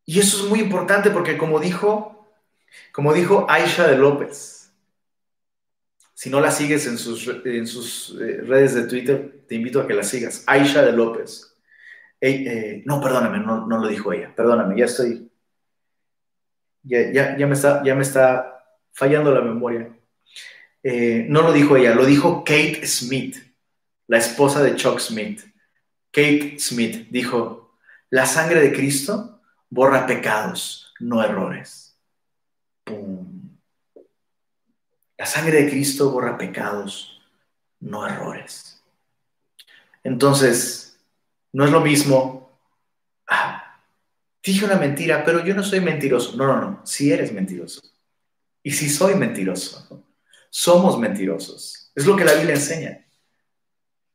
Y 0.06 0.20
eso 0.20 0.44
es 0.44 0.50
muy 0.50 0.60
importante 0.62 1.12
porque 1.12 1.38
como 1.38 1.60
dijo, 1.60 2.28
como 2.94 3.14
dijo 3.14 3.46
Aisha 3.50 3.88
de 3.88 3.98
López, 3.98 4.72
Si 6.14 6.30
no 6.30 6.40
la 6.42 6.52
sigues 6.52 6.88
en 6.88 6.98
sus, 6.98 7.28
en 7.46 7.68
sus 7.68 8.18
eh, 8.20 8.42
redes 8.42 8.74
de 8.74 8.88
Twitter, 8.88 9.44
te 9.48 9.56
invito 9.56 9.80
a 9.82 9.88
que 9.88 9.94
la 9.94 10.04
sigas. 10.04 10.44
Aisha 10.48 10.82
de 10.82 10.92
López. 10.94 11.56
No, 12.86 13.00
perdóname, 13.02 13.40
no, 13.40 13.66
lo 13.68 13.88
dijo 13.88 14.12
ella. 14.14 14.34
Perdóname, 14.36 14.78
ya 14.78 14.86
estoy. 14.86 15.30
Ya, 16.86 17.36
ya, 17.36 17.48
me, 17.48 17.56
está, 17.56 17.84
ya 17.84 17.96
me 17.96 18.04
está 18.04 18.64
fallando 18.92 19.34
la 19.34 19.42
memoria. 19.42 19.90
Eh, 20.84 21.26
no 21.28 21.42
lo 21.42 21.52
dijo 21.52 21.76
ella, 21.76 21.96
lo 21.96 22.06
dijo 22.06 22.44
Kate 22.44 22.86
Smith, 22.86 23.38
la 24.08 24.20
esposa 24.20 24.62
de 24.62 24.76
Chuck 24.76 25.00
Smith. 25.00 25.42
Kate 26.12 26.58
Smith 26.60 27.08
dijo, 27.10 27.76
la 28.12 28.26
sangre 28.26 28.62
de 28.62 28.72
Cristo 28.72 29.42
borra 29.70 30.06
pecados, 30.06 30.94
no 31.00 31.24
errores. 31.24 31.98
La 35.18 35.26
sangre 35.26 35.64
de 35.64 35.70
Cristo 35.70 36.12
borra 36.12 36.38
pecados, 36.38 37.22
no 37.80 38.06
errores. 38.08 38.84
Entonces, 40.04 41.00
no 41.52 41.66
es 41.66 41.72
lo 41.72 41.82
mismo, 41.82 42.45
dije 44.46 44.66
una 44.66 44.76
mentira, 44.76 45.24
pero 45.26 45.44
yo 45.44 45.56
no 45.56 45.64
soy 45.64 45.82
mentiroso. 45.82 46.38
No, 46.38 46.46
no, 46.48 46.62
no, 46.62 46.82
si 46.86 47.12
eres 47.12 47.34
mentiroso. 47.34 47.82
Y 48.62 48.72
si 48.72 48.90
soy 48.90 49.16
mentiroso, 49.16 50.06
somos 50.50 51.00
mentirosos. 51.00 51.92
Es 51.96 52.06
lo 52.06 52.16
que 52.16 52.26
la 52.26 52.34
Biblia 52.34 52.56
enseña. 52.56 53.06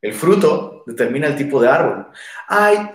El 0.00 0.14
fruto 0.14 0.84
determina 0.86 1.26
el 1.26 1.36
tipo 1.36 1.60
de 1.60 1.68
árbol. 1.68 2.08
Ay, 2.48 2.90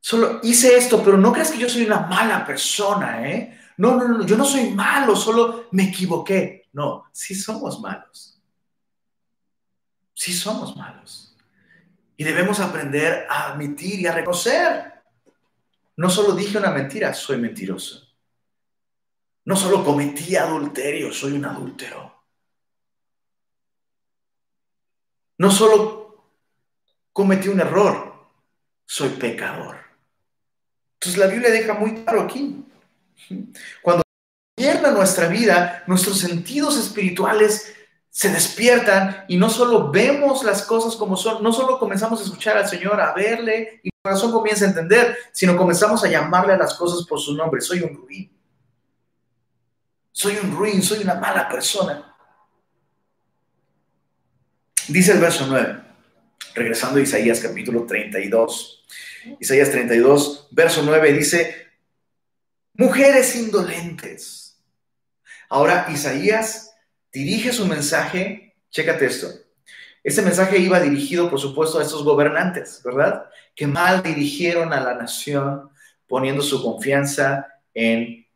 solo 0.00 0.40
hice 0.42 0.76
esto, 0.76 1.02
pero 1.02 1.16
no 1.16 1.32
creas 1.32 1.50
que 1.50 1.58
yo 1.58 1.68
soy 1.68 1.84
una 1.84 2.00
mala 2.00 2.46
persona, 2.46 3.28
¿eh? 3.28 3.58
No, 3.78 3.96
no, 3.96 4.08
no, 4.08 4.26
yo 4.26 4.36
no 4.36 4.44
soy 4.44 4.70
malo, 4.70 5.16
solo 5.16 5.68
me 5.72 5.84
equivoqué. 5.84 6.68
No, 6.72 7.06
sí 7.12 7.34
somos 7.34 7.80
malos. 7.80 8.40
Sí 10.14 10.32
somos 10.34 10.76
malos. 10.76 11.34
Y 12.16 12.24
debemos 12.24 12.60
aprender 12.60 13.26
a 13.30 13.52
admitir 13.52 14.00
y 14.00 14.06
a 14.06 14.12
reconocer. 14.12 14.99
No 16.00 16.08
solo 16.08 16.32
dije 16.32 16.56
una 16.56 16.70
mentira, 16.70 17.12
soy 17.12 17.36
mentiroso. 17.36 18.08
No 19.44 19.54
solo 19.54 19.84
cometí 19.84 20.34
adulterio, 20.34 21.12
soy 21.12 21.32
un 21.32 21.44
adúltero. 21.44 22.24
No 25.36 25.50
solo 25.50 26.24
cometí 27.12 27.48
un 27.48 27.60
error, 27.60 28.14
soy 28.86 29.10
pecador. 29.10 29.76
Entonces 30.94 31.18
la 31.18 31.26
Biblia 31.26 31.50
deja 31.50 31.74
muy 31.74 32.02
claro 32.02 32.22
aquí. 32.22 32.64
Cuando 33.82 34.02
pierda 34.54 34.92
nuestra 34.92 35.28
vida, 35.28 35.84
nuestros 35.86 36.18
sentidos 36.18 36.78
espirituales 36.78 37.74
se 38.08 38.30
despiertan 38.30 39.26
y 39.28 39.36
no 39.36 39.50
solo 39.50 39.90
vemos 39.90 40.44
las 40.44 40.62
cosas 40.62 40.96
como 40.96 41.18
son, 41.18 41.42
no 41.42 41.52
solo 41.52 41.78
comenzamos 41.78 42.22
a 42.22 42.24
escuchar 42.24 42.56
al 42.56 42.70
Señor, 42.70 42.98
a 43.02 43.12
verle 43.12 43.82
y 43.82 43.89
corazón 44.02 44.32
comienza 44.32 44.64
a 44.64 44.68
entender, 44.68 45.16
sino 45.32 45.56
comenzamos 45.56 46.02
a 46.04 46.08
llamarle 46.08 46.54
a 46.54 46.58
las 46.58 46.74
cosas 46.74 47.06
por 47.06 47.20
su 47.20 47.34
nombre. 47.34 47.60
Soy 47.60 47.80
un 47.80 47.94
ruin. 47.94 48.30
Soy 50.12 50.36
un 50.42 50.56
ruin, 50.56 50.82
soy 50.82 51.02
una 51.02 51.14
mala 51.14 51.48
persona. 51.48 52.06
Dice 54.88 55.12
el 55.12 55.20
verso 55.20 55.46
9 55.46 55.84
regresando 56.54 56.98
a 56.98 57.02
Isaías 57.02 57.40
capítulo 57.40 57.86
32. 57.86 58.84
Isaías 59.38 59.70
32, 59.70 60.48
verso 60.50 60.82
9 60.82 61.12
dice, 61.12 61.68
mujeres 62.74 63.36
indolentes. 63.36 64.58
Ahora 65.48 65.86
Isaías 65.90 66.74
dirige 67.12 67.52
su 67.52 67.66
mensaje, 67.66 68.56
chécate 68.70 69.06
esto. 69.06 69.28
Este 70.02 70.22
mensaje 70.22 70.58
iba 70.58 70.80
dirigido, 70.80 71.28
por 71.28 71.38
supuesto, 71.38 71.78
a 71.78 71.82
estos 71.82 72.02
gobernantes, 72.04 72.80
¿verdad? 72.84 73.26
Que 73.54 73.66
mal 73.66 74.02
dirigieron 74.02 74.72
a 74.72 74.80
la 74.80 74.94
nación 74.94 75.70
poniendo 76.06 76.42
su 76.42 76.62
confianza 76.62 77.46
en 77.74 78.26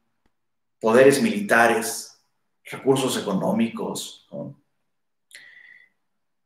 poderes 0.79 1.23
militares, 1.23 2.21
recursos 2.65 3.17
económicos, 3.17 4.29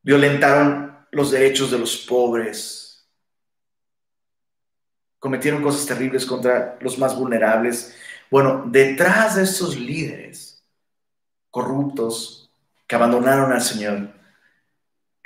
violentaron 0.03 0.97
los 1.11 1.31
derechos 1.31 1.71
de 1.71 1.79
los 1.79 1.97
pobres, 1.99 3.07
cometieron 5.19 5.63
cosas 5.63 5.87
terribles 5.87 6.25
contra 6.25 6.79
los 6.81 6.99
más 6.99 7.17
vulnerables. 7.17 7.97
Bueno, 8.31 8.65
detrás 8.67 9.37
de 9.37 9.43
estos 9.43 9.77
líderes 9.77 10.65
corruptos 11.51 12.51
que 12.87 12.95
abandonaron 12.95 13.53
al 13.53 13.63
Señor, 13.63 14.18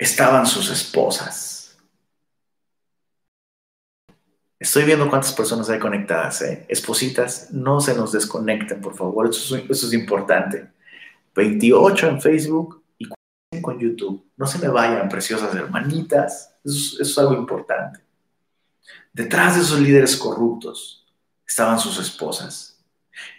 estaban 0.03 0.47
sus 0.47 0.71
esposas. 0.71 1.77
Estoy 4.59 4.85
viendo 4.85 5.09
cuántas 5.09 5.33
personas 5.33 5.69
hay 5.71 5.79
conectadas. 5.79 6.43
¿eh? 6.43 6.67
Espositas, 6.69 7.53
no 7.53 7.81
se 7.81 7.95
nos 7.95 8.13
desconecten, 8.13 8.81
por 8.81 8.97
favor. 8.97 9.29
Eso 9.29 9.57
es, 9.57 9.71
eso 9.71 9.95
importante. 9.95 10.71
28 11.35 12.09
en 12.09 12.21
Facebook, 12.21 12.83
con 13.61 13.79
YouTube. 13.79 14.25
No 14.37 14.47
se 14.47 14.59
me 14.59 14.69
vayan, 14.69 15.09
preciosas 15.09 15.55
hermanitas. 15.55 16.55
Eso, 16.65 17.03
es 17.03 17.19
algo 17.19 17.35
importante. 17.35 18.01
Detrás 19.13 19.57
de 19.57 19.63
esos 19.63 19.81
líderes 19.81 20.17
corruptos 20.17 21.07
estaban 21.47 21.79
sus 21.79 21.99
esposas, 21.99 22.72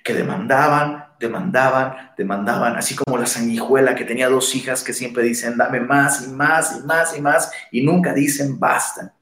que 0.03 0.13
demandaban, 0.13 1.05
demandaban, 1.19 2.13
demandaban, 2.17 2.75
así 2.75 2.95
como 2.95 3.17
la 3.17 3.25
sanguijuela 3.25 3.95
que 3.95 4.05
tenía 4.05 4.29
dos 4.29 4.53
hijas 4.55 4.83
que 4.83 4.93
siempre 4.93 5.23
dicen, 5.23 5.57
dame 5.57 5.79
más 5.79 6.23
y 6.23 6.27
más 6.27 6.77
y 6.77 6.81
más 6.85 7.17
y 7.17 7.21
más, 7.21 7.51
y 7.71 7.81
nunca 7.85 8.13
dicen 8.13 8.59
basta. 8.59 9.13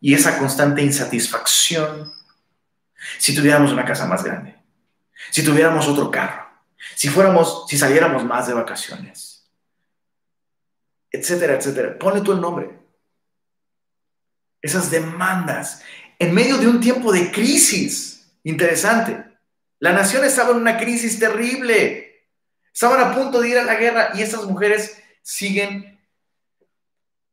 Y 0.00 0.14
esa 0.14 0.38
constante 0.38 0.82
insatisfacción, 0.82 2.12
si 3.18 3.34
tuviéramos 3.34 3.72
una 3.72 3.84
casa 3.84 4.06
más 4.06 4.24
grande, 4.24 4.56
si 5.30 5.44
tuviéramos 5.44 5.86
otro 5.88 6.10
carro, 6.10 6.46
si 6.94 7.08
fuéramos, 7.08 7.66
si 7.68 7.76
saliéramos 7.76 8.24
más 8.24 8.46
de 8.46 8.54
vacaciones, 8.54 9.36
etcétera, 11.10 11.54
etcétera. 11.54 11.98
Ponle 11.98 12.20
tú 12.20 12.32
el 12.32 12.40
nombre. 12.40 12.78
Esas 14.60 14.90
demandas 14.90 15.82
en 16.18 16.34
medio 16.34 16.58
de 16.58 16.66
un 16.66 16.80
tiempo 16.80 17.12
de 17.12 17.30
crisis. 17.30 18.28
Interesante. 18.42 19.24
La 19.78 19.92
nación 19.92 20.24
estaba 20.24 20.52
en 20.52 20.58
una 20.58 20.78
crisis 20.78 21.18
terrible. 21.18 22.24
Estaban 22.72 23.00
a 23.00 23.14
punto 23.14 23.40
de 23.40 23.48
ir 23.50 23.58
a 23.58 23.64
la 23.64 23.76
guerra 23.76 24.10
y 24.14 24.22
estas 24.22 24.44
mujeres 24.44 25.02
siguen 25.22 25.98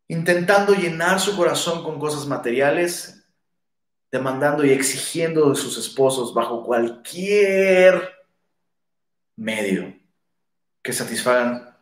intentando 0.08 0.74
llenar 0.74 1.20
su 1.20 1.36
corazón 1.36 1.84
con 1.84 2.00
cosas 2.00 2.26
materiales, 2.28 3.26
demandando 4.12 4.64
y 4.64 4.72
exigiendo 4.72 5.50
de 5.50 5.56
sus 5.56 5.78
esposos 5.78 6.34
bajo 6.34 6.64
cualquier 6.64 8.14
medio 9.36 9.94
que 10.82 10.94
satisfagan 10.94 11.76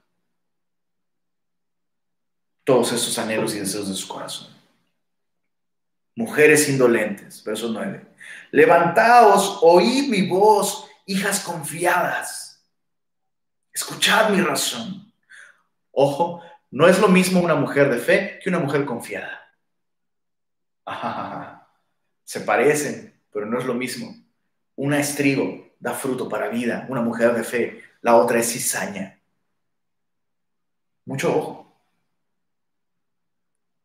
todos 2.64 2.94
esos 2.94 3.18
anhelos 3.18 3.56
y 3.56 3.60
deseos 3.60 3.90
de 3.90 3.96
su 3.96 4.08
corazón. 4.08 4.48
Mujeres 6.16 6.70
indolentes, 6.70 7.44
verso 7.44 7.70
9. 7.70 8.06
Levantaos, 8.52 9.60
oíd 9.62 10.10
mi 10.10 10.28
voz, 10.28 10.88
hijas 11.06 11.40
confiadas. 11.40 12.66
Escuchad 13.74 14.30
mi 14.30 14.42
razón. 14.42 15.14
Ojo, 15.92 16.42
no 16.70 16.88
es 16.88 17.00
lo 17.00 17.08
mismo 17.08 17.40
una 17.40 17.56
mujer 17.56 17.90
de 17.90 17.98
fe 17.98 18.40
que 18.42 18.50
una 18.50 18.60
mujer 18.60 18.86
confiada. 18.86 19.40
se 22.24 22.42
parecen, 22.42 23.20
pero 23.32 23.46
no 23.46 23.58
es 23.58 23.66
lo 23.66 23.74
mismo. 23.74 24.14
Una 24.76 25.00
es 25.00 25.16
trigo, 25.16 25.74
da 25.80 25.94
fruto 25.94 26.28
para 26.28 26.50
vida, 26.50 26.86
una 26.90 27.02
mujer 27.02 27.34
de 27.34 27.44
fe. 27.44 27.84
La 28.02 28.16
otra 28.16 28.40
es 28.40 28.52
cizaña. 28.52 29.20
Mucho 31.06 31.38
ojo. 31.38 31.61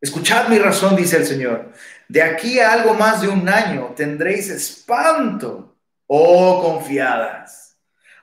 Escuchad 0.06 0.46
mi 0.46 0.60
razón, 0.60 0.94
dice 0.94 1.16
el 1.16 1.26
Señor. 1.26 1.72
De 2.06 2.22
aquí 2.22 2.60
a 2.60 2.74
algo 2.74 2.94
más 2.94 3.22
de 3.22 3.26
un 3.26 3.48
año 3.48 3.92
tendréis 3.96 4.48
espanto, 4.50 5.76
oh 6.06 6.62
confiadas, 6.62 7.76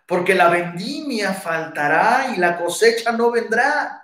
porque 0.06 0.34
la 0.34 0.48
vendimia 0.48 1.34
faltará 1.34 2.34
y 2.34 2.40
la 2.40 2.58
cosecha 2.58 3.12
no 3.12 3.32
vendrá. 3.32 4.02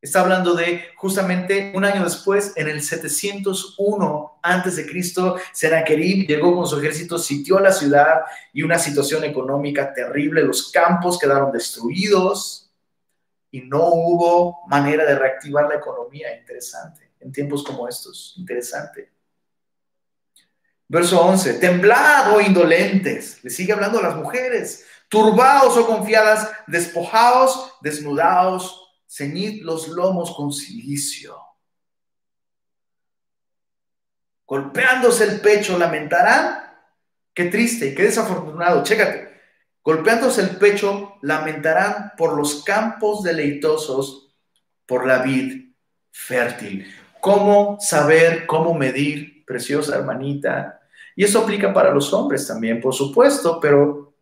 Está 0.00 0.22
hablando 0.22 0.54
de 0.54 0.86
justamente 0.96 1.70
un 1.72 1.84
año 1.84 2.02
después, 2.02 2.52
en 2.56 2.68
el 2.68 2.82
701 2.82 4.40
antes 4.42 4.74
de 4.74 4.84
Cristo, 4.84 5.36
Sennacherib 5.52 6.26
llegó 6.26 6.56
con 6.56 6.66
su 6.66 6.80
ejército, 6.80 7.16
sitió 7.16 7.60
la 7.60 7.70
ciudad 7.70 8.22
y 8.52 8.62
una 8.64 8.80
situación 8.80 9.22
económica 9.22 9.94
terrible. 9.94 10.42
Los 10.42 10.72
campos 10.72 11.16
quedaron 11.16 11.52
destruidos 11.52 12.61
y 13.52 13.60
no 13.60 13.86
hubo 13.88 14.66
manera 14.66 15.04
de 15.04 15.14
reactivar 15.14 15.68
la 15.68 15.76
economía. 15.76 16.36
Interesante. 16.36 17.12
En 17.20 17.30
tiempos 17.30 17.62
como 17.62 17.86
estos. 17.86 18.34
Interesante. 18.38 19.12
Verso 20.88 21.20
11. 21.20 21.54
Temblad, 21.54 22.34
oh 22.34 22.40
indolentes. 22.40 23.44
Le 23.44 23.50
sigue 23.50 23.72
hablando 23.72 23.98
a 23.98 24.02
las 24.02 24.16
mujeres. 24.16 24.86
Turbaos 25.08 25.76
o 25.76 25.86
confiadas, 25.86 26.50
despojaos, 26.66 27.74
desnudaos, 27.82 28.96
ceñid 29.06 29.62
los 29.62 29.88
lomos 29.88 30.34
con 30.34 30.50
silicio. 30.50 31.36
Golpeándose 34.46 35.24
el 35.24 35.40
pecho, 35.40 35.78
lamentarán. 35.78 36.62
Qué 37.34 37.46
triste 37.46 37.88
y 37.88 37.94
qué 37.94 38.04
desafortunado. 38.04 38.82
Chécate. 38.82 39.31
Golpeándose 39.84 40.42
el 40.42 40.56
pecho, 40.56 41.14
lamentarán 41.22 42.12
por 42.16 42.36
los 42.36 42.62
campos 42.62 43.22
deleitosos, 43.22 44.32
por 44.86 45.06
la 45.06 45.22
vid 45.22 45.72
fértil. 46.12 46.86
¿Cómo 47.20 47.78
saber, 47.80 48.46
cómo 48.46 48.74
medir, 48.74 49.44
preciosa 49.44 49.96
hermanita? 49.96 50.80
Y 51.16 51.24
eso 51.24 51.40
aplica 51.40 51.72
para 51.72 51.92
los 51.92 52.12
hombres 52.12 52.46
también, 52.46 52.80
por 52.80 52.94
supuesto, 52.94 53.58
pero 53.60 54.14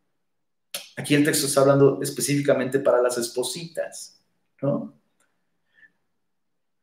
aquí 0.96 1.14
el 1.14 1.24
texto 1.24 1.46
está 1.46 1.60
hablando 1.60 2.00
específicamente 2.02 2.78
para 2.78 3.02
las 3.02 3.18
espositas, 3.18 4.20
¿no? 4.62 4.94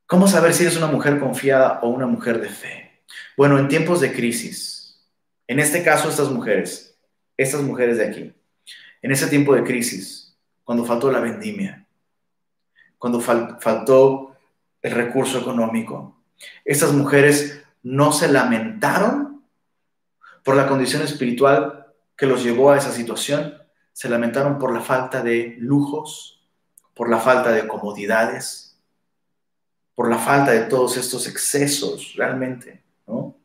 ¿Cómo 0.06 0.28
saber 0.28 0.54
si 0.54 0.64
eres 0.64 0.78
una 0.78 0.88
mujer 0.88 1.20
confiada 1.20 1.80
o 1.82 1.90
una 1.90 2.08
mujer 2.08 2.40
de 2.40 2.50
fe? 2.50 3.04
Bueno, 3.36 3.60
en 3.60 3.68
tiempos 3.68 4.00
de 4.00 4.14
crisis, 4.14 5.06
en 5.48 5.60
este 5.60 5.84
caso 5.84 6.10
estas 6.10 6.30
mujeres, 6.30 6.98
estas 7.36 7.62
mujeres 7.62 7.98
de 7.98 8.06
aquí, 8.06 8.34
en 9.08 9.14
ese 9.14 9.28
tiempo 9.28 9.56
de 9.56 9.64
crisis, 9.64 10.38
cuando 10.66 10.84
faltó 10.84 11.10
la 11.10 11.22
vendimia, 11.22 11.88
cuando 12.98 13.22
faltó 13.22 14.36
el 14.82 14.92
recurso 14.92 15.40
económico, 15.40 16.18
estas 16.66 16.92
mujeres 16.92 17.64
no 17.84 18.12
se 18.12 18.28
lamentaron 18.28 19.46
por 20.44 20.58
la 20.58 20.68
condición 20.68 21.04
espiritual 21.04 21.88
que 22.18 22.26
los 22.26 22.44
llevó 22.44 22.72
a 22.72 22.78
esa 22.78 22.92
situación, 22.92 23.58
se 23.94 24.10
lamentaron 24.10 24.60
por 24.60 24.74
la 24.74 24.82
falta 24.82 25.24
de 25.24 25.56
lujos, 25.58 26.46
por 26.94 27.10
la 27.10 27.20
falta 27.20 27.54
de 27.54 27.66
comodidades, 27.66 28.78
por 29.96 30.10
la 30.10 30.18
falta 30.18 30.52
de 30.52 30.66
todos 30.66 30.98
estos 30.98 31.30
excesos 31.30 32.14
realmente, 32.18 32.84
¿no? 33.08 33.38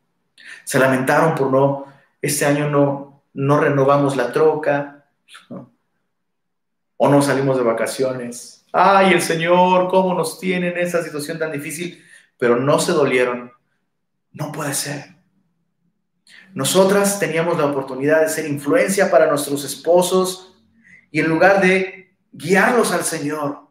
Se 0.65 0.81
lamentaron 0.81 1.37
por 1.37 1.53
no, 1.53 1.85
este 2.21 2.47
año 2.47 2.69
no, 2.69 3.23
no 3.33 3.61
renovamos 3.61 4.17
la 4.17 4.33
troca, 4.33 4.99
o 6.97 7.09
no 7.09 7.23
salimos 7.23 7.57
de 7.57 7.65
vacaciones. 7.65 8.65
Ay, 8.73 9.13
el 9.13 9.21
Señor, 9.21 9.89
¿cómo 9.89 10.15
nos 10.15 10.39
tiene 10.39 10.69
en 10.69 10.79
esa 10.79 11.03
situación 11.03 11.39
tan 11.39 11.53
difícil? 11.53 12.03
Pero 12.39 12.57
no 12.57 12.79
se 12.79 12.93
dolieron. 12.93 13.53
No 14.31 14.53
puede 14.53 14.73
ser. 14.73 15.17
Nosotras 16.55 17.19
teníamos 17.19 17.59
la 17.59 17.67
oportunidad 17.67 18.21
de 18.21 18.29
ser 18.29 18.47
influencia 18.47 19.11
para 19.11 19.27
nuestros 19.27 19.65
esposos 19.65 20.55
y 21.11 21.21
en 21.21 21.29
lugar 21.29 21.61
de 21.61 22.15
guiarlos 22.31 22.93
al 22.93 23.05
Señor, 23.05 23.69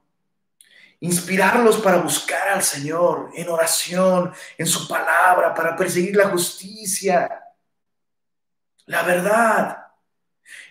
inspirarlos 0.99 1.77
para 1.77 1.97
buscar 1.97 2.49
al 2.49 2.63
Señor 2.63 3.31
en 3.33 3.49
oración, 3.49 4.31
en 4.57 4.67
su 4.67 4.87
palabra, 4.87 5.53
para 5.53 5.75
perseguir 5.75 6.15
la 6.15 6.29
justicia, 6.29 7.41
la 8.85 9.03
verdad, 9.03 9.80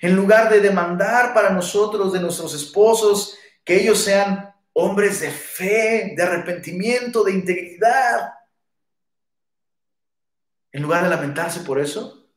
en 0.00 0.16
lugar 0.16 0.50
de 0.50 0.60
demandar 0.60 1.34
para 1.34 1.50
nosotros, 1.50 2.12
de 2.12 2.20
nuestros 2.20 2.54
esposos, 2.54 3.36
que 3.64 3.80
ellos 3.80 3.98
sean 4.02 4.54
hombres 4.72 5.20
de 5.20 5.30
fe, 5.30 6.14
de 6.16 6.22
arrepentimiento, 6.22 7.22
de 7.22 7.32
integridad. 7.32 8.32
En 10.72 10.82
lugar 10.82 11.02
de 11.04 11.10
lamentarse 11.10 11.60
por 11.60 11.78
eso, 11.78 12.28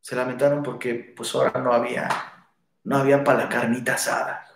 se 0.00 0.14
lamentaron 0.14 0.62
porque 0.62 0.94
pues 1.16 1.34
ahora 1.34 1.60
no 1.60 1.72
había, 1.72 2.08
no 2.84 2.96
había 2.96 3.24
para 3.24 3.44
la 3.44 3.48
carnita 3.48 3.94
asada. 3.94 4.46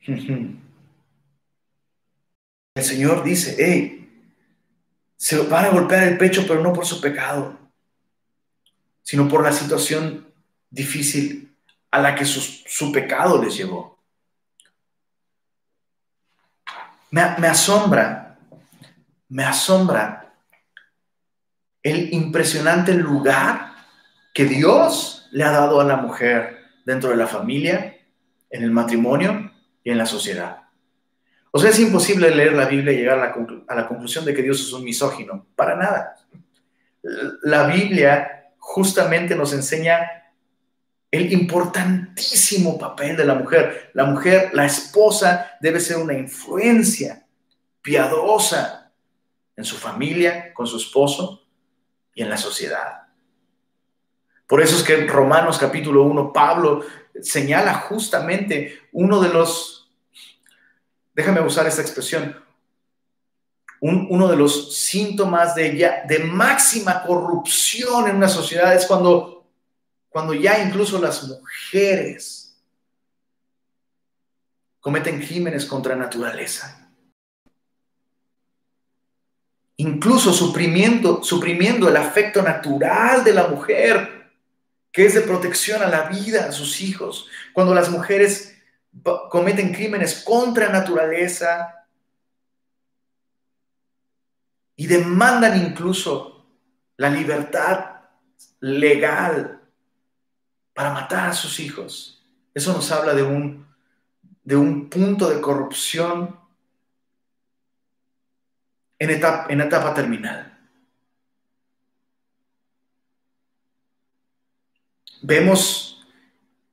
El 2.76 2.82
Señor 2.82 3.22
dice, 3.22 3.54
hey, 3.56 4.00
se 5.16 5.38
van 5.46 5.66
a 5.66 5.70
golpear 5.70 6.02
el 6.08 6.18
pecho, 6.18 6.44
pero 6.46 6.60
no 6.60 6.72
por 6.72 6.84
su 6.84 7.00
pecado 7.00 7.63
sino 9.04 9.28
por 9.28 9.44
la 9.44 9.52
situación 9.52 10.26
difícil 10.70 11.54
a 11.92 12.00
la 12.00 12.16
que 12.16 12.24
su, 12.24 12.90
pecado 12.90 13.40
les 13.40 13.56
llevó. 13.56 14.02
Me, 17.12 17.22
me 17.38 17.46
asombra, 17.46 18.36
me 19.28 19.44
asombra 19.44 20.34
el 21.82 22.12
impresionante 22.12 22.94
lugar 22.94 23.74
que 24.32 24.46
Dios 24.46 25.28
le 25.30 25.44
ha 25.44 25.52
dado 25.52 25.80
a 25.80 25.84
la 25.84 25.96
mujer 25.98 26.58
dentro 26.84 27.10
de 27.10 27.16
la 27.16 27.28
familia, 27.28 27.96
en 28.50 28.62
el 28.64 28.70
matrimonio 28.70 29.52
y 29.84 29.90
en 29.90 29.98
la 29.98 30.06
sociedad. 30.06 30.62
O 31.52 31.60
sea, 31.60 31.70
es 31.70 31.78
imposible 31.78 32.34
leer 32.34 32.54
la 32.54 32.66
Biblia 32.66 32.92
y 32.92 32.96
llegar 32.96 33.18
a 33.18 33.26
la, 33.28 33.34
a 33.68 33.74
la 33.76 33.86
conclusión 33.86 34.24
de 34.24 34.34
que 34.34 34.42
Dios 34.42 34.60
es 34.60 34.72
un 34.72 34.82
misógino. 34.82 35.46
Para 35.54 35.76
nada. 35.76 36.16
La 37.42 37.66
Biblia 37.66 38.43
justamente 38.64 39.36
nos 39.36 39.52
enseña 39.52 40.32
el 41.10 41.32
importantísimo 41.32 42.78
papel 42.78 43.16
de 43.16 43.26
la 43.26 43.34
mujer. 43.34 43.90
La 43.92 44.04
mujer, 44.04 44.50
la 44.54 44.64
esposa, 44.64 45.52
debe 45.60 45.78
ser 45.80 45.98
una 45.98 46.14
influencia 46.14 47.26
piadosa 47.82 48.90
en 49.54 49.64
su 49.64 49.76
familia, 49.76 50.52
con 50.54 50.66
su 50.66 50.78
esposo 50.78 51.46
y 52.14 52.22
en 52.22 52.30
la 52.30 52.38
sociedad. 52.38 53.02
Por 54.46 54.62
eso 54.62 54.76
es 54.76 54.82
que 54.82 54.94
en 54.94 55.08
Romanos 55.08 55.58
capítulo 55.58 56.02
1, 56.02 56.32
Pablo 56.32 56.84
señala 57.22 57.74
justamente 57.74 58.88
uno 58.92 59.20
de 59.20 59.28
los, 59.28 59.94
déjame 61.14 61.42
usar 61.42 61.66
esta 61.66 61.82
expresión, 61.82 62.42
uno 63.86 64.28
de 64.28 64.36
los 64.36 64.74
síntomas 64.74 65.54
de, 65.54 65.76
ya, 65.76 66.04
de 66.08 66.20
máxima 66.20 67.02
corrupción 67.02 68.08
en 68.08 68.16
una 68.16 68.30
sociedad 68.30 68.74
es 68.74 68.86
cuando, 68.86 69.46
cuando 70.08 70.32
ya 70.32 70.64
incluso 70.64 70.98
las 70.98 71.22
mujeres 71.24 72.56
cometen 74.80 75.20
crímenes 75.20 75.66
contra 75.66 75.94
naturaleza. 75.96 76.88
Incluso 79.76 80.32
suprimiendo, 80.32 81.22
suprimiendo 81.22 81.86
el 81.86 81.98
afecto 81.98 82.40
natural 82.40 83.22
de 83.22 83.34
la 83.34 83.48
mujer, 83.48 84.32
que 84.90 85.04
es 85.04 85.12
de 85.12 85.20
protección 85.20 85.82
a 85.82 85.88
la 85.88 86.08
vida, 86.08 86.46
a 86.46 86.52
sus 86.52 86.80
hijos. 86.80 87.26
Cuando 87.52 87.74
las 87.74 87.90
mujeres 87.90 88.56
cometen 89.28 89.74
crímenes 89.74 90.22
contra 90.24 90.70
naturaleza, 90.70 91.73
y 94.76 94.86
demandan 94.86 95.64
incluso 95.64 96.46
la 96.96 97.10
libertad 97.10 98.00
legal 98.60 99.60
para 100.72 100.92
matar 100.92 101.30
a 101.30 101.32
sus 101.32 101.60
hijos. 101.60 102.24
Eso 102.52 102.72
nos 102.72 102.90
habla 102.90 103.14
de 103.14 103.22
un, 103.22 103.66
de 104.42 104.56
un 104.56 104.88
punto 104.88 105.28
de 105.28 105.40
corrupción 105.40 106.38
en 108.98 109.10
etapa, 109.10 109.46
en 109.48 109.60
etapa 109.60 109.94
terminal. 109.94 110.50
Vemos 115.22 116.06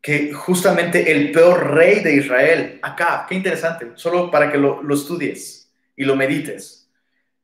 que 0.01 0.33
justamente 0.33 1.11
el 1.11 1.31
peor 1.31 1.71
rey 1.71 2.01
de 2.01 2.15
Israel, 2.15 2.79
acá, 2.81 3.25
qué 3.29 3.35
interesante, 3.35 3.91
solo 3.95 4.31
para 4.31 4.51
que 4.51 4.57
lo, 4.57 4.81
lo 4.81 4.95
estudies 4.95 5.71
y 5.95 6.03
lo 6.03 6.15
medites 6.15 6.80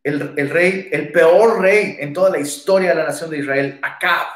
el, 0.08 0.50
rey, 0.50 0.88
el 0.92 1.12
peor 1.12 1.60
rey 1.60 1.98
en 2.00 2.14
toda 2.14 2.30
la 2.30 2.40
historia 2.40 2.90
de 2.90 2.96
la 2.96 3.06
nación 3.06 3.30
de 3.30 3.40
Israel, 3.40 3.80
Acab. 3.82 4.28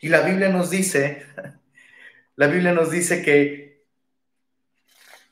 Y 0.00 0.08
la 0.08 0.22
Biblia 0.22 0.48
nos 0.48 0.70
dice, 0.70 1.26
la 2.36 2.46
Biblia 2.46 2.72
nos 2.72 2.90
dice 2.90 3.22
que 3.22 3.84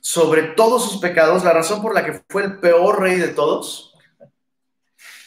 sobre 0.00 0.42
todos 0.42 0.90
sus 0.90 1.00
pecados, 1.00 1.44
la 1.44 1.52
razón 1.52 1.80
por 1.80 1.94
la 1.94 2.04
que 2.04 2.20
fue 2.28 2.44
el 2.44 2.58
peor 2.58 3.00
rey 3.00 3.16
de 3.16 3.28
todos, 3.28 3.94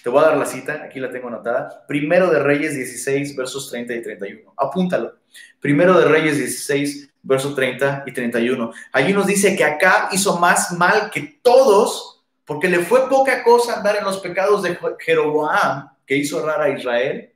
te 0.03 0.09
voy 0.09 0.23
a 0.23 0.27
dar 0.27 0.37
la 0.37 0.45
cita, 0.45 0.83
aquí 0.83 0.99
la 0.99 1.09
tengo 1.09 1.29
anotada, 1.29 1.85
Primero 1.87 2.29
de 2.29 2.39
Reyes 2.39 2.75
16, 2.75 3.35
versos 3.35 3.69
30 3.71 3.95
y 3.95 4.01
31. 4.03 4.53
Apúntalo. 4.55 5.15
Primero 5.59 5.99
de 5.99 6.05
Reyes 6.05 6.37
16, 6.37 7.09
versos 7.23 7.55
30 7.55 8.03
y 8.05 8.13
31. 8.13 8.71
Allí 8.93 9.13
nos 9.13 9.25
dice 9.25 9.55
que 9.55 9.63
Acab 9.63 10.13
hizo 10.13 10.37
más 10.37 10.71
mal 10.73 11.09
que 11.09 11.39
todos 11.41 12.18
porque 12.49 12.67
le 12.67 12.79
fue 12.79 13.07
poca 13.07 13.43
cosa 13.43 13.77
andar 13.77 13.97
en 13.97 14.03
los 14.03 14.17
pecados 14.21 14.63
de 14.63 14.75
Jeroboam, 14.97 15.95
que 16.03 16.17
hizo 16.17 16.39
errar 16.39 16.59
a 16.63 16.69
Israel. 16.69 17.31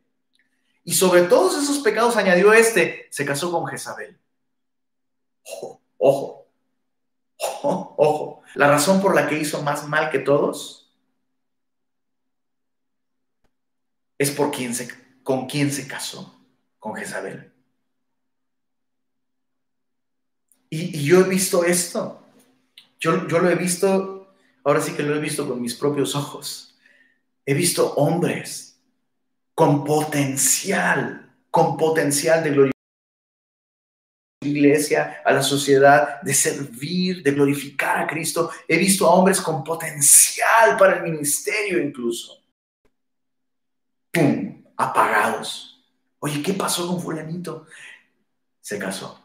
Y 0.84 0.91
sobre 0.91 1.22
todos 1.22 1.61
esos 1.61 1.78
pecados 1.84 2.18
añadió 2.18 2.51
este, 2.51 3.09
se 3.11 3.24
casó 3.24 3.51
con 3.51 3.68
Jezabel. 3.68 4.20
Ojo, 5.43 5.82
ojo, 5.99 6.47
ojo, 7.38 7.93
ojo. 7.95 8.41
La 8.55 8.68
razón 8.68 9.03
por 9.03 9.14
la 9.14 9.28
que 9.28 9.38
hizo 9.38 9.61
más 9.61 9.88
mal 9.88 10.09
que 10.09 10.18
todos 10.18 10.91
es 14.18 14.32
por 14.32 14.49
quien 14.49 14.74
se, 14.74 14.89
¿con 15.22 15.45
quién 15.45 15.72
se 15.72 15.88
casó? 15.88 16.43
Con 16.80 16.95
Jezabel. 16.95 17.53
Y, 20.72 21.05
yo 21.05 21.20
he 21.20 21.30
visto 21.30 21.64
esto. 21.64 22.20
Yo, 22.99 23.28
yo 23.28 23.38
lo 23.38 23.51
he 23.51 23.55
visto, 23.55 24.23
ahora 24.64 24.82
sí 24.82 24.93
que 24.93 25.03
lo 25.03 25.16
he 25.16 25.20
visto 25.20 25.47
con 25.47 25.61
mis 25.61 25.76
propios 25.76 26.16
ojos. 26.16 26.76
He 27.45 27.53
visto 27.53 27.93
hombres 27.95 28.80
con 29.53 29.84
potencial, 29.84 31.36
con 31.51 31.78
potencial 31.78 32.43
de 32.43 32.49
glorificar 32.51 32.74
a 34.41 34.45
la 34.45 34.51
iglesia, 34.51 35.22
a 35.26 35.32
la 35.34 35.43
sociedad, 35.43 36.22
de 36.22 36.34
servir, 36.34 37.22
de 37.22 37.32
glorificar 37.32 37.99
a 37.99 38.07
Cristo. 38.07 38.51
He 38.68 38.78
visto 38.78 39.07
a 39.07 39.14
hombres 39.14 39.41
con 39.41 39.64
potencial 39.64 40.78
para 40.78 40.97
el 40.97 41.03
ministerio 41.03 41.82
incluso. 41.82 42.41
¡Pum! 44.11 44.64
Apagados. 44.78 45.84
Oye, 46.20 46.41
¿qué 46.41 46.53
pasó 46.53 46.88
con 46.88 47.01
fulanito? 47.01 47.68
Se 48.61 48.80
casó. 48.80 49.22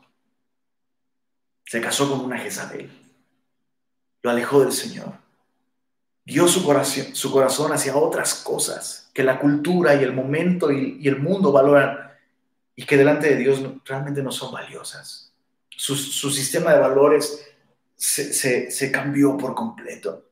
Se 1.65 1.81
casó 1.81 2.11
con 2.11 2.21
una 2.21 2.39
Jezabel. 2.39 2.91
Lo 4.23 4.31
alejó 4.31 4.61
del 4.61 4.73
Señor. 4.73 5.28
Dio 6.29 6.47
su 6.47 6.63
corazón, 6.63 7.15
su 7.15 7.33
corazón 7.33 7.73
hacia 7.73 7.97
otras 7.97 8.35
cosas 8.35 9.09
que 9.15 9.23
la 9.23 9.41
cultura 9.41 9.95
y 9.95 10.05
el 10.05 10.13
momento 10.13 10.71
y, 10.71 11.09
el 11.09 11.19
mundo 11.19 11.51
valoran 11.51 11.97
y 12.77 12.85
que 12.85 12.99
delante 12.99 13.31
de 13.31 13.37
Dios 13.37 13.63
realmente 13.87 14.23
no 14.23 14.31
son 14.31 14.53
valiosas. 14.53 15.33
Su, 15.71 15.97
sistema 15.97 16.75
de 16.75 16.81
valores 16.81 17.49
se, 17.97 18.71
se 18.71 18.93
cambió 18.93 19.39
por 19.39 19.55
completo. 19.55 20.29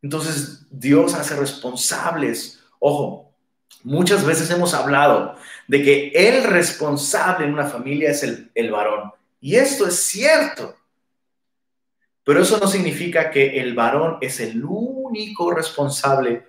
Entonces 0.00 0.64
Dios 0.70 1.12
hace 1.12 1.36
responsables. 1.36 2.60
Ojo, 2.78 3.34
muchas 3.82 4.24
veces 4.24 4.50
hemos 4.50 4.72
hablado 4.72 5.36
de 5.68 5.82
que 5.82 6.08
el 6.14 6.44
responsable 6.44 7.44
en 7.44 7.52
una 7.52 7.66
familia 7.66 8.12
es 8.12 8.22
el, 8.22 8.50
el 8.54 8.70
varón. 8.70 9.12
Y 9.42 9.56
esto 9.56 9.86
es 9.86 10.02
cierto. 10.04 10.74
Pero 12.30 12.42
eso 12.42 12.58
no 12.58 12.68
significa 12.68 13.28
que 13.28 13.58
el 13.58 13.74
varón 13.74 14.18
es 14.20 14.38
el 14.38 14.62
único 14.64 15.50
responsable. 15.50 16.44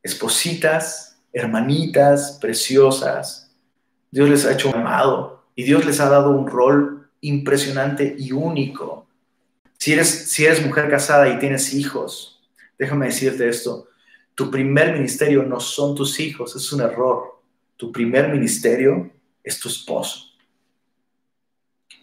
Espositas, 0.00 1.18
hermanitas 1.32 2.38
preciosas, 2.40 3.52
Dios 4.12 4.28
les 4.28 4.44
ha 4.46 4.52
hecho 4.52 4.68
un 4.68 4.76
amado 4.76 5.42
y 5.56 5.64
Dios 5.64 5.84
les 5.84 5.98
ha 5.98 6.08
dado 6.08 6.30
un 6.30 6.46
rol 6.46 7.10
impresionante 7.20 8.14
y 8.16 8.30
único. 8.30 9.08
Si 9.76 9.92
eres, 9.92 10.30
si 10.30 10.44
eres 10.44 10.64
mujer 10.64 10.88
casada 10.88 11.28
y 11.28 11.40
tienes 11.40 11.74
hijos, 11.74 12.40
déjame 12.78 13.06
decirte 13.06 13.48
esto, 13.48 13.88
tu 14.36 14.52
primer 14.52 14.92
ministerio 14.92 15.42
no 15.42 15.58
son 15.58 15.96
tus 15.96 16.20
hijos, 16.20 16.54
es 16.54 16.72
un 16.72 16.80
error. 16.80 17.40
Tu 17.76 17.90
primer 17.90 18.28
ministerio 18.28 19.10
es 19.42 19.58
tu 19.58 19.68
esposo 19.68 20.27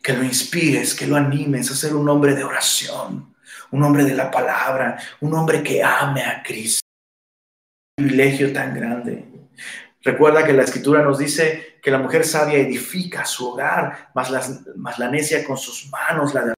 que 0.06 0.14
lo 0.14 0.24
inspires, 0.24 0.94
que 0.94 1.08
lo 1.08 1.16
animes 1.16 1.72
a 1.72 1.76
ser 1.76 1.96
un 1.96 2.08
hombre 2.08 2.36
de 2.36 2.44
oración, 2.44 3.36
un 3.72 3.84
hombre 3.84 4.04
de 4.04 4.14
la 4.14 4.30
palabra, 4.30 5.00
un 5.22 5.34
hombre 5.34 5.64
que 5.64 5.82
ame 5.82 6.24
a 6.24 6.44
Cristo. 6.44 6.82
Un 7.98 8.06
privilegio 8.06 8.54
tan 8.54 8.76
grande. 8.76 9.26
Recuerda 10.04 10.46
que 10.46 10.54
la 10.54 10.62
escritura 10.62 11.02
nos 11.02 11.18
dice 11.18 11.80
que 11.82 11.90
la 11.90 11.98
mujer 11.98 12.24
sabia 12.24 12.60
edifica 12.60 13.26
su 13.26 13.50
hogar, 13.50 14.12
más, 14.14 14.30
la 15.00 15.10
necia 15.10 15.44
con 15.44 15.58
sus 15.58 15.90
manos 15.90 16.36
la 16.36 16.54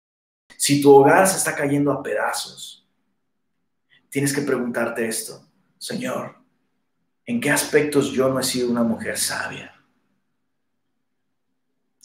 Si 0.57 0.81
tu 0.81 0.93
hogar 0.93 1.25
se 1.25 1.37
está 1.37 1.55
cayendo 1.55 1.93
a 1.93 2.03
pedazos, 2.03 2.85
tienes 4.09 4.33
que 4.33 4.41
preguntarte 4.41 5.07
esto, 5.07 5.41
Señor, 5.77 6.35
¿en 7.25 7.39
qué 7.39 7.51
aspectos 7.51 8.11
yo 8.11 8.27
no 8.27 8.41
he 8.41 8.43
sido 8.43 8.69
una 8.69 8.83
mujer 8.83 9.17
sabia? 9.17 9.76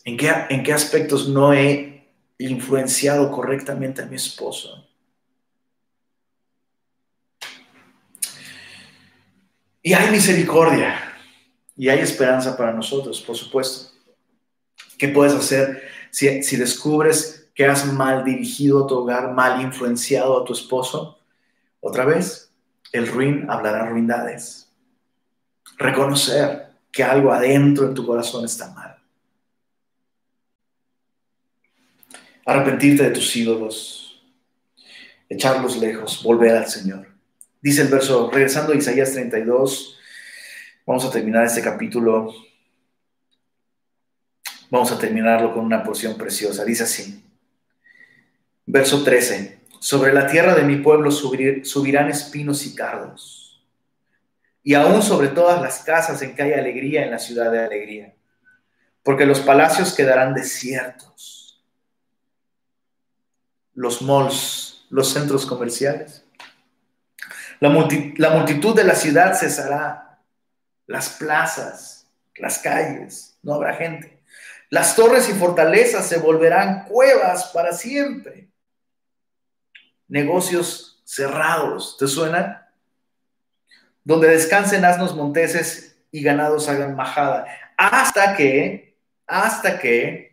¿En 0.05 0.17
qué, 0.17 0.33
¿En 0.51 0.63
qué 0.63 0.73
aspectos 0.73 1.29
no 1.29 1.53
he 1.53 2.09
influenciado 2.39 3.31
correctamente 3.31 4.03
a 4.03 4.07
mi 4.07 4.17
esposo? 4.17 4.89
Y 9.83 9.93
hay 9.95 10.11
misericordia 10.11 10.97
y 11.77 11.89
hay 11.89 12.01
esperanza 12.01 12.57
para 12.57 12.73
nosotros, 12.73 13.21
por 13.21 13.37
supuesto. 13.37 13.93
¿Qué 14.99 15.09
puedes 15.09 15.35
hacer 15.35 15.83
si, 16.11 16.43
si, 16.43 16.57
descubres 16.57 17.51
que 17.55 17.67
has 17.67 17.93
mal 17.93 18.25
dirigido 18.25 18.85
a 18.85 18.87
tu 18.87 18.95
hogar, 18.99 19.33
mal 19.33 19.61
influenciado 19.61 20.41
a 20.41 20.45
tu 20.45 20.53
esposo? 20.53 21.19
Otra 21.81 22.05
vez, 22.05 22.53
el 22.93 23.09
ruin 23.09 23.51
hablará 23.51 23.87
ruindades. 23.87 24.69
Reconocer 25.79 26.69
que 26.93 27.03
algo 27.03 27.33
adentro 27.33 27.87
en 27.87 27.95
tu 27.95 28.07
corazón 28.07 28.45
está 28.45 28.71
mal. 28.71 28.92
Arrepentirte 32.45 33.05
de 33.05 33.11
tus 33.11 33.35
ídolos, 33.37 34.23
echarlos 35.29 35.77
lejos, 35.79 36.23
volver 36.23 36.57
al 36.57 36.69
Señor. 36.69 37.09
Dice 37.61 37.83
el 37.83 37.89
verso, 37.89 38.31
regresando 38.31 38.73
a 38.73 38.77
Isaías 38.77 39.13
32, 39.13 39.99
vamos 40.85 41.05
a 41.05 41.11
terminar 41.11 41.45
este 41.45 41.63
capítulo, 41.63 42.35
vamos 44.71 44.91
a 44.91 44.99
terminarlo 44.99 45.55
con 45.55 45.65
una 45.65 45.85
porción 45.85 46.17
preciosa. 46.17 46.65
Dice 46.65 46.83
así, 46.83 47.25
verso 48.67 49.05
13, 49.05 49.61
sobre 49.79 50.13
la 50.13 50.27
tierra 50.27 50.55
de 50.55 50.65
mi 50.65 50.77
pueblo 50.77 51.11
subirán 51.11 52.11
espinos 52.11 52.67
y 52.67 52.75
cardos, 52.75 53.65
y 54.65 54.75
aún 54.75 55.03
sobre 55.03 55.29
todas 55.29 55.61
las 55.61 55.81
casas 55.81 56.23
en 56.23 56.35
que 56.35 56.43
hay 56.43 56.53
alegría 56.53 57.05
en 57.05 57.13
la 57.13 57.19
ciudad 57.19 57.51
de 57.51 57.61
alegría, 57.61 58.15
porque 59.05 59.27
los 59.27 59.41
palacios 59.41 59.95
quedarán 59.95 60.35
desiertos 60.35 61.32
los 63.75 64.03
malls, 64.03 64.87
los 64.91 65.13
centros 65.13 65.47
comerciales. 65.47 66.25
La, 67.61 67.69
multitud 67.69 68.75
de 68.75 68.85
la 68.85 68.95
ciudad 68.95 69.35
cesará, 69.39 70.21
las 70.87 71.11
plazas, 71.11 72.09
las 72.37 72.59
calles, 72.59 73.39
no 73.43 73.55
habrá 73.55 73.75
gente. 73.75 74.21
Las 74.69 74.97
torres 74.97 75.29
y 75.29 75.33
fortalezas 75.33 76.09
se 76.09 76.19
volverán 76.19 76.87
cuevas 76.87 77.53
para 77.55 77.73
siempre. 77.73 78.49
Negocios 80.09 81.01
cerrados, 81.05 81.97
¿te 81.99 82.09
suena? 82.09 82.73
Donde 84.03 84.29
descansen 84.29 84.85
asnos 84.85 85.15
monteses 85.15 85.97
y 86.11 86.23
ganados 86.23 86.69
hagan 86.69 86.97
majada. 86.97 87.47
Hasta 87.77 88.37
que, 88.37 88.97
hasta 89.27 89.79
que 89.79 90.32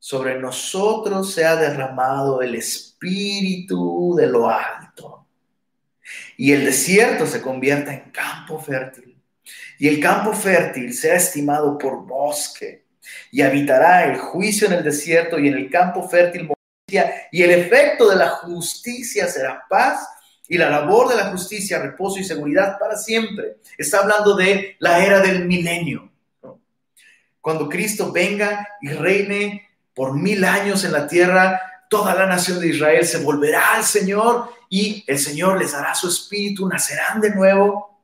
sobre 0.00 0.40
nosotros 0.40 1.32
se 1.32 1.44
ha 1.44 1.54
derramado 1.56 2.40
el 2.40 2.54
espíritu 2.54 4.16
de 4.16 4.26
lo 4.26 4.48
alto. 4.48 5.26
Y 6.38 6.52
el 6.52 6.64
desierto 6.64 7.26
se 7.26 7.42
convierta 7.42 7.92
en 7.92 8.10
campo 8.10 8.58
fértil. 8.58 9.22
Y 9.78 9.88
el 9.88 10.00
campo 10.00 10.32
fértil 10.32 10.94
sea 10.94 11.16
estimado 11.16 11.76
por 11.76 12.06
bosque. 12.06 12.86
Y 13.30 13.42
habitará 13.42 14.10
el 14.10 14.18
juicio 14.18 14.66
en 14.66 14.72
el 14.72 14.84
desierto 14.84 15.38
y 15.38 15.48
en 15.48 15.54
el 15.54 15.70
campo 15.70 16.08
fértil. 16.08 16.50
Y 16.86 17.42
el 17.42 17.50
efecto 17.50 18.08
de 18.08 18.16
la 18.16 18.30
justicia 18.30 19.28
será 19.28 19.64
paz. 19.68 20.08
Y 20.48 20.56
la 20.56 20.70
labor 20.70 21.10
de 21.10 21.16
la 21.16 21.26
justicia, 21.26 21.78
reposo 21.78 22.18
y 22.18 22.24
seguridad 22.24 22.78
para 22.78 22.96
siempre. 22.96 23.58
Está 23.76 24.00
hablando 24.00 24.34
de 24.34 24.76
la 24.78 25.04
era 25.04 25.20
del 25.20 25.44
milenio. 25.44 26.10
Cuando 27.42 27.68
Cristo 27.68 28.10
venga 28.10 28.66
y 28.80 28.88
reine 28.88 29.69
por 30.00 30.14
mil 30.14 30.46
años 30.46 30.82
en 30.84 30.92
la 30.92 31.06
tierra, 31.06 31.60
toda 31.90 32.14
la 32.14 32.24
nación 32.24 32.58
de 32.58 32.68
Israel 32.68 33.06
se 33.06 33.18
volverá 33.18 33.74
al 33.74 33.84
Señor 33.84 34.48
y 34.70 35.04
el 35.06 35.18
Señor 35.18 35.58
les 35.58 35.72
dará 35.72 35.94
su 35.94 36.08
espíritu, 36.08 36.66
nacerán 36.66 37.20
de 37.20 37.34
nuevo. 37.34 38.00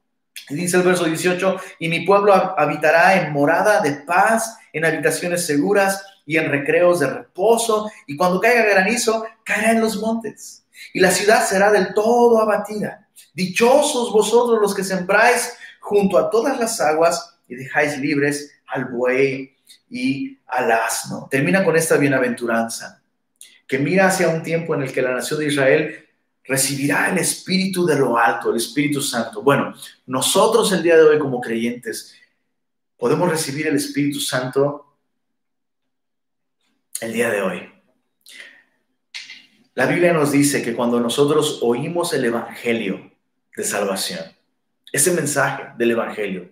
Dice 0.51 0.77
el 0.77 0.83
verso 0.83 1.05
18, 1.05 1.57
y 1.79 1.89
mi 1.89 2.05
pueblo 2.05 2.35
habitará 2.35 3.19
en 3.19 3.33
morada 3.33 3.81
de 3.81 3.93
paz, 3.93 4.59
en 4.75 4.85
habitaciones 4.85 5.47
seguras 5.47 6.05
y 6.27 6.37
en 6.37 6.51
recreos 6.51 7.01
de 7.01 7.07
reposo, 7.07 7.91
y 8.07 8.15
cuando 8.15 8.43
caiga 8.43 8.65
granizo, 8.65 9.25
caerá 9.43 9.71
en 9.71 9.81
los 9.81 9.97
montes, 9.97 10.67
y 10.93 11.01
la 11.01 11.11
ciudad 11.11 11.47
será 11.47 11.73
del 11.73 11.95
todo 11.95 12.43
abatida. 12.43 13.09
Dichosos 13.33 14.13
vosotros 14.13 14.61
los 14.61 14.75
que 14.75 14.85
sembráis 14.85 15.55
junto 15.81 16.19
a 16.19 16.29
todas 16.29 16.61
las 16.61 16.79
aguas 16.79 17.39
y 17.49 17.55
dejáis 17.55 17.97
libres 17.97 18.53
al 18.67 18.87
buey 18.87 19.57
y 19.91 20.39
al 20.47 20.71
asno. 20.73 21.29
Termina 21.31 21.65
con 21.65 21.77
esta 21.77 21.97
bienaventuranza, 21.97 23.03
que 23.67 23.79
mira 23.79 24.07
hacia 24.07 24.29
un 24.29 24.43
tiempo 24.43 24.75
en 24.75 24.83
el 24.83 24.93
que 24.93 25.03
la 25.03 25.13
nación 25.13 25.41
de 25.41 25.47
Israel 25.47 26.07
recibirá 26.45 27.11
el 27.11 27.19
Espíritu 27.19 27.85
de 27.85 27.99
lo 27.99 28.19
alto, 28.19 28.51
el 28.51 28.57
Espíritu 28.57 29.01
Santo. 29.01 29.43
Bueno, 29.43 29.75
nosotros 30.07 30.71
el 30.73 30.83
día 30.83 30.97
de 30.97 31.03
hoy 31.03 31.19
como 31.19 31.41
creyentes 31.41 32.15
podemos 32.97 33.29
recibir 33.29 33.67
el 33.67 33.77
Espíritu 33.77 34.21
Santo 34.21 34.97
el 37.01 37.13
día 37.13 37.31
de 37.31 37.43
hoy. 37.43 37.73
La 39.75 39.87
Biblia 39.87 40.13
nos 40.13 40.33
dice 40.33 40.63
que 40.63 40.75
cuando 40.75 41.01
nosotros 41.01 41.59
oímos 41.63 42.15
el 42.15 42.25
Evangelio 42.25 43.13
de 43.55 43.65
salvación, 43.65 44.25
ese 44.91 45.11
mensaje 45.13 45.73
del 45.77 45.91
Evangelio, 45.91 46.51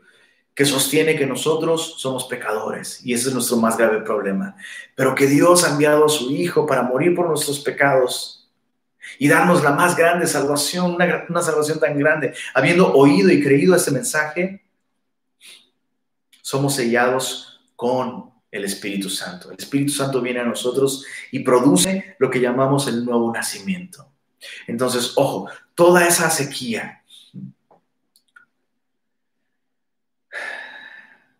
que 0.54 0.64
sostiene 0.64 1.16
que 1.16 1.26
nosotros 1.26 1.96
somos 1.98 2.24
pecadores 2.24 3.00
y 3.04 3.12
ese 3.12 3.28
es 3.28 3.34
nuestro 3.34 3.56
más 3.56 3.76
grave 3.76 4.00
problema. 4.02 4.56
Pero 4.94 5.14
que 5.14 5.26
Dios 5.26 5.64
ha 5.64 5.72
enviado 5.72 6.04
a 6.04 6.08
su 6.08 6.30
Hijo 6.30 6.66
para 6.66 6.82
morir 6.82 7.14
por 7.14 7.28
nuestros 7.28 7.58
pecados 7.60 8.48
y 9.18 9.28
darnos 9.28 9.62
la 9.62 9.72
más 9.72 9.96
grande 9.96 10.26
salvación, 10.26 10.94
una, 10.94 11.24
una 11.28 11.42
salvación 11.42 11.80
tan 11.80 11.98
grande. 11.98 12.34
Habiendo 12.54 12.92
oído 12.92 13.30
y 13.30 13.42
creído 13.42 13.74
este 13.74 13.90
mensaje, 13.90 14.62
somos 16.40 16.74
sellados 16.74 17.60
con 17.74 18.30
el 18.50 18.64
Espíritu 18.64 19.10
Santo. 19.10 19.50
El 19.50 19.58
Espíritu 19.58 19.92
Santo 19.92 20.20
viene 20.20 20.40
a 20.40 20.44
nosotros 20.44 21.04
y 21.32 21.40
produce 21.40 22.14
lo 22.18 22.30
que 22.30 22.40
llamamos 22.40 22.86
el 22.86 23.04
nuevo 23.04 23.32
nacimiento. 23.32 24.08
Entonces, 24.68 25.14
ojo, 25.16 25.48
toda 25.74 26.06
esa 26.06 26.30
sequía, 26.30 27.02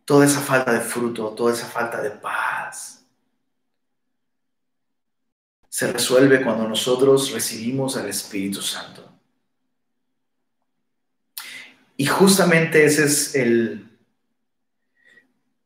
toda 0.04 0.26
esa 0.26 0.40
falta 0.40 0.72
de 0.72 0.80
fruto, 0.80 1.30
toda 1.30 1.52
esa 1.52 1.66
falta 1.66 2.00
de 2.00 2.10
paz, 2.10 3.04
se 5.68 5.90
resuelve 5.90 6.42
cuando 6.42 6.68
nosotros 6.68 7.32
recibimos 7.32 7.96
al 7.96 8.08
Espíritu 8.08 8.62
Santo. 8.62 9.10
Y 11.96 12.06
justamente 12.06 12.84
ese 12.84 13.04
es 13.04 13.34
el, 13.34 13.88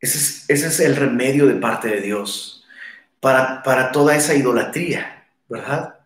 ese 0.01 0.53
es, 0.53 0.81
el 0.81 0.97
remedio 0.97 1.47
de 1.47 1.55
parte 1.55 1.89
de 1.89 2.01
Dios 2.01 2.65
para, 3.21 3.63
para 3.63 3.93
toda 3.93 4.15
esa 4.15 4.35
idolatría, 4.35 5.27
¿verdad? 5.49 5.99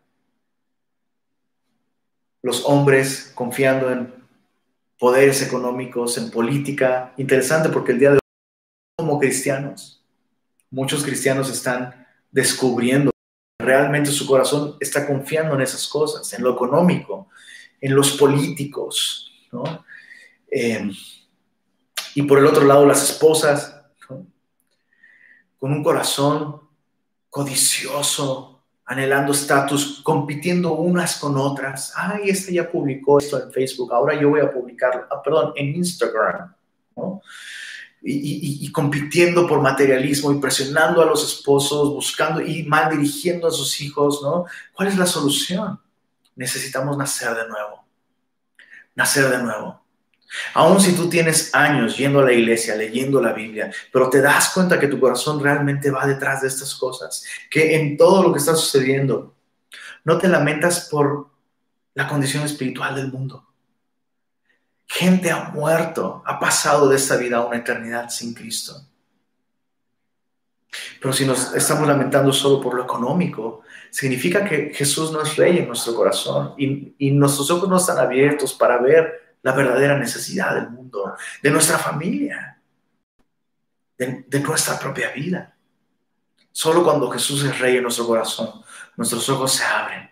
Los 2.42 2.64
hombres 2.64 3.30
confiando 3.34 3.90
en 3.92 4.12
poderes 4.98 5.42
económicos, 5.42 6.16
en 6.18 6.30
política. 6.30 7.12
Interesante 7.16 7.68
porque 7.68 7.92
el 7.92 7.98
día 7.98 8.10
de 8.12 8.21
cristianos, 9.22 10.02
muchos 10.68 11.04
cristianos 11.04 11.48
están 11.48 12.06
descubriendo 12.32 13.12
realmente 13.56 14.10
su 14.10 14.26
corazón 14.26 14.76
está 14.80 15.06
confiando 15.06 15.54
en 15.54 15.60
esas 15.60 15.86
cosas, 15.86 16.32
en 16.32 16.42
lo 16.42 16.52
económico, 16.54 17.28
en 17.80 17.94
los 17.94 18.16
políticos, 18.16 19.30
¿no? 19.52 19.84
Eh, 20.50 20.90
y 22.16 22.22
por 22.22 22.38
el 22.38 22.46
otro 22.46 22.64
lado, 22.64 22.84
las 22.84 23.10
esposas 23.10 23.80
con 25.58 25.72
un 25.72 25.84
corazón 25.84 26.60
codicioso, 27.30 28.64
anhelando 28.84 29.30
estatus, 29.30 30.00
compitiendo 30.02 30.74
unas 30.74 31.20
con 31.20 31.36
otras. 31.36 31.92
Ay, 31.94 32.30
este 32.30 32.52
ya 32.52 32.68
publicó 32.68 33.20
esto 33.20 33.40
en 33.40 33.52
Facebook, 33.52 33.92
ahora 33.94 34.20
yo 34.20 34.30
voy 34.30 34.40
a 34.40 34.52
publicarlo, 34.52 35.06
ah, 35.08 35.22
perdón, 35.22 35.52
en 35.54 35.76
Instagram, 35.76 36.52
¿no? 36.96 37.22
Y, 38.04 38.70
compitiendo 38.72 39.46
por 39.46 39.60
materialismo 39.60 40.32
y 40.32 40.40
presionando 40.40 41.02
a 41.02 41.06
los 41.06 41.22
esposos, 41.24 41.90
buscando 41.90 42.40
y 42.40 42.64
mal 42.64 42.90
dirigiendo 42.90 43.46
a 43.46 43.52
sus 43.52 43.80
hijos, 43.80 44.20
¿no? 44.22 44.44
¿Cuál 44.72 44.88
es 44.88 44.98
la 44.98 45.06
solución? 45.06 45.78
Necesitamos 46.34 46.96
nacer 46.96 47.34
de 47.34 47.48
nuevo. 47.48 47.84
Nacer 48.96 49.28
de 49.28 49.42
nuevo. 49.42 49.82
Aún 50.54 50.80
si 50.80 50.94
tú 50.94 51.08
tienes 51.08 51.54
años 51.54 51.96
yendo 51.96 52.20
a 52.20 52.24
la 52.24 52.32
iglesia, 52.32 52.74
leyendo 52.74 53.20
la 53.20 53.32
Biblia, 53.32 53.70
pero 53.92 54.08
te 54.08 54.20
das 54.20 54.50
cuenta 54.50 54.80
que 54.80 54.88
tu 54.88 54.98
corazón 54.98 55.42
realmente 55.42 55.90
va 55.90 56.06
detrás 56.06 56.42
de 56.42 56.48
estas 56.48 56.74
cosas, 56.74 57.24
que 57.50 57.76
en 57.76 57.96
todo 57.96 58.22
lo 58.22 58.32
que 58.32 58.38
está 58.38 58.54
sucediendo, 58.54 59.34
no 60.04 60.18
te 60.18 60.28
lamentas 60.28 60.88
por 60.90 61.28
la 61.94 62.08
condición 62.08 62.44
espiritual 62.44 62.94
del 62.94 63.12
mundo. 63.12 63.46
Gente 64.94 65.30
ha 65.30 65.50
muerto, 65.50 66.22
ha 66.26 66.38
pasado 66.38 66.88
de 66.88 66.96
esta 66.96 67.16
vida 67.16 67.38
a 67.38 67.46
una 67.46 67.56
eternidad 67.56 68.08
sin 68.10 68.34
Cristo. 68.34 68.74
Pero 71.00 71.12
si 71.12 71.26
nos 71.26 71.54
estamos 71.54 71.86
lamentando 71.86 72.32
solo 72.32 72.60
por 72.60 72.74
lo 72.74 72.84
económico, 72.84 73.62
significa 73.90 74.44
que 74.44 74.72
Jesús 74.74 75.12
no 75.12 75.22
es 75.22 75.36
rey 75.36 75.58
en 75.58 75.66
nuestro 75.66 75.94
corazón 75.94 76.54
y, 76.56 76.94
y 76.98 77.10
nuestros 77.10 77.50
ojos 77.50 77.68
no 77.68 77.76
están 77.76 77.98
abiertos 77.98 78.54
para 78.54 78.78
ver 78.78 79.36
la 79.42 79.52
verdadera 79.52 79.98
necesidad 79.98 80.54
del 80.54 80.70
mundo, 80.70 81.14
de 81.42 81.50
nuestra 81.50 81.78
familia, 81.78 82.60
de, 83.98 84.40
nuestra 84.40 84.78
propia 84.78 85.10
vida. 85.10 85.56
Solo 86.50 86.84
cuando 86.84 87.10
Jesús 87.10 87.44
es 87.44 87.58
rey 87.58 87.76
en 87.76 87.82
nuestro 87.82 88.06
corazón, 88.06 88.62
nuestros 88.96 89.28
ojos 89.28 89.52
se 89.52 89.64
abren 89.64 90.10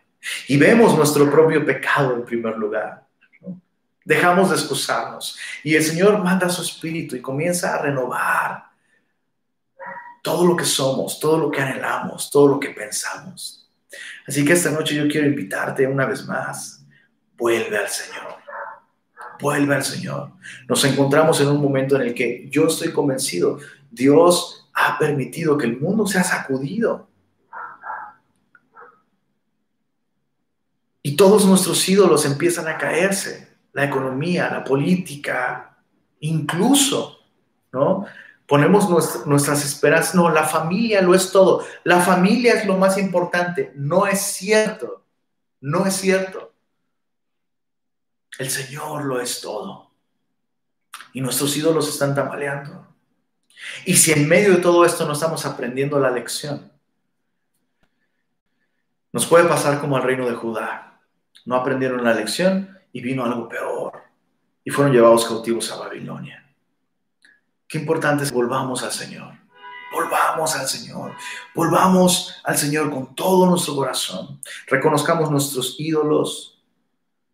y 0.48 0.56
vemos 0.56 0.96
nuestro 0.96 1.30
propio 1.30 1.64
pecado 1.64 2.14
en 2.14 2.24
primer 2.24 2.56
lugar. 2.56 3.06
Dejamos 4.04 4.50
de 4.50 4.56
excusarnos 4.56 5.38
y 5.62 5.74
el 5.74 5.84
Señor 5.84 6.22
manda 6.22 6.48
su 6.48 6.62
espíritu 6.62 7.16
y 7.16 7.20
comienza 7.20 7.74
a 7.74 7.82
renovar 7.82 8.64
todo 10.22 10.46
lo 10.46 10.56
que 10.56 10.64
somos, 10.64 11.20
todo 11.20 11.38
lo 11.38 11.50
que 11.50 11.60
anhelamos, 11.60 12.30
todo 12.30 12.48
lo 12.48 12.60
que 12.60 12.70
pensamos. 12.70 13.68
Así 14.26 14.44
que 14.44 14.52
esta 14.52 14.70
noche 14.70 14.94
yo 14.94 15.08
quiero 15.08 15.26
invitarte 15.26 15.86
una 15.86 16.06
vez 16.06 16.26
más, 16.26 16.84
vuelve 17.36 17.76
al 17.78 17.88
Señor 17.88 18.40
vuelve 19.40 19.74
al 19.74 19.84
Señor. 19.84 20.32
Nos 20.68 20.84
encontramos 20.84 21.40
en 21.40 21.48
un 21.48 21.60
momento 21.60 21.96
en 21.96 22.02
el 22.02 22.14
que 22.14 22.48
yo 22.50 22.66
estoy 22.66 22.92
convencido, 22.92 23.58
Dios 23.90 24.68
ha 24.72 24.98
permitido 24.98 25.58
que 25.58 25.66
el 25.66 25.78
mundo 25.78 26.06
sea 26.06 26.22
sacudido. 26.22 27.08
Y 31.02 31.16
todos 31.16 31.46
nuestros 31.46 31.88
ídolos 31.88 32.26
empiezan 32.26 32.68
a 32.68 32.76
caerse, 32.76 33.49
la 33.72 33.84
economía, 33.84 34.50
la 34.50 34.64
política, 34.64 35.78
incluso, 36.20 37.20
¿no? 37.72 38.06
Ponemos 38.46 38.88
nuestras 39.26 39.64
esperanzas, 39.64 40.14
no, 40.16 40.28
la 40.28 40.42
familia 40.42 41.02
lo 41.02 41.14
es 41.14 41.30
todo, 41.30 41.64
la 41.84 42.00
familia 42.00 42.54
es 42.54 42.66
lo 42.66 42.76
más 42.76 42.98
importante, 42.98 43.72
no 43.76 44.08
es 44.08 44.20
cierto, 44.20 45.04
no 45.60 45.86
es 45.86 45.94
cierto. 45.94 46.52
El 48.38 48.50
Señor 48.50 49.04
lo 49.04 49.20
es 49.20 49.40
todo. 49.40 49.90
Y 51.12 51.20
nuestros 51.20 51.56
ídolos 51.56 51.88
están 51.88 52.14
tambaleando. 52.14 52.88
Y 53.84 53.94
si 53.96 54.12
en 54.12 54.28
medio 54.28 54.52
de 54.52 54.62
todo 54.62 54.84
esto 54.84 55.06
no 55.06 55.12
estamos 55.12 55.46
aprendiendo 55.46 56.00
la 56.00 56.10
lección, 56.10 56.72
nos 59.12 59.26
puede 59.26 59.44
pasar 59.48 59.80
como 59.80 59.96
al 59.96 60.02
reino 60.02 60.28
de 60.28 60.34
Judá. 60.34 61.00
No 61.44 61.54
aprendieron 61.54 62.02
la 62.02 62.14
lección 62.14 62.79
y 62.92 63.00
vino 63.00 63.24
algo 63.24 63.48
peor. 63.48 64.02
Y 64.64 64.70
fueron 64.70 64.92
llevados 64.92 65.26
cautivos 65.26 65.70
a 65.72 65.76
Babilonia. 65.76 66.44
Qué 67.66 67.78
importante 67.78 68.24
es 68.24 68.32
volvamos 68.32 68.82
al 68.82 68.92
Señor. 68.92 69.34
Volvamos 69.92 70.54
al 70.56 70.68
Señor. 70.68 71.12
Volvamos 71.54 72.36
al 72.44 72.56
Señor 72.56 72.90
con 72.90 73.14
todo 73.14 73.46
nuestro 73.46 73.74
corazón. 73.74 74.40
Reconozcamos 74.66 75.30
nuestros 75.30 75.76
ídolos, 75.78 76.60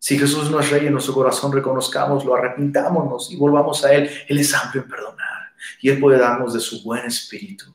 si 0.07 0.17
Jesús 0.17 0.51
no 0.51 0.61
es 0.61 0.71
rey 0.71 0.87
en 0.87 0.93
nuestro 0.93 1.15
corazón, 1.15 1.53
reconozcamos, 1.53 2.25
lo 2.25 2.37
arrepintámonos 2.37 3.31
y 3.33 3.37
volvamos 3.37 3.85
a 3.85 3.93
Él. 3.93 4.09
Él 4.29 4.39
es 4.39 4.55
amplio 4.55 4.85
en 4.85 4.89
perdonar 4.89 5.53
y 5.81 5.91
Él 5.91 5.99
puede 5.99 6.17
darnos 6.17 6.55
de 6.55 6.61
su 6.61 6.83
buen 6.85 7.05
espíritu 7.07 7.75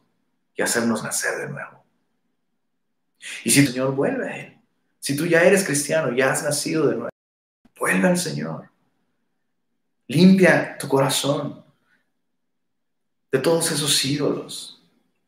y 0.56 0.62
hacernos 0.62 1.04
nacer 1.04 1.40
de 1.40 1.50
nuevo. 1.50 1.84
Y 3.44 3.52
si 3.52 3.60
el 3.60 3.68
Señor 3.68 3.94
vuelve 3.94 4.30
a 4.30 4.38
Él, 4.38 4.58
si 5.00 5.18
tú 5.18 5.26
ya 5.26 5.44
eres 5.44 5.66
cristiano, 5.66 6.16
ya 6.16 6.32
has 6.32 6.44
nacido 6.44 6.88
de 6.88 6.96
nuevo, 6.96 7.11
vuelve 7.82 8.08
al 8.08 8.18
Señor. 8.18 8.70
Limpia 10.08 10.78
tu 10.78 10.88
corazón 10.88 11.66
de 13.32 13.40
todos 13.40 13.72
esos 13.72 14.06
ídolos 14.06 14.84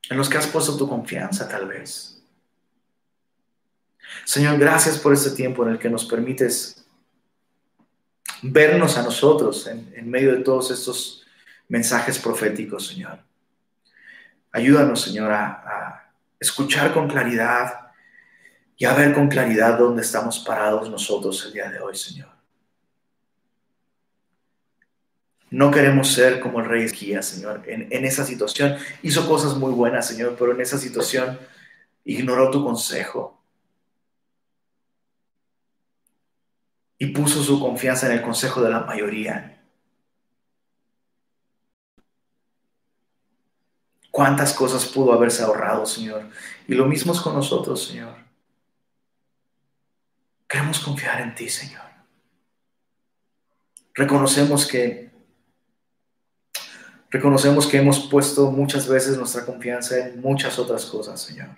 en 0.08 0.18
los 0.18 0.30
que 0.30 0.38
has 0.38 0.46
puesto 0.46 0.78
tu 0.78 0.88
confianza 0.88 1.50
tal 1.50 1.68
vez. 1.68 2.22
Señor, 4.24 4.60
gracias 4.60 5.00
por 5.00 5.14
este 5.14 5.32
tiempo 5.32 5.64
en 5.64 5.72
el 5.72 5.80
que 5.80 5.90
nos 5.90 6.06
permites 6.06 6.86
vernos 8.44 8.98
a 8.98 9.04
nosotros 9.04 9.66
en, 9.66 10.08
medio 10.08 10.34
de 10.34 10.44
todos 10.44 10.70
estos 10.70 11.26
mensajes 11.68 12.20
proféticos, 12.20 12.86
Señor. 12.86 13.18
Ayúdanos, 14.52 15.02
Señor, 15.02 15.32
a, 15.32 15.48
a 15.48 16.14
escuchar 16.40 16.94
con 16.94 17.08
claridad 17.08 17.94
y 18.78 18.86
a 18.86 18.94
ver 18.94 19.12
con 19.16 19.28
claridad 19.28 19.80
dónde 19.80 20.04
estamos 20.04 20.38
parados 20.40 20.88
nosotros 20.92 21.44
el 21.48 21.54
día 21.54 21.72
de 21.72 21.80
hoy, 21.80 21.96
Señor. 21.96 22.33
No 25.54 25.72
queremos 25.72 26.12
ser 26.12 26.40
como 26.40 26.60
el 26.60 26.66
rey 26.66 26.84
Esquía, 26.84 27.22
Señor, 27.22 27.64
en, 27.68 27.88
en, 27.92 28.06
esa 28.06 28.26
situación. 28.26 28.76
Hizo 29.04 29.28
cosas 29.28 29.56
muy 29.56 29.72
buenas, 29.72 30.08
Señor, 30.08 30.36
pero 30.38 30.54
en 30.54 30.62
esa 30.62 30.78
situación 30.78 31.40
ignoró 32.04 32.50
tu 32.50 32.64
consejo. 32.64 33.44
y 37.04 37.08
puso 37.08 37.44
su 37.44 37.60
confianza 37.60 38.06
en 38.06 38.14
el 38.14 38.22
consejo 38.22 38.62
de 38.62 38.70
la 38.70 38.80
mayoría. 38.82 39.62
¿Cuántas 44.10 44.54
cosas 44.54 44.86
pudo 44.86 45.12
haberse 45.12 45.44
ahorrado, 45.44 45.86
Señor? 45.86 46.30
Y 46.66 46.76
lo 46.76 46.86
mismo 46.86 47.12
es 47.12 47.20
con 47.20 47.34
nosotros, 47.34 47.88
Señor. 47.88 48.16
Queremos 50.48 50.80
confiar 50.80 51.20
en 51.20 51.36
ti, 51.36 51.50
Señor. 51.50 51.84
Reconocemos 53.94 54.66
que 54.66 55.13
Reconocemos 57.14 57.68
que 57.68 57.78
hemos 57.78 58.00
puesto 58.08 58.50
muchas 58.50 58.88
veces 58.88 59.20
nuestra 59.20 59.46
confianza 59.46 60.00
en 60.00 60.20
muchas 60.20 60.58
otras 60.58 60.84
cosas, 60.88 61.22
Señor. 61.22 61.50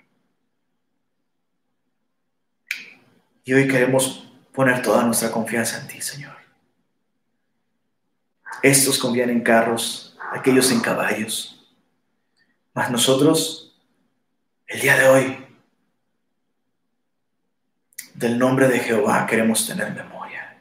Y 3.46 3.54
hoy 3.54 3.66
queremos 3.66 4.30
poner 4.54 4.82
toda 4.82 5.06
nuestra 5.06 5.32
confianza 5.32 5.80
en 5.80 5.88
ti, 5.88 6.02
Señor. 6.02 6.36
Estos 8.62 9.00
confían 9.00 9.30
en 9.30 9.40
carros, 9.44 10.18
aquellos 10.34 10.70
en 10.74 10.82
caballos. 10.82 11.66
Mas 12.74 12.92
nosotros, 12.92 13.80
el 14.68 14.82
día 14.82 14.98
de 14.98 15.08
hoy, 15.08 15.48
del 18.14 18.38
nombre 18.38 18.68
de 18.68 18.80
Jehová 18.80 19.26
queremos 19.26 19.66
tener 19.66 19.94
memoria. 19.94 20.58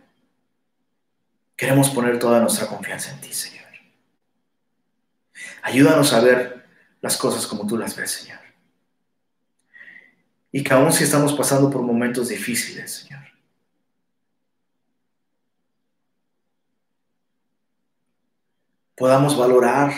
Queremos 1.57 1.91
poner 1.91 2.21
toda 2.21 2.39
nuestra 2.39 2.69
confianza 2.69 3.11
en 3.11 3.21
ti, 3.21 3.33
Señor. 3.33 3.64
Ayúdanos 5.63 6.13
a 6.13 6.21
ver 6.21 6.67
las 7.01 7.17
cosas 7.17 7.47
como 7.47 7.67
tú 7.67 7.77
las 7.77 7.97
ves, 7.97 8.11
Señor. 8.11 8.41
Y 10.53 10.63
que 10.63 10.73
aún 10.73 10.93
si 10.93 11.05
estamos 11.05 11.33
pasando 11.33 11.69
por 11.71 11.83
momentos 11.83 12.29
difíciles, 12.29 12.93
Señor, 12.93 13.25
podamos 18.95 19.37
valorar 19.37 19.93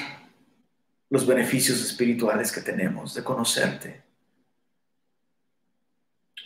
los 1.11 1.26
beneficios 1.26 1.80
espirituales 1.80 2.51
que 2.51 2.61
tenemos 2.61 3.14
de 3.14 3.22
conocerte. 3.22 4.03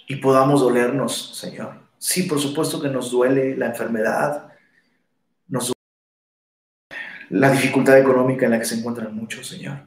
Y 0.09 0.17
podamos 0.17 0.61
dolernos, 0.61 1.37
Señor. 1.39 1.81
Sí, 1.99 2.25
por 2.25 2.41
supuesto 2.41 2.81
que 2.81 2.89
nos 2.89 3.11
duele 3.11 3.57
la 3.57 3.67
enfermedad, 3.67 4.50
la 7.31 7.51
dificultad 7.51 7.97
económica 7.99 8.45
en 8.45 8.53
la 8.53 8.59
que 8.59 8.65
se 8.65 8.75
encuentran 8.75 9.15
muchos, 9.15 9.47
Señor. 9.47 9.87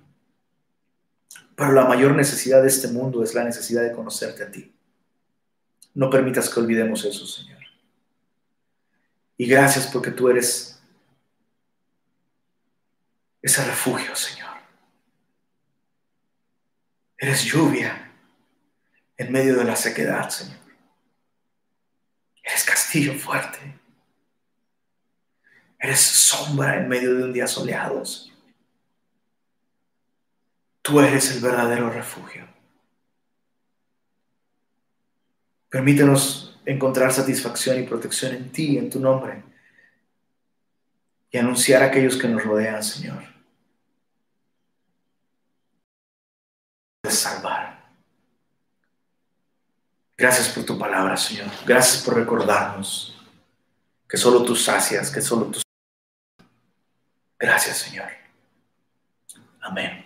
Pero 1.55 1.73
la 1.73 1.85
mayor 1.85 2.15
necesidad 2.15 2.61
de 2.61 2.69
este 2.69 2.87
mundo 2.87 3.21
es 3.21 3.33
la 3.33 3.43
necesidad 3.43 3.83
de 3.83 3.91
conocerte 3.91 4.43
a 4.43 4.51
ti. 4.51 4.73
No 5.93 6.09
permitas 6.09 6.49
que 6.49 6.59
olvidemos 6.59 7.03
eso, 7.05 7.27
Señor. 7.27 7.59
Y 9.37 9.45
gracias 9.45 9.87
porque 9.87 10.11
tú 10.11 10.29
eres 10.29 10.81
ese 13.41 13.63
refugio, 13.65 14.15
Señor. 14.15 14.53
Eres 17.17 17.43
lluvia 17.43 18.11
en 19.17 19.31
medio 19.31 19.57
de 19.57 19.65
la 19.65 19.75
sequedad, 19.75 20.29
Señor. 20.29 20.59
Eres 22.41 22.63
castillo 22.63 23.13
fuerte. 23.13 23.82
Eres 25.83 25.99
sombra 25.99 26.77
en 26.77 26.87
medio 26.87 27.13
de 27.13 27.25
un 27.25 27.33
día 27.33 27.45
soleado, 27.45 28.05
Señor. 28.05 28.37
Tú 30.81 31.01
eres 31.01 31.29
el 31.35 31.41
verdadero 31.41 31.89
refugio. 31.89 32.47
Permítenos 35.67 36.57
encontrar 36.65 37.11
satisfacción 37.11 37.79
y 37.79 37.83
protección 37.83 38.33
en 38.33 38.49
ti, 38.49 38.77
en 38.77 38.89
tu 38.89 39.01
nombre, 39.01 39.43
y 41.29 41.37
anunciar 41.37 41.83
a 41.83 41.87
aquellos 41.87 42.15
que 42.15 42.29
nos 42.29 42.43
rodean, 42.45 42.81
Señor. 42.81 43.21
salvar. 47.09 47.83
Gracias 50.17 50.47
por 50.49 50.63
tu 50.63 50.79
palabra, 50.79 51.17
Señor. 51.17 51.47
Gracias 51.65 52.01
por 52.03 52.15
recordarnos 52.15 53.13
que 54.13 54.17
solo 54.17 54.43
tú 54.43 54.55
sacias, 54.55 55.11
que 55.11 55.21
solo 55.21 55.47
tú. 55.47 55.62
Gracias, 57.43 57.79
Señor. 57.79 58.07
Amén. 59.59 60.05